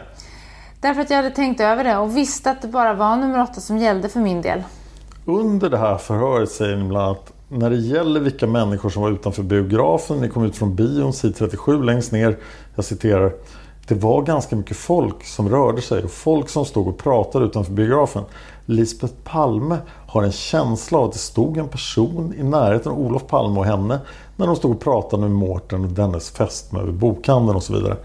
Därför 0.80 1.00
att 1.00 1.10
jag 1.10 1.16
hade 1.16 1.30
tänkt 1.30 1.60
över 1.60 1.84
det 1.84 1.96
och 1.96 2.16
visste 2.16 2.50
att 2.50 2.62
det 2.62 2.68
bara 2.68 2.94
var 2.94 3.16
nummer 3.16 3.42
åtta 3.42 3.60
som 3.60 3.78
gällde 3.78 4.08
för 4.08 4.20
min 4.20 4.42
del. 4.42 4.62
Under 5.24 5.70
det 5.70 5.78
här 5.78 5.96
förhöret 5.96 6.50
säger 6.50 6.76
ni 6.76 6.84
bland 6.84 7.06
annat 7.06 7.32
när 7.48 7.70
det 7.70 7.76
gäller 7.76 8.20
vilka 8.20 8.46
människor 8.46 8.90
som 8.90 9.02
var 9.02 9.10
utanför 9.10 9.42
biografen, 9.42 10.18
ni 10.20 10.28
kom 10.28 10.44
ut 10.44 10.56
från 10.56 10.74
bion, 10.74 11.12
sid 11.12 11.37
37 11.37 11.82
längst 11.82 12.12
ner. 12.12 12.37
Jag 12.74 12.84
citerar. 12.84 13.32
Det 13.88 13.94
var 13.94 14.22
ganska 14.22 14.56
mycket 14.56 14.76
folk 14.76 15.24
som 15.24 15.48
rörde 15.48 15.82
sig 15.82 16.04
och 16.04 16.10
folk 16.10 16.48
som 16.48 16.64
stod 16.64 16.88
och 16.88 16.98
pratade 16.98 17.44
utanför 17.44 17.72
biografen. 17.72 18.24
Lisbeth 18.66 19.14
Palme 19.24 19.79
har 20.07 20.22
en 20.22 20.33
känsla 20.33 20.98
av 20.98 21.05
att 21.05 21.12
det 21.12 21.18
stod 21.18 21.57
en 21.57 21.68
person 21.68 22.35
i 22.38 22.42
närheten 22.42 22.92
av 22.92 22.98
Olof 22.98 23.27
Palme 23.27 23.59
och 23.59 23.66
henne 23.66 24.00
när 24.37 24.46
de 24.46 24.57
stod 24.57 24.70
och 24.70 24.81
pratade 24.81 25.22
med 25.22 25.31
Mårten 25.31 25.85
och 25.85 25.90
dennes 25.90 26.31
fästmö 26.31 26.83
vid 26.83 26.94
bokhandeln 26.94 27.57
och 27.57 27.62
så 27.62 27.72
vidare. 27.72 27.96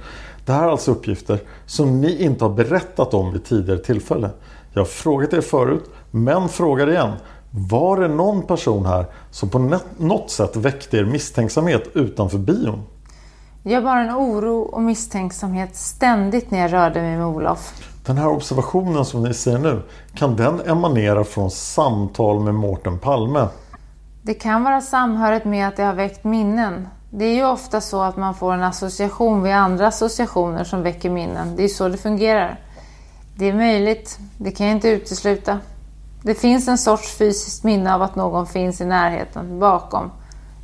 Det 0.46 0.52
här 0.54 0.64
är 0.64 0.72
alltså 0.72 0.92
uppgifter 0.92 1.40
som 1.66 2.02
ni 2.02 2.24
inte 2.24 2.46
har 2.46 2.52
berättat 2.52 3.14
om 3.14 3.32
vid 3.32 3.46
tidigare 3.46 3.80
tillfälle. 3.80 4.30
Jag 4.74 4.82
har 4.82 4.86
frågat 4.86 5.34
er 5.34 5.42
förut, 5.42 5.84
men 6.12 6.50
frågar 6.50 6.90
igen. 6.90 7.12
Var 7.52 7.98
det 7.98 8.08
någon 8.08 8.42
person 8.42 8.86
här 8.86 9.06
som 9.32 9.50
på 9.50 9.80
något 9.98 10.32
sätt 10.32 10.56
väckte 10.56 10.98
er 10.98 11.06
misstänksamhet 11.06 11.84
utanför 11.94 12.38
bion? 12.38 12.84
Jag 13.64 13.84
bar 13.84 13.98
en 13.98 14.16
oro 14.16 14.62
och 14.62 14.82
misstänksamhet 14.82 15.76
ständigt 15.76 16.52
när 16.52 16.60
jag 16.60 16.74
rörde 16.74 17.02
mig 17.02 17.18
med 17.18 17.28
Olof. 17.28 17.74
Den 18.10 18.18
här 18.18 18.28
observationen 18.28 19.06
som 19.06 19.24
ni 19.24 19.34
ser 19.34 19.58
nu, 19.58 19.82
kan 20.14 20.36
den 20.36 20.62
emanera 20.62 21.24
från 21.24 21.52
samtal 21.52 22.40
med 22.40 22.56
Mårten 22.56 23.00
Palme? 23.00 23.48
Det 24.22 24.34
kan 24.34 24.64
vara 24.64 24.82
samhörigt 24.82 25.46
med 25.46 25.68
att 25.68 25.78
det 25.78 25.84
har 25.84 25.94
väckt 25.94 26.24
minnen. 26.24 26.88
Det 27.10 27.26
är 27.26 27.36
ju 27.36 27.46
ofta 27.46 27.82
så 27.82 28.02
att 28.02 28.18
man 28.18 28.36
får 28.36 28.54
en 28.54 28.64
association 28.64 29.44
vid 29.44 29.54
andra 29.54 29.88
associationer 29.88 30.64
som 30.64 30.84
väcker 30.84 31.10
minnen. 31.10 31.56
Det 31.56 31.64
är 31.64 31.68
så 31.68 31.88
det 31.88 31.98
fungerar. 31.98 32.60
Det 33.36 33.46
är 33.46 33.54
möjligt, 33.54 34.20
det 34.38 34.52
kan 34.52 34.68
jag 34.68 34.76
inte 34.76 34.90
utesluta. 34.90 35.60
Det 36.24 36.36
finns 36.36 36.68
en 36.68 36.78
sorts 36.78 37.18
fysiskt 37.18 37.64
minne 37.64 37.96
av 37.96 38.02
att 38.02 38.16
någon 38.16 38.48
finns 38.48 38.82
i 38.82 38.86
närheten, 38.86 39.60
bakom. 39.60 40.12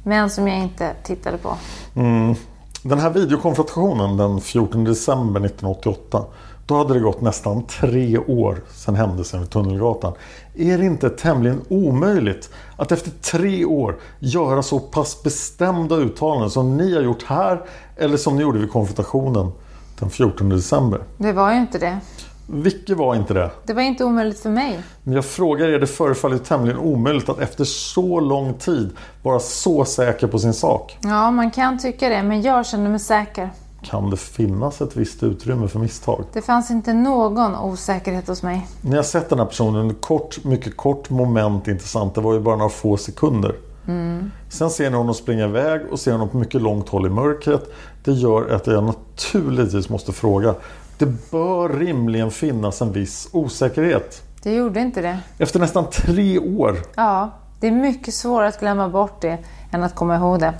Men 0.03 0.29
som 0.29 0.47
jag 0.47 0.57
inte 0.57 0.93
tittade 1.03 1.37
på. 1.37 1.55
Mm. 1.95 2.35
Den 2.83 2.99
här 2.99 3.09
videokonfrontationen 3.09 4.17
den 4.17 4.41
14 4.41 4.83
december 4.83 5.45
1988. 5.45 6.25
Då 6.67 6.77
hade 6.77 6.93
det 6.93 6.99
gått 6.99 7.21
nästan 7.21 7.65
tre 7.67 8.17
år 8.17 8.61
sedan 8.73 8.95
händelsen 8.95 9.39
vid 9.39 9.49
Tunnelgatan. 9.49 10.13
Är 10.55 10.77
det 10.77 10.85
inte 10.85 11.09
tämligen 11.09 11.61
omöjligt 11.69 12.49
att 12.77 12.91
efter 12.91 13.11
tre 13.11 13.65
år 13.65 13.95
göra 14.19 14.63
så 14.63 14.79
pass 14.79 15.23
bestämda 15.23 15.95
uttalanden 15.95 16.49
som 16.49 16.77
ni 16.77 16.95
har 16.95 17.01
gjort 17.01 17.23
här 17.23 17.61
eller 17.95 18.17
som 18.17 18.35
ni 18.35 18.41
gjorde 18.41 18.59
vid 18.59 18.71
konfrontationen 18.71 19.51
den 19.99 20.09
14 20.09 20.49
december? 20.49 21.01
Det 21.17 21.31
var 21.31 21.53
ju 21.53 21.59
inte 21.59 21.79
det. 21.79 21.99
Vilket 22.47 22.97
var 22.97 23.15
inte 23.15 23.33
det? 23.33 23.51
Det 23.63 23.73
var 23.73 23.81
inte 23.81 24.03
omöjligt 24.03 24.39
för 24.39 24.49
mig. 24.49 24.79
Men 25.03 25.13
jag 25.13 25.25
frågar 25.25 25.69
er, 25.69 25.79
det 25.79 25.87
förefaller 25.87 26.37
tämligen 26.37 26.79
omöjligt 26.79 27.29
att 27.29 27.39
efter 27.39 27.63
så 27.63 28.19
lång 28.19 28.53
tid 28.53 28.91
vara 29.23 29.39
så 29.39 29.85
säker 29.85 30.27
på 30.27 30.39
sin 30.39 30.53
sak. 30.53 30.97
Ja, 31.03 31.31
man 31.31 31.51
kan 31.51 31.79
tycka 31.79 32.09
det, 32.09 32.23
men 32.23 32.41
jag 32.41 32.65
känner 32.65 32.89
mig 32.89 32.99
säker. 32.99 33.49
Kan 33.85 34.09
det 34.09 34.17
finnas 34.17 34.81
ett 34.81 34.95
visst 34.95 35.23
utrymme 35.23 35.67
för 35.67 35.79
misstag? 35.79 36.23
Det 36.33 36.41
fanns 36.41 36.71
inte 36.71 36.93
någon 36.93 37.55
osäkerhet 37.55 38.27
hos 38.27 38.43
mig. 38.43 38.67
Ni 38.81 38.95
har 38.95 39.03
sett 39.03 39.29
den 39.29 39.39
här 39.39 39.45
personen 39.45 39.93
kort, 39.93 40.43
mycket 40.43 40.77
kort 40.77 41.09
moment 41.09 41.67
intressant. 41.67 42.15
Det 42.15 42.21
var 42.21 42.33
ju 42.33 42.39
bara 42.39 42.55
några 42.55 42.69
få 42.69 42.97
sekunder. 42.97 43.55
Mm. 43.87 44.31
Sen 44.49 44.69
ser 44.69 44.89
ni 44.89 44.97
honom 44.97 45.13
springa 45.13 45.45
iväg 45.45 45.81
och 45.91 45.99
ser 45.99 46.11
honom 46.11 46.29
på 46.29 46.37
mycket 46.37 46.61
långt 46.61 46.89
håll 46.89 47.05
i 47.05 47.09
mörkret. 47.09 47.73
Det 48.03 48.11
gör 48.11 48.49
att 48.49 48.67
jag 48.67 48.83
naturligtvis 48.83 49.89
måste 49.89 50.11
fråga. 50.11 50.55
Det 50.97 51.31
bör 51.31 51.69
rimligen 51.69 52.31
finnas 52.31 52.81
en 52.81 52.91
viss 52.91 53.29
osäkerhet. 53.31 54.21
Det 54.43 54.53
gjorde 54.53 54.79
inte 54.79 55.01
det. 55.01 55.19
Efter 55.37 55.59
nästan 55.59 55.85
tre 55.89 56.39
år. 56.39 56.77
Ja, 56.95 57.31
det 57.59 57.67
är 57.67 57.71
mycket 57.71 58.13
svårare 58.13 58.47
att 58.47 58.59
glömma 58.59 58.89
bort 58.89 59.21
det 59.21 59.37
än 59.71 59.83
att 59.83 59.95
komma 59.95 60.15
ihåg 60.15 60.39
det. 60.39 60.53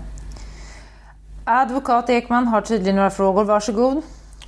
Advokat 1.48 2.10
Ekman 2.10 2.48
har 2.48 2.62
tydligen 2.62 2.96
några 2.96 3.10
frågor. 3.10 3.44
Varsågod. 3.44 4.02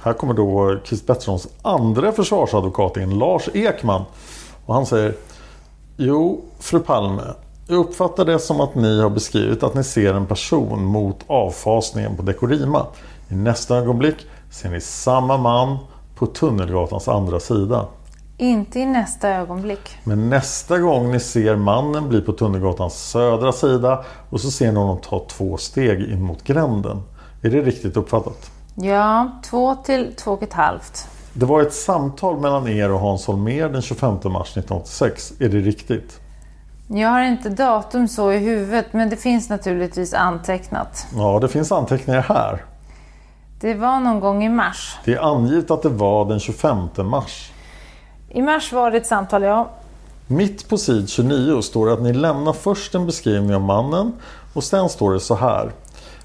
Här 0.03 0.13
kommer 0.13 0.33
då 0.33 0.77
Chris 0.85 1.05
Petterssons 1.05 1.47
andra 1.61 2.11
försvarsadvokat 2.11 2.97
in, 2.97 3.19
Lars 3.19 3.49
Ekman. 3.53 4.01
Och 4.65 4.73
han 4.73 4.85
säger 4.85 5.13
Jo, 5.97 6.41
fru 6.59 6.79
Palme. 6.79 7.21
Jag 7.67 7.77
uppfattar 7.77 8.25
det 8.25 8.39
som 8.39 8.61
att 8.61 8.75
ni 8.75 9.01
har 9.01 9.09
beskrivit 9.09 9.63
att 9.63 9.73
ni 9.73 9.83
ser 9.83 10.13
en 10.13 10.25
person 10.25 10.85
mot 10.85 11.23
avfasningen 11.27 12.17
på 12.17 12.21
Dekorima. 12.21 12.85
I 13.29 13.35
nästa 13.35 13.77
ögonblick 13.77 14.25
ser 14.51 14.69
ni 14.69 14.81
samma 14.81 15.37
man 15.37 15.77
på 16.15 16.25
Tunnelgatans 16.25 17.07
andra 17.07 17.39
sida. 17.39 17.85
Inte 18.39 18.79
i 18.79 18.85
nästa 18.85 19.29
ögonblick. 19.29 19.97
Men 20.03 20.29
nästa 20.29 20.79
gång 20.79 21.11
ni 21.11 21.19
ser 21.19 21.55
mannen 21.55 22.09
blir 22.09 22.21
på 22.21 22.33
Tunnelgatans 22.33 23.09
södra 23.09 23.51
sida 23.51 24.05
och 24.29 24.41
så 24.41 24.51
ser 24.51 24.71
ni 24.71 24.79
honom 24.79 24.97
ta 24.97 25.25
två 25.29 25.57
steg 25.57 26.11
in 26.11 26.21
mot 26.21 26.43
gränden. 26.43 27.03
Är 27.41 27.49
det 27.49 27.61
riktigt 27.61 27.97
uppfattat? 27.97 28.51
Ja, 28.75 29.31
två 29.43 29.75
till 29.75 30.13
två 30.15 30.31
och 30.31 30.43
ett 30.43 30.53
halvt. 30.53 31.07
Det 31.33 31.45
var 31.45 31.61
ett 31.61 31.73
samtal 31.73 32.39
mellan 32.39 32.67
er 32.67 32.91
och 32.91 32.99
Hans 32.99 33.27
Holmér 33.27 33.69
den 33.69 33.81
25 33.81 34.13
mars 34.13 34.57
1986. 34.57 35.33
Är 35.39 35.49
det 35.49 35.57
riktigt? 35.57 36.19
Jag 36.87 37.09
har 37.09 37.21
inte 37.21 37.49
datum 37.49 38.07
så 38.07 38.31
i 38.31 38.37
huvudet, 38.37 38.93
men 38.93 39.09
det 39.09 39.17
finns 39.17 39.49
naturligtvis 39.49 40.13
antecknat. 40.13 41.07
Ja, 41.15 41.39
det 41.39 41.47
finns 41.47 41.71
anteckningar 41.71 42.21
här. 42.21 42.63
Det 43.59 43.73
var 43.73 43.99
någon 43.99 44.19
gång 44.19 44.43
i 44.43 44.49
mars. 44.49 44.97
Det 45.05 45.13
är 45.13 45.35
angivet 45.35 45.71
att 45.71 45.81
det 45.83 45.89
var 45.89 46.25
den 46.25 46.39
25 46.39 46.87
mars. 46.97 47.51
I 48.29 48.41
mars 48.41 48.73
var 48.73 48.91
det 48.91 48.97
ett 48.97 49.07
samtal, 49.07 49.43
ja. 49.43 49.69
Mitt 50.27 50.69
på 50.69 50.77
sid 50.77 51.09
29 51.09 51.61
står 51.61 51.87
det 51.87 51.93
att 51.93 52.01
ni 52.01 52.13
lämnar 52.13 52.53
först 52.53 52.95
en 52.95 53.05
beskrivning 53.05 53.55
av 53.55 53.61
mannen 53.61 54.13
och 54.53 54.63
sen 54.63 54.89
står 54.89 55.13
det 55.13 55.19
så 55.19 55.35
här. 55.35 55.71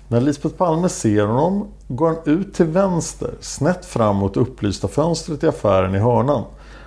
När 0.09 0.21
Lisbeth 0.21 0.57
Palme 0.57 0.89
ser 0.89 1.27
honom 1.27 1.69
går 1.89 2.07
han 2.07 2.19
ut 2.25 2.55
till 2.55 2.67
vänster, 2.67 3.31
snett 3.41 3.85
fram 3.85 4.17
mot 4.17 4.37
upplysta 4.37 4.89
fönstret 4.89 5.43
i 5.43 5.49
affären 5.49 5.95
i 5.95 5.99
hörnan. 5.99 6.45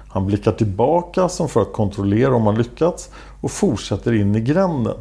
Han 0.09 0.26
blickar 0.26 0.51
tillbaka 0.51 1.30
som 1.30 1.49
för 1.49 1.61
att 1.61 1.74
kontrollera 1.74 2.36
om 2.36 2.45
han 2.45 2.57
lyckats 2.57 3.09
och 3.41 3.51
fortsätter 3.51 4.13
in 4.13 4.36
i 4.36 4.41
gränden. 4.41 4.97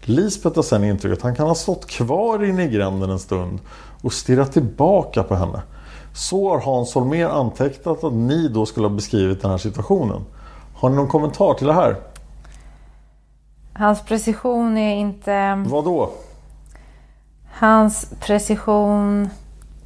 Lisbeth 0.00 0.56
har 0.56 0.62
sen 0.62 0.84
intrycket 0.84 1.18
att 1.18 1.24
han 1.24 1.36
kan 1.36 1.48
ha 1.48 1.54
stått 1.54 1.86
kvar 1.86 2.44
inne 2.44 2.64
i 2.64 2.68
gränden 2.68 3.10
en 3.10 3.18
stund 3.18 3.58
och 4.02 4.12
stirrat 4.12 4.52
tillbaka 4.52 5.22
på 5.22 5.34
henne. 5.34 5.62
Så 6.14 6.50
har 6.50 6.60
Hans 6.60 6.94
Holmér 6.94 7.28
antecknat 7.28 8.04
att 8.04 8.12
ni 8.12 8.48
då 8.48 8.66
skulle 8.66 8.86
ha 8.86 8.94
beskrivit 8.94 9.42
den 9.42 9.50
här 9.50 9.58
situationen. 9.58 10.24
Har 10.74 10.90
ni 10.90 10.96
någon 10.96 11.08
kommentar 11.08 11.54
till 11.54 11.66
det 11.66 11.72
här? 11.72 11.96
Hans 13.72 14.02
precision 14.02 14.76
är 14.76 14.96
inte... 14.96 15.64
Vad 15.66 15.84
då? 15.84 16.10
Hans 17.52 18.10
precision... 18.20 19.28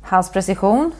Hans 0.02 0.30
precision? 0.30 0.92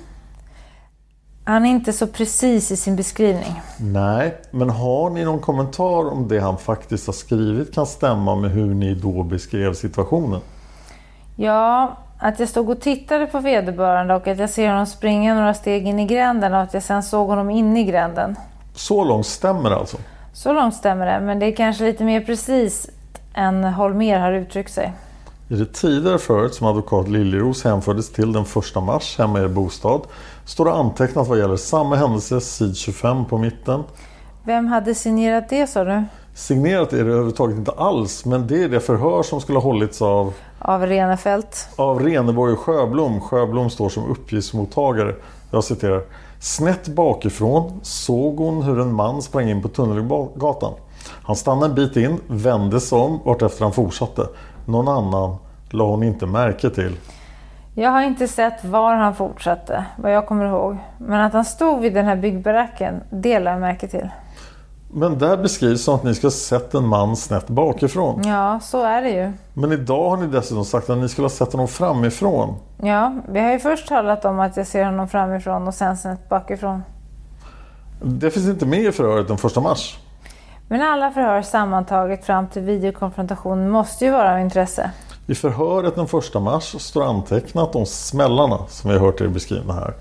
Han 1.45 1.67
är 1.67 1.71
inte 1.71 1.93
så 1.93 2.07
precis 2.07 2.71
i 2.71 2.77
sin 2.77 2.97
beskrivning. 2.97 3.61
Nej, 3.81 4.37
men 4.51 4.71
har 4.71 5.11
ni 5.11 5.25
någon 5.25 5.41
kommentar 5.41 6.11
om 6.13 6.29
det 6.29 6.41
han 6.41 6.59
faktiskt 6.59 7.07
har 7.07 7.15
skrivit 7.15 7.75
kan 7.75 7.87
stämma 7.87 8.37
med 8.37 8.51
hur 8.51 8.75
ni 8.75 8.95
då 8.95 9.23
beskrev 9.23 9.75
situationen? 9.75 10.41
Ja, 11.37 11.97
att 12.19 12.41
jag 12.41 12.49
stod 12.49 12.71
och 12.71 12.81
tittade 12.81 13.27
på 13.27 13.41
vederbörande 13.41 14.15
och 14.15 14.29
att 14.29 14.39
jag 14.39 14.51
ser 14.51 14.69
honom 14.69 14.87
springa 14.87 15.35
några 15.35 15.55
steg 15.55 15.87
in 15.87 15.99
i 15.99 16.07
gränden 16.07 16.55
och 16.55 16.61
att 16.61 16.75
jag 16.75 16.83
sen 16.83 17.03
såg 17.03 17.29
honom 17.29 17.51
inne 17.51 17.81
i 17.81 17.85
gränden. 17.85 18.37
Så 18.75 19.05
långt 19.05 19.27
stämmer 19.27 19.71
det 19.71 19.77
alltså? 19.77 19.97
Så 20.33 20.53
långt 20.53 20.75
stämmer 20.75 21.07
det, 21.07 21.21
men 21.21 21.39
det 21.39 21.47
är 21.47 21.57
kanske 21.57 21.85
lite 21.85 22.05
mer 22.05 22.21
precis 22.21 22.91
än 23.35 23.65
Holmer 23.65 24.19
har 24.19 24.33
uttryckt 24.33 24.73
sig. 24.73 24.93
I 25.49 25.55
det 25.55 25.73
tidigare 25.73 26.19
förhöret 26.19 26.55
som 26.55 26.67
advokat 26.67 27.09
Liljeros 27.09 27.65
hänfördes 27.65 28.13
till 28.13 28.33
den 28.33 28.43
1 28.43 28.83
mars 28.83 29.19
hemma 29.19 29.41
i 29.41 29.43
er 29.43 29.49
bostad 29.49 30.01
står 30.45 30.65
det 30.65 30.73
antecknat 30.73 31.29
vad 31.29 31.39
gäller 31.39 31.57
samma 31.57 31.97
händelse, 31.97 32.41
sid 32.41 32.77
25 32.77 33.25
på 33.25 33.39
mitten. 33.39 33.83
Vem 34.45 34.67
hade 34.67 34.95
signerat 34.95 35.49
det 35.49 35.67
sa 35.67 35.85
du? 35.85 36.05
Signerat 36.35 36.93
är 36.93 36.97
det 36.97 37.11
överhuvudtaget 37.11 37.57
inte 37.57 37.73
alls, 37.73 38.25
men 38.25 38.47
det 38.47 38.65
är 38.65 38.69
det 38.69 38.81
förhör 38.81 39.23
som 39.23 39.41
skulle 39.41 39.59
ha 39.59 39.65
hållits 39.65 40.03
av 40.03 40.33
Av 40.59 40.87
Renefelt? 40.87 41.69
Av 41.77 42.01
Reneborg 42.01 42.53
och 42.53 42.59
Sjöblom. 42.59 43.21
Sjöblom 43.21 43.71
står 43.71 43.89
som 43.89 44.11
uppgiftsmottagare. 44.11 45.15
Jag 45.51 45.65
citerar. 45.65 46.03
Snett 46.41 46.89
bakifrån 46.89 47.81
såg 47.83 48.37
hon 48.37 48.63
hur 48.63 48.81
en 48.81 48.93
man 48.93 49.23
sprang 49.23 49.51
in 49.51 49.63
på 49.63 49.69
Tunnelgatan. 49.69 50.73
Han 51.23 51.37
stannade 51.37 51.67
en 51.67 51.75
bit 51.75 51.97
in, 51.97 52.21
vände 52.27 52.81
sig 52.81 52.99
om 52.99 53.21
vartefter 53.25 53.63
han 53.63 53.73
fortsatte. 53.73 54.27
Någon 54.67 54.89
annan 54.89 55.37
la 55.71 55.85
hon 55.85 56.03
inte 56.03 56.27
märke 56.27 56.71
till. 56.71 56.97
Jag 57.75 57.91
har 57.91 58.03
inte 58.03 58.29
sett 58.29 58.65
var 58.65 58.95
han 58.95 59.15
fortsatte, 59.15 59.85
vad 59.97 60.13
jag 60.13 60.27
kommer 60.27 60.47
ihåg. 60.47 60.77
Men 60.99 61.21
att 61.21 61.33
han 61.33 61.45
stod 61.45 61.81
vid 61.81 61.95
den 61.95 62.07
här 62.07 62.17
byggbaracken, 62.17 63.01
det 63.11 63.39
la 63.39 63.51
jag 63.51 63.61
märke 63.61 63.89
till. 63.89 64.09
Men 64.93 65.19
där 65.19 65.37
beskrivs 65.37 65.85
som 65.85 65.95
att 65.95 66.05
ni 66.05 66.15
ska 66.15 66.27
ha 66.27 66.33
sett 66.33 66.75
en 66.75 66.87
man 66.87 67.17
snett 67.17 67.49
bakifrån. 67.49 68.23
Ja, 68.25 68.61
så 68.63 68.83
är 68.83 69.03
det 69.03 69.11
ju. 69.11 69.33
Men 69.55 69.73
idag 69.73 70.11
har 70.11 70.17
ni 70.17 70.27
dessutom 70.27 70.65
sagt 70.65 70.91
att 70.91 70.99
ni 70.99 71.09
skulle 71.09 71.25
ha 71.25 71.31
sett 71.31 71.53
honom 71.53 71.69
framifrån. 71.69 72.55
Ja, 72.83 73.15
vi 73.29 73.41
har 73.41 73.53
ju 73.53 73.59
först 73.59 73.89
talat 73.89 74.25
om 74.25 74.41
att 74.41 74.57
jag 74.57 74.67
ser 74.67 74.85
honom 74.85 75.09
framifrån 75.09 75.69
och 75.69 75.75
sen 75.75 75.97
snett 75.97 76.29
bakifrån. 76.29 76.83
Det 78.03 78.31
finns 78.31 78.47
inte 78.47 78.67
med 78.67 78.81
i 78.81 78.93
förhöret 78.93 79.29
den 79.29 79.37
1 79.37 79.57
mars. 79.57 79.99
Men 80.69 80.83
alla 80.83 81.11
förhör 81.11 81.43
sammantaget 81.43 82.25
fram 82.25 82.49
till 82.49 82.63
videokonfrontationen 82.63 83.71
måste 83.71 84.05
ju 84.05 84.11
vara 84.11 84.33
av 84.33 84.41
intresse. 84.41 84.91
I 85.27 85.35
förhöret 85.35 85.95
den 85.95 86.05
1 86.05 86.43
mars 86.43 86.83
står 86.83 87.05
antecknat 87.05 87.75
om 87.75 87.87
smällarna 87.87 88.59
som 88.69 88.91
vi 88.91 88.99
har 88.99 89.07
hört 89.07 89.21
er 89.21 89.29
beskrivna 89.29 89.73
här. 89.73 89.95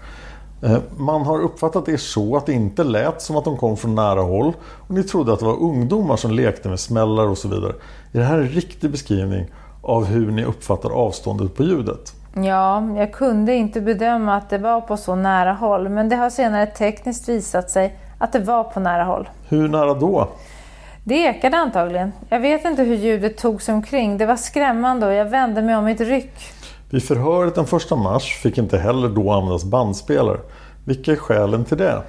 Eh, 0.64 0.78
Man 0.98 1.22
har 1.22 1.40
uppfattat 1.42 1.90
er 1.90 1.98
så 1.98 2.38
att 2.38 2.46
det 2.46 2.54
inte 2.54 2.84
lät 2.84 3.22
som 3.22 3.36
att 3.38 3.46
de 3.46 3.58
kom 3.58 3.78
från 3.78 3.96
nära 3.96 4.22
håll 4.22 4.54
och 4.88 4.94
ni 4.94 5.04
trodde 5.04 5.34
att 5.34 5.40
det 5.40 5.46
var 5.46 5.62
ungdomar 5.62 6.16
som 6.16 6.32
lekte 6.32 6.70
med 6.70 6.80
smällar 6.80 7.28
och 7.28 7.38
så 7.38 7.48
vidare. 7.48 7.74
Är 8.12 8.20
det 8.20 8.26
här 8.26 8.38
en 8.38 8.48
riktig 8.48 8.92
beskrivning 8.92 9.46
av 9.82 10.06
hur 10.06 10.32
ni 10.32 10.44
uppfattar 10.44 10.90
avståndet 10.90 11.56
på 11.56 11.64
ljudet? 11.64 12.14
Ja, 12.34 12.84
jag 12.98 13.14
kunde 13.14 13.56
inte 13.56 13.82
bedöma 13.82 14.36
att 14.36 14.50
det 14.50 14.58
var 14.58 14.82
på 14.82 14.98
så 14.98 15.16
nära 15.16 15.54
håll, 15.54 15.90
men 15.90 16.10
det 16.10 16.16
har 16.16 16.30
senare 16.30 16.66
tekniskt 16.66 17.30
visat 17.30 17.70
sig 17.70 17.98
att 18.18 18.34
det 18.34 18.40
var 18.40 18.64
på 18.64 18.80
nära 18.80 19.04
håll. 19.04 19.30
Hur 19.50 19.68
nära 19.68 19.94
då? 19.94 20.28
Det 21.04 21.16
ekade 21.16 21.58
antagligen. 21.58 22.12
Jag 22.30 22.40
vet 22.40 22.66
inte 22.66 22.84
hur 22.84 22.96
ljudet 22.96 23.38
tog 23.38 23.62
sig 23.62 23.74
omkring. 23.74 24.18
Det 24.18 24.26
var 24.26 24.36
skrämmande 24.36 25.06
och 25.06 25.14
jag 25.14 25.26
vände 25.26 25.62
mig 25.62 25.76
om 25.76 25.88
i 25.88 25.92
ett 25.92 26.02
ryck. 26.02 26.34
Vid 26.90 27.04
förhöret 27.04 27.56
den 27.56 27.66
1 27.66 27.92
mars 27.92 28.38
fick 28.42 28.58
inte 28.58 28.78
heller 28.78 29.10
då 29.10 29.32
användas 29.32 29.64
bandspelare. 29.64 30.40
Vilka 30.86 31.12
är 31.12 31.16
skälen 31.16 31.66
till 31.66 31.78
det? 31.78 32.04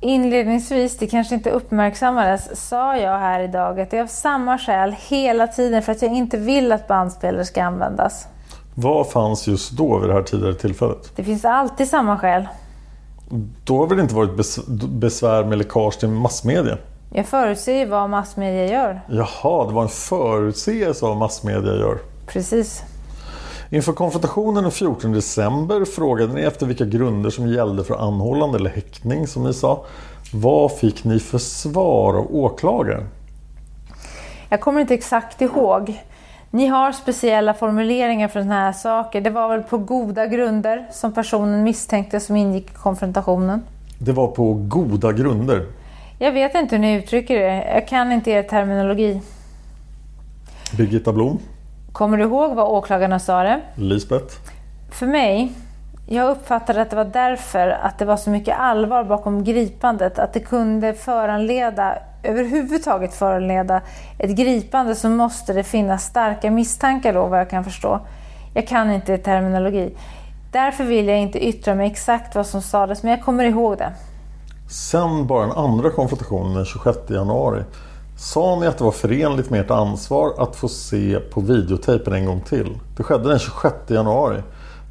Inledningsvis, 0.00 0.98
det 0.98 1.06
kanske 1.06 1.34
inte 1.34 1.50
uppmärksammades, 1.50 2.68
sa 2.68 2.96
jag 2.96 3.18
här 3.18 3.40
idag 3.40 3.80
att 3.80 3.90
det 3.90 3.98
är 3.98 4.02
av 4.02 4.06
samma 4.06 4.58
skäl 4.58 4.94
hela 5.08 5.46
tiden 5.46 5.82
för 5.82 5.92
att 5.92 6.02
jag 6.02 6.12
inte 6.12 6.36
vill 6.36 6.72
att 6.72 6.88
bandspelare 6.88 7.44
ska 7.44 7.64
användas. 7.64 8.26
Vad 8.74 9.10
fanns 9.10 9.46
just 9.48 9.70
då 9.70 9.98
vid 9.98 10.10
det 10.10 10.14
här 10.14 10.22
tidigare 10.22 10.54
tillfället? 10.54 11.12
Det 11.16 11.24
finns 11.24 11.44
alltid 11.44 11.88
samma 11.88 12.18
skäl. 12.18 12.48
Då 13.64 13.78
har 13.78 13.86
väl 13.86 14.00
inte 14.00 14.14
varit 14.14 14.30
bes- 14.30 14.88
besvär 14.98 15.44
med 15.44 15.58
läckage 15.58 15.98
till 15.98 16.08
massmedia? 16.08 16.78
Jag 17.12 17.26
förutser 17.26 17.86
vad 17.86 18.10
massmedia 18.10 18.66
gör. 18.66 19.00
Jaha, 19.08 19.66
det 19.66 19.72
var 19.74 19.82
en 19.82 19.88
förutseelse 19.88 21.04
av 21.04 21.08
vad 21.08 21.18
massmedia 21.18 21.74
gör. 21.74 21.98
Precis. 22.26 22.82
Inför 23.70 23.92
konfrontationen 23.92 24.62
den 24.62 24.72
14 24.72 25.12
december 25.12 25.84
frågade 25.84 26.34
ni 26.34 26.42
efter 26.42 26.66
vilka 26.66 26.84
grunder 26.84 27.30
som 27.30 27.48
gällde 27.48 27.84
för 27.84 27.94
anhållande 27.94 28.58
eller 28.58 28.70
häktning 28.70 29.26
som 29.26 29.44
ni 29.44 29.52
sa. 29.52 29.84
Vad 30.32 30.72
fick 30.72 31.04
ni 31.04 31.18
för 31.18 31.38
svar 31.38 32.14
av 32.14 32.34
åklagaren? 32.36 33.08
Jag 34.48 34.60
kommer 34.60 34.80
inte 34.80 34.94
exakt 34.94 35.40
ihåg. 35.40 36.02
Ni 36.50 36.66
har 36.66 36.92
speciella 36.92 37.54
formuleringar 37.54 38.28
för 38.28 38.40
sådana 38.40 38.54
här 38.54 38.72
saker. 38.72 39.20
Det 39.20 39.30
var 39.30 39.48
väl 39.48 39.62
på 39.62 39.78
goda 39.78 40.26
grunder 40.26 40.86
som 40.92 41.12
personen 41.12 41.62
misstänkte 41.62 42.20
som 42.20 42.36
ingick 42.36 42.70
i 42.70 42.74
konfrontationen. 42.74 43.62
Det 43.98 44.12
var 44.12 44.26
på 44.26 44.54
goda 44.54 45.12
grunder. 45.12 45.66
Jag 46.18 46.32
vet 46.32 46.54
inte 46.54 46.76
hur 46.76 46.82
ni 46.82 46.94
uttrycker 46.94 47.38
det. 47.38 47.64
Jag 47.74 47.88
kan 47.88 48.12
inte 48.12 48.30
er 48.30 48.42
terminologi. 48.42 49.20
Birgitta 50.76 51.12
Blom, 51.12 51.38
Kommer 51.92 52.18
du 52.18 52.24
ihåg 52.24 52.54
vad 52.54 52.66
åklagarna 52.68 53.18
sa 53.18 53.42
det? 53.42 53.60
Lisbeth, 53.74 54.34
För 54.90 55.06
mig, 55.06 55.52
jag 56.06 56.30
uppfattade 56.30 56.82
att 56.82 56.90
det 56.90 56.96
var 56.96 57.04
därför 57.04 57.68
att 57.68 57.98
det 57.98 58.04
var 58.04 58.16
så 58.16 58.30
mycket 58.30 58.58
allvar 58.58 59.04
bakom 59.04 59.44
gripandet 59.44 60.18
att 60.18 60.32
det 60.32 60.40
kunde 60.40 60.94
föranleda, 60.94 61.98
överhuvudtaget 62.22 63.14
föranleda 63.14 63.80
ett 64.18 64.30
gripande 64.30 64.94
så 64.94 65.08
måste 65.08 65.52
det 65.52 65.64
finnas 65.64 66.04
starka 66.04 66.50
misstankar 66.50 67.12
då 67.12 67.26
vad 67.26 67.40
jag 67.40 67.50
kan 67.50 67.64
förstå. 67.64 68.00
Jag 68.54 68.66
kan 68.68 68.90
inte 68.90 69.18
terminologi. 69.18 69.96
Därför 70.52 70.84
vill 70.84 71.08
jag 71.08 71.18
inte 71.18 71.46
yttra 71.46 71.74
mig 71.74 71.90
exakt 71.90 72.34
vad 72.34 72.46
som 72.46 72.62
sades 72.62 73.02
men 73.02 73.10
jag 73.10 73.22
kommer 73.22 73.44
ihåg 73.44 73.78
det. 73.78 73.92
Sen 74.70 75.26
bara 75.26 75.46
den 75.46 75.56
andra 75.56 75.90
konfrontationen 75.90 76.54
den 76.54 76.64
26 76.64 76.98
januari. 77.10 77.62
Sa 78.20 78.60
ni 78.60 78.66
att 78.66 78.78
det 78.78 78.84
var 78.84 78.90
förenligt 78.90 79.50
med 79.50 79.60
ert 79.60 79.70
ansvar 79.70 80.32
att 80.38 80.56
få 80.56 80.68
se 80.68 81.20
på 81.20 81.40
videotejpen 81.40 82.12
en 82.12 82.26
gång 82.26 82.40
till? 82.40 82.78
Det 82.96 83.02
skedde 83.02 83.28
den 83.28 83.38
26 83.38 83.74
januari. 83.86 84.42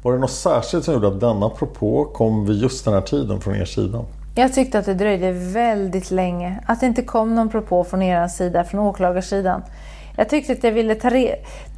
Var 0.02 0.12
det 0.12 0.18
något 0.18 0.30
särskilt 0.30 0.84
som 0.84 0.94
gjorde 0.94 1.08
att 1.08 1.20
denna 1.20 1.48
propå 1.48 2.04
kom 2.04 2.46
vid 2.46 2.56
just 2.56 2.84
den 2.84 2.94
här 2.94 3.00
tiden 3.00 3.40
från 3.40 3.56
er 3.56 3.64
sida? 3.64 4.04
Jag 4.34 4.54
tyckte 4.54 4.78
att 4.78 4.84
det 4.84 4.94
dröjde 4.94 5.32
väldigt 5.32 6.10
länge, 6.10 6.64
att 6.66 6.80
det 6.80 6.86
inte 6.86 7.02
kom 7.02 7.34
någon 7.34 7.48
propå 7.48 7.84
från 7.84 8.02
er 8.02 8.28
sida, 8.28 8.64
från 8.64 8.80
åklagarsidan. 8.80 9.62
Jag 10.16 10.28
tyckte 10.28 10.52
att 10.52 10.64
jag 10.64 10.72
ville 10.72 10.94
ta, 10.94 11.10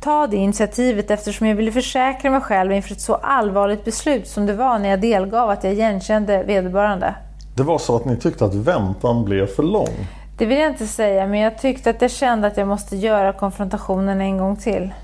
ta 0.01 0.27
det 0.27 0.37
initiativet 0.37 1.11
eftersom 1.11 1.47
jag 1.47 1.55
ville 1.55 1.73
försäkra 1.73 2.31
mig 2.31 2.41
själv 2.41 2.73
inför 2.73 2.93
ett 2.93 3.01
så 3.01 3.15
allvarligt 3.15 3.85
beslut 3.85 4.29
som 4.29 4.47
det 4.47 4.55
var 4.55 4.79
när 4.79 4.89
jag 4.89 5.01
delgav 5.01 5.51
att 5.51 5.65
jag 5.65 5.73
igenkände 5.73 6.43
vederbörande. 6.43 7.15
Det 7.57 7.63
var 7.63 7.79
så 7.79 7.97
att 7.97 8.05
ni 8.05 8.17
tyckte 8.17 8.45
att 8.45 8.55
väntan 8.55 9.25
blev 9.25 9.47
för 9.47 9.63
lång. 9.63 10.07
Det 10.41 10.47
vill 10.47 10.59
jag 10.59 10.71
inte 10.71 10.87
säga, 10.87 11.27
men 11.27 11.41
jag 11.41 11.59
tyckte 11.59 11.91
att 11.91 12.03
jag 12.03 12.11
kände 12.11 12.47
att 12.47 12.57
jag 12.57 12.69
måste 12.69 12.97
göra 12.97 13.33
konfrontationen 13.33 14.21
en 14.21 14.39
gång 14.39 14.57
till. 14.57 14.95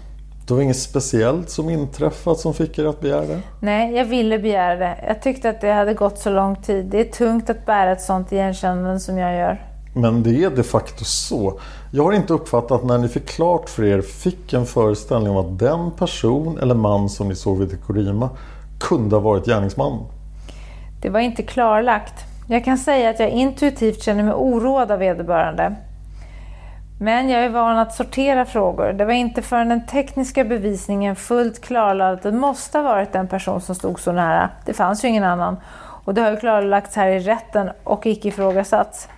Det 0.46 0.54
var 0.54 0.60
inget 0.60 0.76
speciellt 0.76 1.50
som 1.50 1.70
inträffat 1.70 2.38
som 2.38 2.54
fick 2.54 2.78
er 2.78 2.84
att 2.84 3.00
begära 3.00 3.20
det? 3.26 3.40
Nej, 3.60 3.94
jag 3.94 4.04
ville 4.04 4.38
begära 4.38 4.76
det. 4.76 4.98
Jag 5.06 5.22
tyckte 5.22 5.50
att 5.50 5.60
det 5.60 5.72
hade 5.72 5.94
gått 5.94 6.18
så 6.18 6.30
lång 6.30 6.56
tid. 6.56 6.86
Det 6.86 7.00
är 7.00 7.12
tungt 7.12 7.50
att 7.50 7.66
bära 7.66 7.92
ett 7.92 8.00
sånt 8.00 8.32
igenkännande 8.32 9.00
som 9.00 9.18
jag 9.18 9.36
gör. 9.36 9.62
Men 9.94 10.22
det 10.22 10.44
är 10.44 10.50
de 10.50 10.62
facto 10.62 11.04
så. 11.04 11.60
Jag 11.92 12.04
har 12.04 12.12
inte 12.12 12.32
uppfattat 12.32 12.84
när 12.84 12.98
ni 12.98 13.08
fick 13.08 13.26
klart 13.26 13.68
för 13.68 13.84
er 13.84 14.00
fick 14.00 14.52
en 14.52 14.66
föreställning 14.66 15.30
om 15.30 15.36
att 15.36 15.58
den 15.58 15.90
person 15.90 16.58
eller 16.58 16.74
man 16.74 17.08
som 17.08 17.28
ni 17.28 17.34
såg 17.34 17.58
vid 17.58 17.68
Dekorima 17.68 18.30
kunde 18.80 19.16
ha 19.16 19.20
varit 19.20 19.46
gärningsmannen. 19.46 20.00
Det 21.02 21.08
var 21.08 21.20
inte 21.20 21.42
klarlagt. 21.42 22.25
Jag 22.48 22.64
kan 22.64 22.78
säga 22.78 23.10
att 23.10 23.20
jag 23.20 23.28
intuitivt 23.28 24.02
känner 24.02 24.22
mig 24.22 24.34
oroad 24.34 24.90
av 24.90 24.98
vederbörande. 24.98 25.74
Men 27.00 27.28
jag 27.28 27.44
är 27.44 27.48
van 27.48 27.78
att 27.78 27.94
sortera 27.94 28.44
frågor. 28.44 28.92
Det 28.92 29.04
var 29.04 29.12
inte 29.12 29.42
förrän 29.42 29.68
den 29.68 29.86
tekniska 29.86 30.44
bevisningen 30.44 31.16
fullt 31.16 31.60
klarlade 31.60 32.12
att 32.12 32.22
det 32.22 32.32
måste 32.32 32.78
ha 32.78 32.82
varit 32.82 33.12
den 33.12 33.28
person 33.28 33.60
som 33.60 33.74
stod 33.74 34.00
så 34.00 34.12
nära. 34.12 34.50
Det 34.64 34.72
fanns 34.72 35.04
ju 35.04 35.08
ingen 35.08 35.24
annan. 35.24 35.56
Och 36.04 36.14
det 36.14 36.20
har 36.20 36.30
ju 36.30 36.36
klarlagts 36.36 36.96
här 36.96 37.08
i 37.08 37.18
rätten 37.18 37.70
och 37.84 38.06
icke 38.06 38.28
ifrågasatts. 38.28 39.08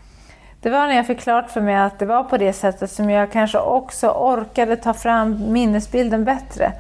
Det 0.61 0.71
var 0.71 0.87
när 0.87 0.97
jag 0.97 1.07
fick 1.07 1.21
klart 1.21 1.51
för 1.51 1.61
mig 1.61 1.77
att 1.77 1.99
det 1.99 2.07
var 2.07 2.25
på 2.25 2.37
det 2.37 2.53
sättet 2.53 2.91
som 2.91 3.11
jag 3.11 3.33
kanske 3.33 3.59
också 3.59 4.09
orkade 4.09 4.77
ta 4.77 4.95
fram 4.95 5.53
minnesbilden 5.53 6.25
bättre. 6.25 6.73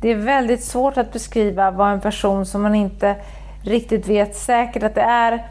Det 0.00 0.08
är 0.08 0.16
väldigt 0.16 0.64
svårt 0.64 0.96
att 0.96 1.12
beskriva 1.12 1.70
vad 1.70 1.92
en 1.92 2.00
person 2.00 2.46
som 2.46 2.62
man 2.62 2.74
inte 2.74 3.16
riktigt 3.64 4.08
vet 4.08 4.36
säkert 4.36 4.82
att 4.82 4.94
det 4.94 5.00
är 5.00 5.44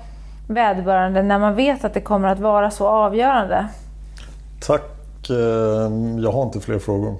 vederbörande 0.48 1.24
när 1.24 1.39
man 1.39 1.56
vet 1.56 1.86
att 1.86 1.94
det 1.94 2.02
kommer 2.02 2.28
att 2.28 2.39
vara 2.39 2.72
så 2.72 2.88
avgörande. 2.88 3.68
Tack. 4.68 5.30
eh, 5.30 5.36
Jag 6.24 6.32
har 6.32 6.44
inte 6.44 6.60
fler 6.60 6.80
frågor. 6.80 7.16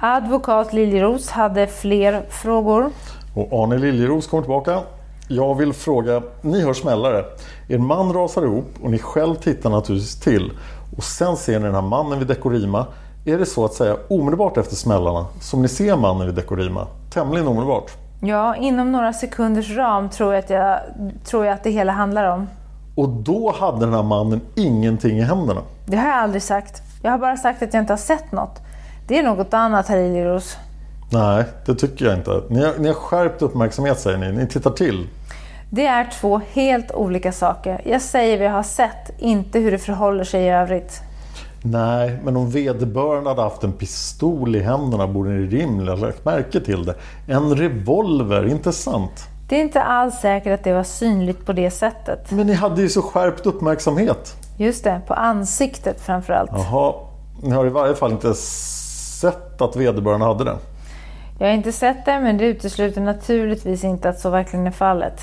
Advokat 0.00 0.72
Liljeros 0.72 1.30
hade 1.30 1.66
fler 1.66 2.22
frågor. 2.28 2.90
Och 3.34 3.62
Arne 3.62 3.78
Liljeros 3.78 4.26
kommer 4.26 4.42
tillbaka. 4.42 4.80
Jag 5.28 5.54
vill 5.54 5.72
fråga, 5.72 6.22
ni 6.40 6.60
hör 6.64 6.72
smällare. 6.72 7.24
Er 7.68 7.78
man 7.78 8.12
rasar 8.12 8.42
ihop 8.42 8.74
och 8.82 8.90
ni 8.90 8.98
själv 8.98 9.34
tittar 9.34 9.70
naturligtvis 9.70 10.20
till. 10.20 10.50
Och 10.96 11.04
sen 11.04 11.36
ser 11.36 11.58
ni 11.58 11.64
den 11.66 11.74
här 11.74 11.82
mannen 11.82 12.18
vid 12.18 12.28
Dekorima. 12.28 12.86
Är 13.24 13.38
det 13.38 13.46
så 13.46 13.64
att 13.64 13.72
säga 13.72 13.96
omedelbart 14.08 14.56
efter 14.56 14.76
smällarna 14.76 15.26
som 15.40 15.62
ni 15.62 15.68
ser 15.68 15.96
mannen 15.96 16.26
vid 16.26 16.34
Dekorima? 16.34 16.86
Tämligen 17.10 17.48
omedelbart. 17.48 17.90
Ja, 18.20 18.56
inom 18.56 18.92
några 18.92 19.12
sekunders 19.12 19.76
ram 19.76 20.08
tror 20.08 20.34
jag 20.34 20.44
att, 20.44 20.50
jag, 20.50 20.80
tror 21.24 21.46
jag 21.46 21.54
att 21.54 21.62
det 21.62 21.70
hela 21.70 21.92
handlar 21.92 22.24
om. 22.24 22.48
Och 22.94 23.08
då 23.08 23.54
hade 23.60 23.80
den 23.80 23.94
här 23.94 24.02
mannen 24.02 24.40
ingenting 24.54 25.18
i 25.18 25.22
händerna. 25.22 25.60
Det 25.86 25.96
har 25.96 26.08
jag 26.08 26.18
aldrig 26.18 26.42
sagt. 26.42 26.82
Jag 27.02 27.10
har 27.10 27.18
bara 27.18 27.36
sagt 27.36 27.62
att 27.62 27.74
jag 27.74 27.82
inte 27.82 27.92
har 27.92 27.98
sett 27.98 28.32
något. 28.32 28.60
Det 29.06 29.18
är 29.18 29.22
något 29.22 29.54
annat, 29.54 29.88
herr 29.88 29.96
Liljeros. 29.96 30.56
Nej, 31.12 31.44
det 31.66 31.74
tycker 31.74 32.04
jag 32.04 32.14
inte. 32.14 32.42
Ni 32.48 32.64
har, 32.64 32.72
ni 32.78 32.88
har 32.88 32.94
skärpt 32.94 33.42
uppmärksamhet 33.42 34.00
säger 34.00 34.18
ni. 34.18 34.32
Ni 34.32 34.46
tittar 34.46 34.70
till. 34.70 35.08
Det 35.70 35.86
är 35.86 36.04
två 36.20 36.40
helt 36.52 36.92
olika 36.92 37.32
saker. 37.32 37.80
Jag 37.84 38.02
säger 38.02 38.38
vad 38.38 38.46
jag 38.46 38.52
har 38.52 38.62
sett, 38.62 39.10
inte 39.18 39.58
hur 39.58 39.70
det 39.70 39.78
förhåller 39.78 40.24
sig 40.24 40.42
i 40.42 40.48
övrigt. 40.48 41.02
Nej, 41.70 42.18
men 42.24 42.36
om 42.36 42.50
vederbörande 42.50 43.30
hade 43.30 43.42
haft 43.42 43.64
en 43.64 43.72
pistol 43.72 44.56
i 44.56 44.60
händerna 44.60 45.06
borde 45.06 45.30
ni 45.30 45.46
rimligen 45.46 45.88
ha 45.98 46.06
lagt 46.06 46.24
märke 46.24 46.60
till 46.60 46.84
det. 46.84 46.94
En 47.26 47.56
revolver, 47.56 48.46
inte 48.46 48.72
sant? 48.72 49.28
Det 49.48 49.56
är 49.56 49.60
inte 49.60 49.82
alls 49.82 50.14
säkert 50.14 50.52
att 50.52 50.64
det 50.64 50.72
var 50.72 50.82
synligt 50.82 51.46
på 51.46 51.52
det 51.52 51.70
sättet. 51.70 52.30
Men 52.30 52.46
ni 52.46 52.52
hade 52.52 52.82
ju 52.82 52.88
så 52.88 53.02
skärpt 53.02 53.46
uppmärksamhet. 53.46 54.36
Just 54.56 54.84
det, 54.84 55.00
på 55.06 55.14
ansiktet 55.14 56.00
framförallt. 56.00 56.50
Jaha, 56.52 56.94
ni 57.42 57.50
har 57.50 57.66
i 57.66 57.70
varje 57.70 57.94
fall 57.94 58.12
inte 58.12 58.34
sett 58.34 59.62
att 59.62 59.76
vederbörande 59.76 60.26
hade 60.26 60.44
det. 60.44 60.56
Jag 61.38 61.46
har 61.46 61.54
inte 61.54 61.72
sett 61.72 62.04
det, 62.04 62.20
men 62.20 62.38
det 62.38 62.44
utesluter 62.44 63.00
naturligtvis 63.00 63.84
inte 63.84 64.08
att 64.08 64.20
så 64.20 64.30
verkligen 64.30 64.66
är 64.66 64.70
fallet. 64.70 65.20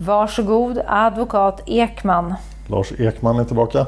Varsågod, 0.00 0.80
advokat 0.86 1.62
Ekman. 1.66 2.34
Lars 2.66 2.92
Ekman 2.98 3.38
är 3.38 3.44
tillbaka. 3.44 3.86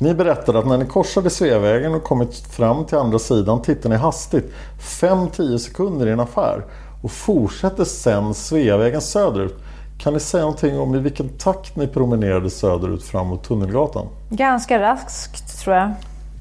Ni 0.00 0.14
berättade 0.14 0.58
att 0.58 0.66
när 0.66 0.78
ni 0.78 0.86
korsade 0.86 1.30
Sveavägen 1.30 1.94
och 1.94 2.04
kommit 2.04 2.36
fram 2.36 2.84
till 2.84 2.98
andra 2.98 3.18
sidan 3.18 3.62
tittade 3.62 3.88
ni 3.88 3.96
hastigt 4.00 4.52
5-10 4.80 5.58
sekunder 5.58 6.06
i 6.06 6.10
en 6.10 6.20
affär 6.20 6.64
och 7.02 7.10
fortsätter 7.10 7.84
sen 7.84 8.34
Sveavägen 8.34 9.00
söderut. 9.00 9.54
Kan 9.98 10.14
ni 10.14 10.20
säga 10.20 10.42
någonting 10.42 10.78
om 10.78 10.94
i 10.94 10.98
vilken 10.98 11.28
takt 11.28 11.76
ni 11.76 11.86
promenerade 11.86 12.50
söderut 12.50 13.02
fram 13.02 13.26
mot 13.26 13.44
Tunnelgatan? 13.44 14.06
Ganska 14.28 14.80
raskt, 14.80 15.64
tror 15.64 15.76
jag. 15.76 15.92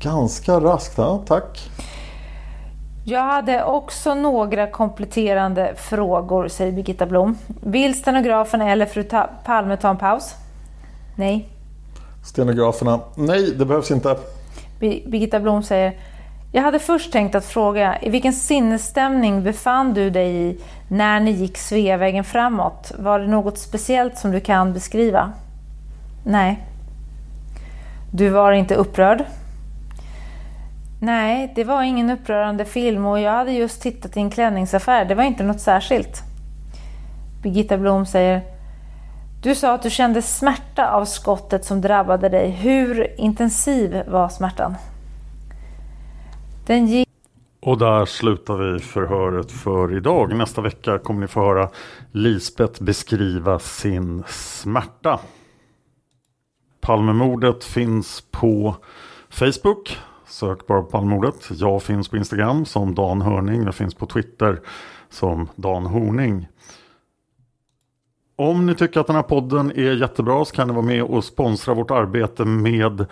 Ganska 0.01 0.59
raskt, 0.59 0.97
ja 0.97 1.23
tack. 1.27 1.69
Jag 3.05 3.23
hade 3.23 3.63
också 3.63 4.13
några 4.13 4.67
kompletterande 4.67 5.73
frågor, 5.75 6.47
säger 6.47 6.71
Birgitta 6.71 7.05
Blom. 7.05 7.37
Vill 7.61 7.99
stenografen 7.99 8.61
eller 8.61 8.85
fru 8.85 9.03
Palme 9.45 9.77
ta 9.77 9.89
en 9.89 9.97
paus? 9.97 10.35
Nej. 11.15 11.58
Stenograferna, 12.29 12.99
nej 13.15 13.51
det 13.51 13.65
behövs 13.65 13.91
inte. 13.91 14.17
Birgitta 14.79 15.39
Blom 15.39 15.63
säger 15.63 15.93
Jag 16.51 16.61
hade 16.61 16.79
först 16.79 17.11
tänkt 17.11 17.35
att 17.35 17.45
fråga 17.45 18.01
i 18.01 18.09
vilken 18.09 18.33
sinnesstämning 18.33 19.43
befann 19.43 19.93
du 19.93 20.09
dig 20.09 20.35
i 20.35 20.57
när 20.87 21.19
ni 21.19 21.31
gick 21.31 21.57
Sveavägen 21.57 22.23
framåt? 22.23 22.91
Var 22.99 23.19
det 23.19 23.27
något 23.27 23.57
speciellt 23.57 24.17
som 24.17 24.31
du 24.31 24.39
kan 24.39 24.73
beskriva? 24.73 25.31
Nej. 26.25 26.65
Du 28.11 28.29
var 28.29 28.51
inte 28.51 28.75
upprörd? 28.75 29.23
Nej, 31.01 31.51
det 31.55 31.63
var 31.63 31.83
ingen 31.83 32.09
upprörande 32.09 32.65
film 32.65 33.05
och 33.05 33.19
jag 33.19 33.31
hade 33.31 33.51
just 33.51 33.81
tittat 33.81 34.17
i 34.17 34.19
en 34.19 34.29
klänningsaffär. 34.29 35.05
Det 35.05 35.15
var 35.15 35.23
inte 35.23 35.43
något 35.43 35.61
särskilt. 35.61 36.23
Birgitta 37.43 37.77
Blom 37.77 38.05
säger 38.05 38.58
du 39.43 39.55
sa 39.55 39.73
att 39.73 39.81
du 39.81 39.89
kände 39.89 40.21
smärta 40.21 40.91
av 40.91 41.05
skottet 41.05 41.65
som 41.65 41.81
drabbade 41.81 42.29
dig. 42.29 42.49
Hur 42.49 43.19
intensiv 43.19 44.03
var 44.07 44.29
smärtan? 44.29 44.75
Den 46.67 46.87
gick 46.87 47.09
Och 47.61 47.77
där 47.77 48.05
slutar 48.05 48.57
vi 48.57 48.79
förhöret 48.79 49.51
för 49.51 49.97
idag. 49.97 50.35
Nästa 50.35 50.61
vecka 50.61 50.99
kommer 50.99 51.21
ni 51.21 51.27
få 51.27 51.39
höra 51.39 51.69
Lisbeth 52.11 52.83
beskriva 52.83 53.59
sin 53.59 54.23
smärta. 54.27 55.19
Palmemordet 56.81 57.63
finns 57.63 58.23
på 58.31 58.75
Facebook. 59.29 59.97
Sök 60.27 60.67
bara 60.67 60.81
på 60.81 60.89
Palmemordet. 60.89 61.49
Jag 61.51 61.83
finns 61.83 62.09
på 62.09 62.17
Instagram 62.17 62.65
som 62.65 62.95
Dan 62.95 63.21
Hörning. 63.21 63.63
Jag 63.63 63.75
finns 63.75 63.93
på 63.95 64.05
Twitter 64.05 64.61
som 65.09 65.47
Dan 65.55 65.85
Horning. 65.85 66.47
Om 68.39 68.65
ni 68.65 68.75
tycker 68.75 68.99
att 68.99 69.07
den 69.07 69.15
här 69.15 69.23
podden 69.23 69.71
är 69.71 70.01
jättebra 70.01 70.45
så 70.45 70.55
kan 70.55 70.67
ni 70.67 70.73
vara 70.73 70.85
med 70.85 71.03
och 71.03 71.23
sponsra 71.23 71.73
vårt 71.73 71.91
arbete 71.91 72.45
med 72.45 73.05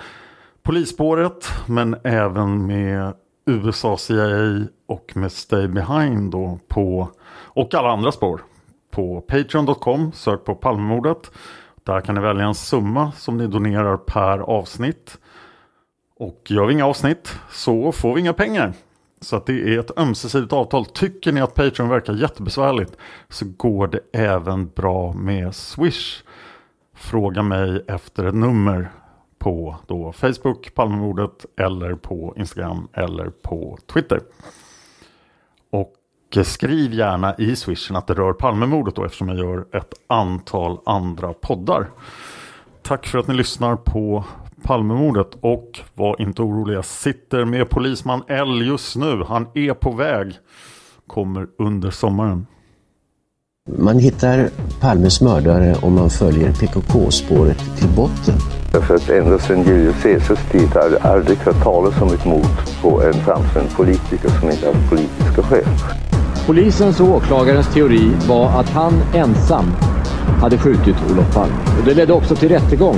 Polisspåret 0.64 1.52
men 1.66 1.96
även 2.04 2.66
med 2.66 3.14
USA 3.46 3.98
CIA 3.98 4.68
och 4.88 5.12
med 5.16 5.32
Stay 5.32 5.68
Behind 5.68 6.32
då 6.32 6.60
på, 6.68 7.10
och 7.30 7.74
alla 7.74 7.90
andra 7.90 8.12
spår. 8.12 8.42
På 8.92 9.22
Patreon.com, 9.22 10.12
sök 10.12 10.46
på 10.46 10.56
Palmemordet. 10.56 11.32
Där 11.84 12.02
kan 12.02 12.16
ni 12.16 12.22
välja 12.22 12.46
en 12.46 12.56
summa 12.56 13.12
som 13.12 13.38
ni 13.38 13.48
donerar 13.48 13.98
per 13.98 14.40
avsnitt. 14.40 15.18
Och 16.20 16.42
gör 16.46 16.66
vi 16.66 16.74
inga 16.74 16.86
avsnitt 16.86 17.40
så 17.52 17.92
får 17.92 18.14
vi 18.14 18.22
inga 18.22 18.34
pengar. 18.34 18.74
Så 19.22 19.36
att 19.36 19.46
det 19.46 19.74
är 19.76 19.80
ett 19.80 20.00
ömsesidigt 20.00 20.54
avtal. 20.54 20.86
Tycker 20.86 21.32
ni 21.32 21.42
att 21.42 21.56
Patreon 21.56 21.90
verkar 21.90 22.14
jättebesvärligt 22.14 22.98
så 23.30 23.46
går 23.58 23.88
det 23.88 24.00
även 24.14 24.68
bra 24.68 25.14
med 25.14 25.56
Swish. 25.56 26.24
Fråga 26.96 27.44
mig 27.44 27.84
efter 27.88 28.26
ett 28.26 28.36
nummer 28.36 28.92
på 29.40 29.76
då 29.88 30.12
Facebook, 30.12 30.74
Palmemordet 30.74 31.46
eller 31.60 31.96
på 31.96 32.34
Instagram 32.38 32.88
eller 32.94 33.30
på 33.30 33.78
Twitter. 33.94 34.22
Och 35.72 35.94
skriv 36.46 36.94
gärna 36.94 37.36
i 37.38 37.56
swishen 37.56 37.96
att 37.96 38.08
det 38.08 38.14
rör 38.14 38.34
Palmemordet 38.34 38.96
då 38.96 39.06
eftersom 39.06 39.30
jag 39.30 39.38
gör 39.38 39.66
ett 39.72 39.94
antal 40.08 40.80
andra 40.86 41.34
poddar. 41.34 41.90
Tack 42.82 43.08
för 43.08 43.20
att 43.20 43.28
ni 43.28 43.34
lyssnar 43.34 43.76
på 43.76 44.26
Palmemordet 44.64 45.28
och 45.42 45.80
var 45.94 46.22
inte 46.22 46.42
oroliga. 46.42 46.84
Sitter 46.84 47.46
med 47.46 47.70
polisman 47.70 48.24
L 48.28 48.62
just 48.68 48.96
nu. 48.96 49.24
Han 49.28 49.48
är 49.54 49.74
på 49.74 49.92
väg. 49.92 50.34
Kommer 51.08 51.48
under 51.58 51.90
sommaren. 51.92 52.48
Man 53.78 54.00
hittar 54.00 54.50
Palmes 54.82 55.22
mördare 55.22 55.76
om 55.82 55.94
man 55.96 56.10
följer 56.10 56.52
PKK-spåret 56.52 57.78
till 57.78 57.90
botten. 57.96 58.36
Därför 58.72 58.96
att 58.96 59.10
ända 59.10 59.40
sedan 59.40 59.64
Julius 59.64 60.04
Caesars 60.04 60.52
tid 60.52 60.70
har 60.74 60.90
det 60.90 61.00
aldrig 61.00 61.38
hört 61.38 61.64
talas 61.64 62.02
om 62.02 62.14
ett 62.14 62.26
mord 62.26 62.82
på 62.82 63.02
en 63.04 63.14
framstående 63.14 63.72
politiker 63.76 64.30
som 64.30 64.50
inte 64.50 64.68
haft 64.68 64.90
politiska 64.90 65.44
skäl. 65.44 65.66
Polisens 66.46 67.00
och 67.00 67.08
åklagarens 67.08 67.74
teori 67.74 68.12
var 68.28 68.60
att 68.60 68.70
han 68.70 68.94
ensam 69.14 69.66
hade 70.42 70.58
skjutit 70.58 70.96
Olof 71.12 71.34
Palme. 71.34 71.56
Och 71.80 71.86
det 71.86 71.94
ledde 71.94 72.14
också 72.14 72.36
till 72.36 72.50
rättegång. 72.50 72.98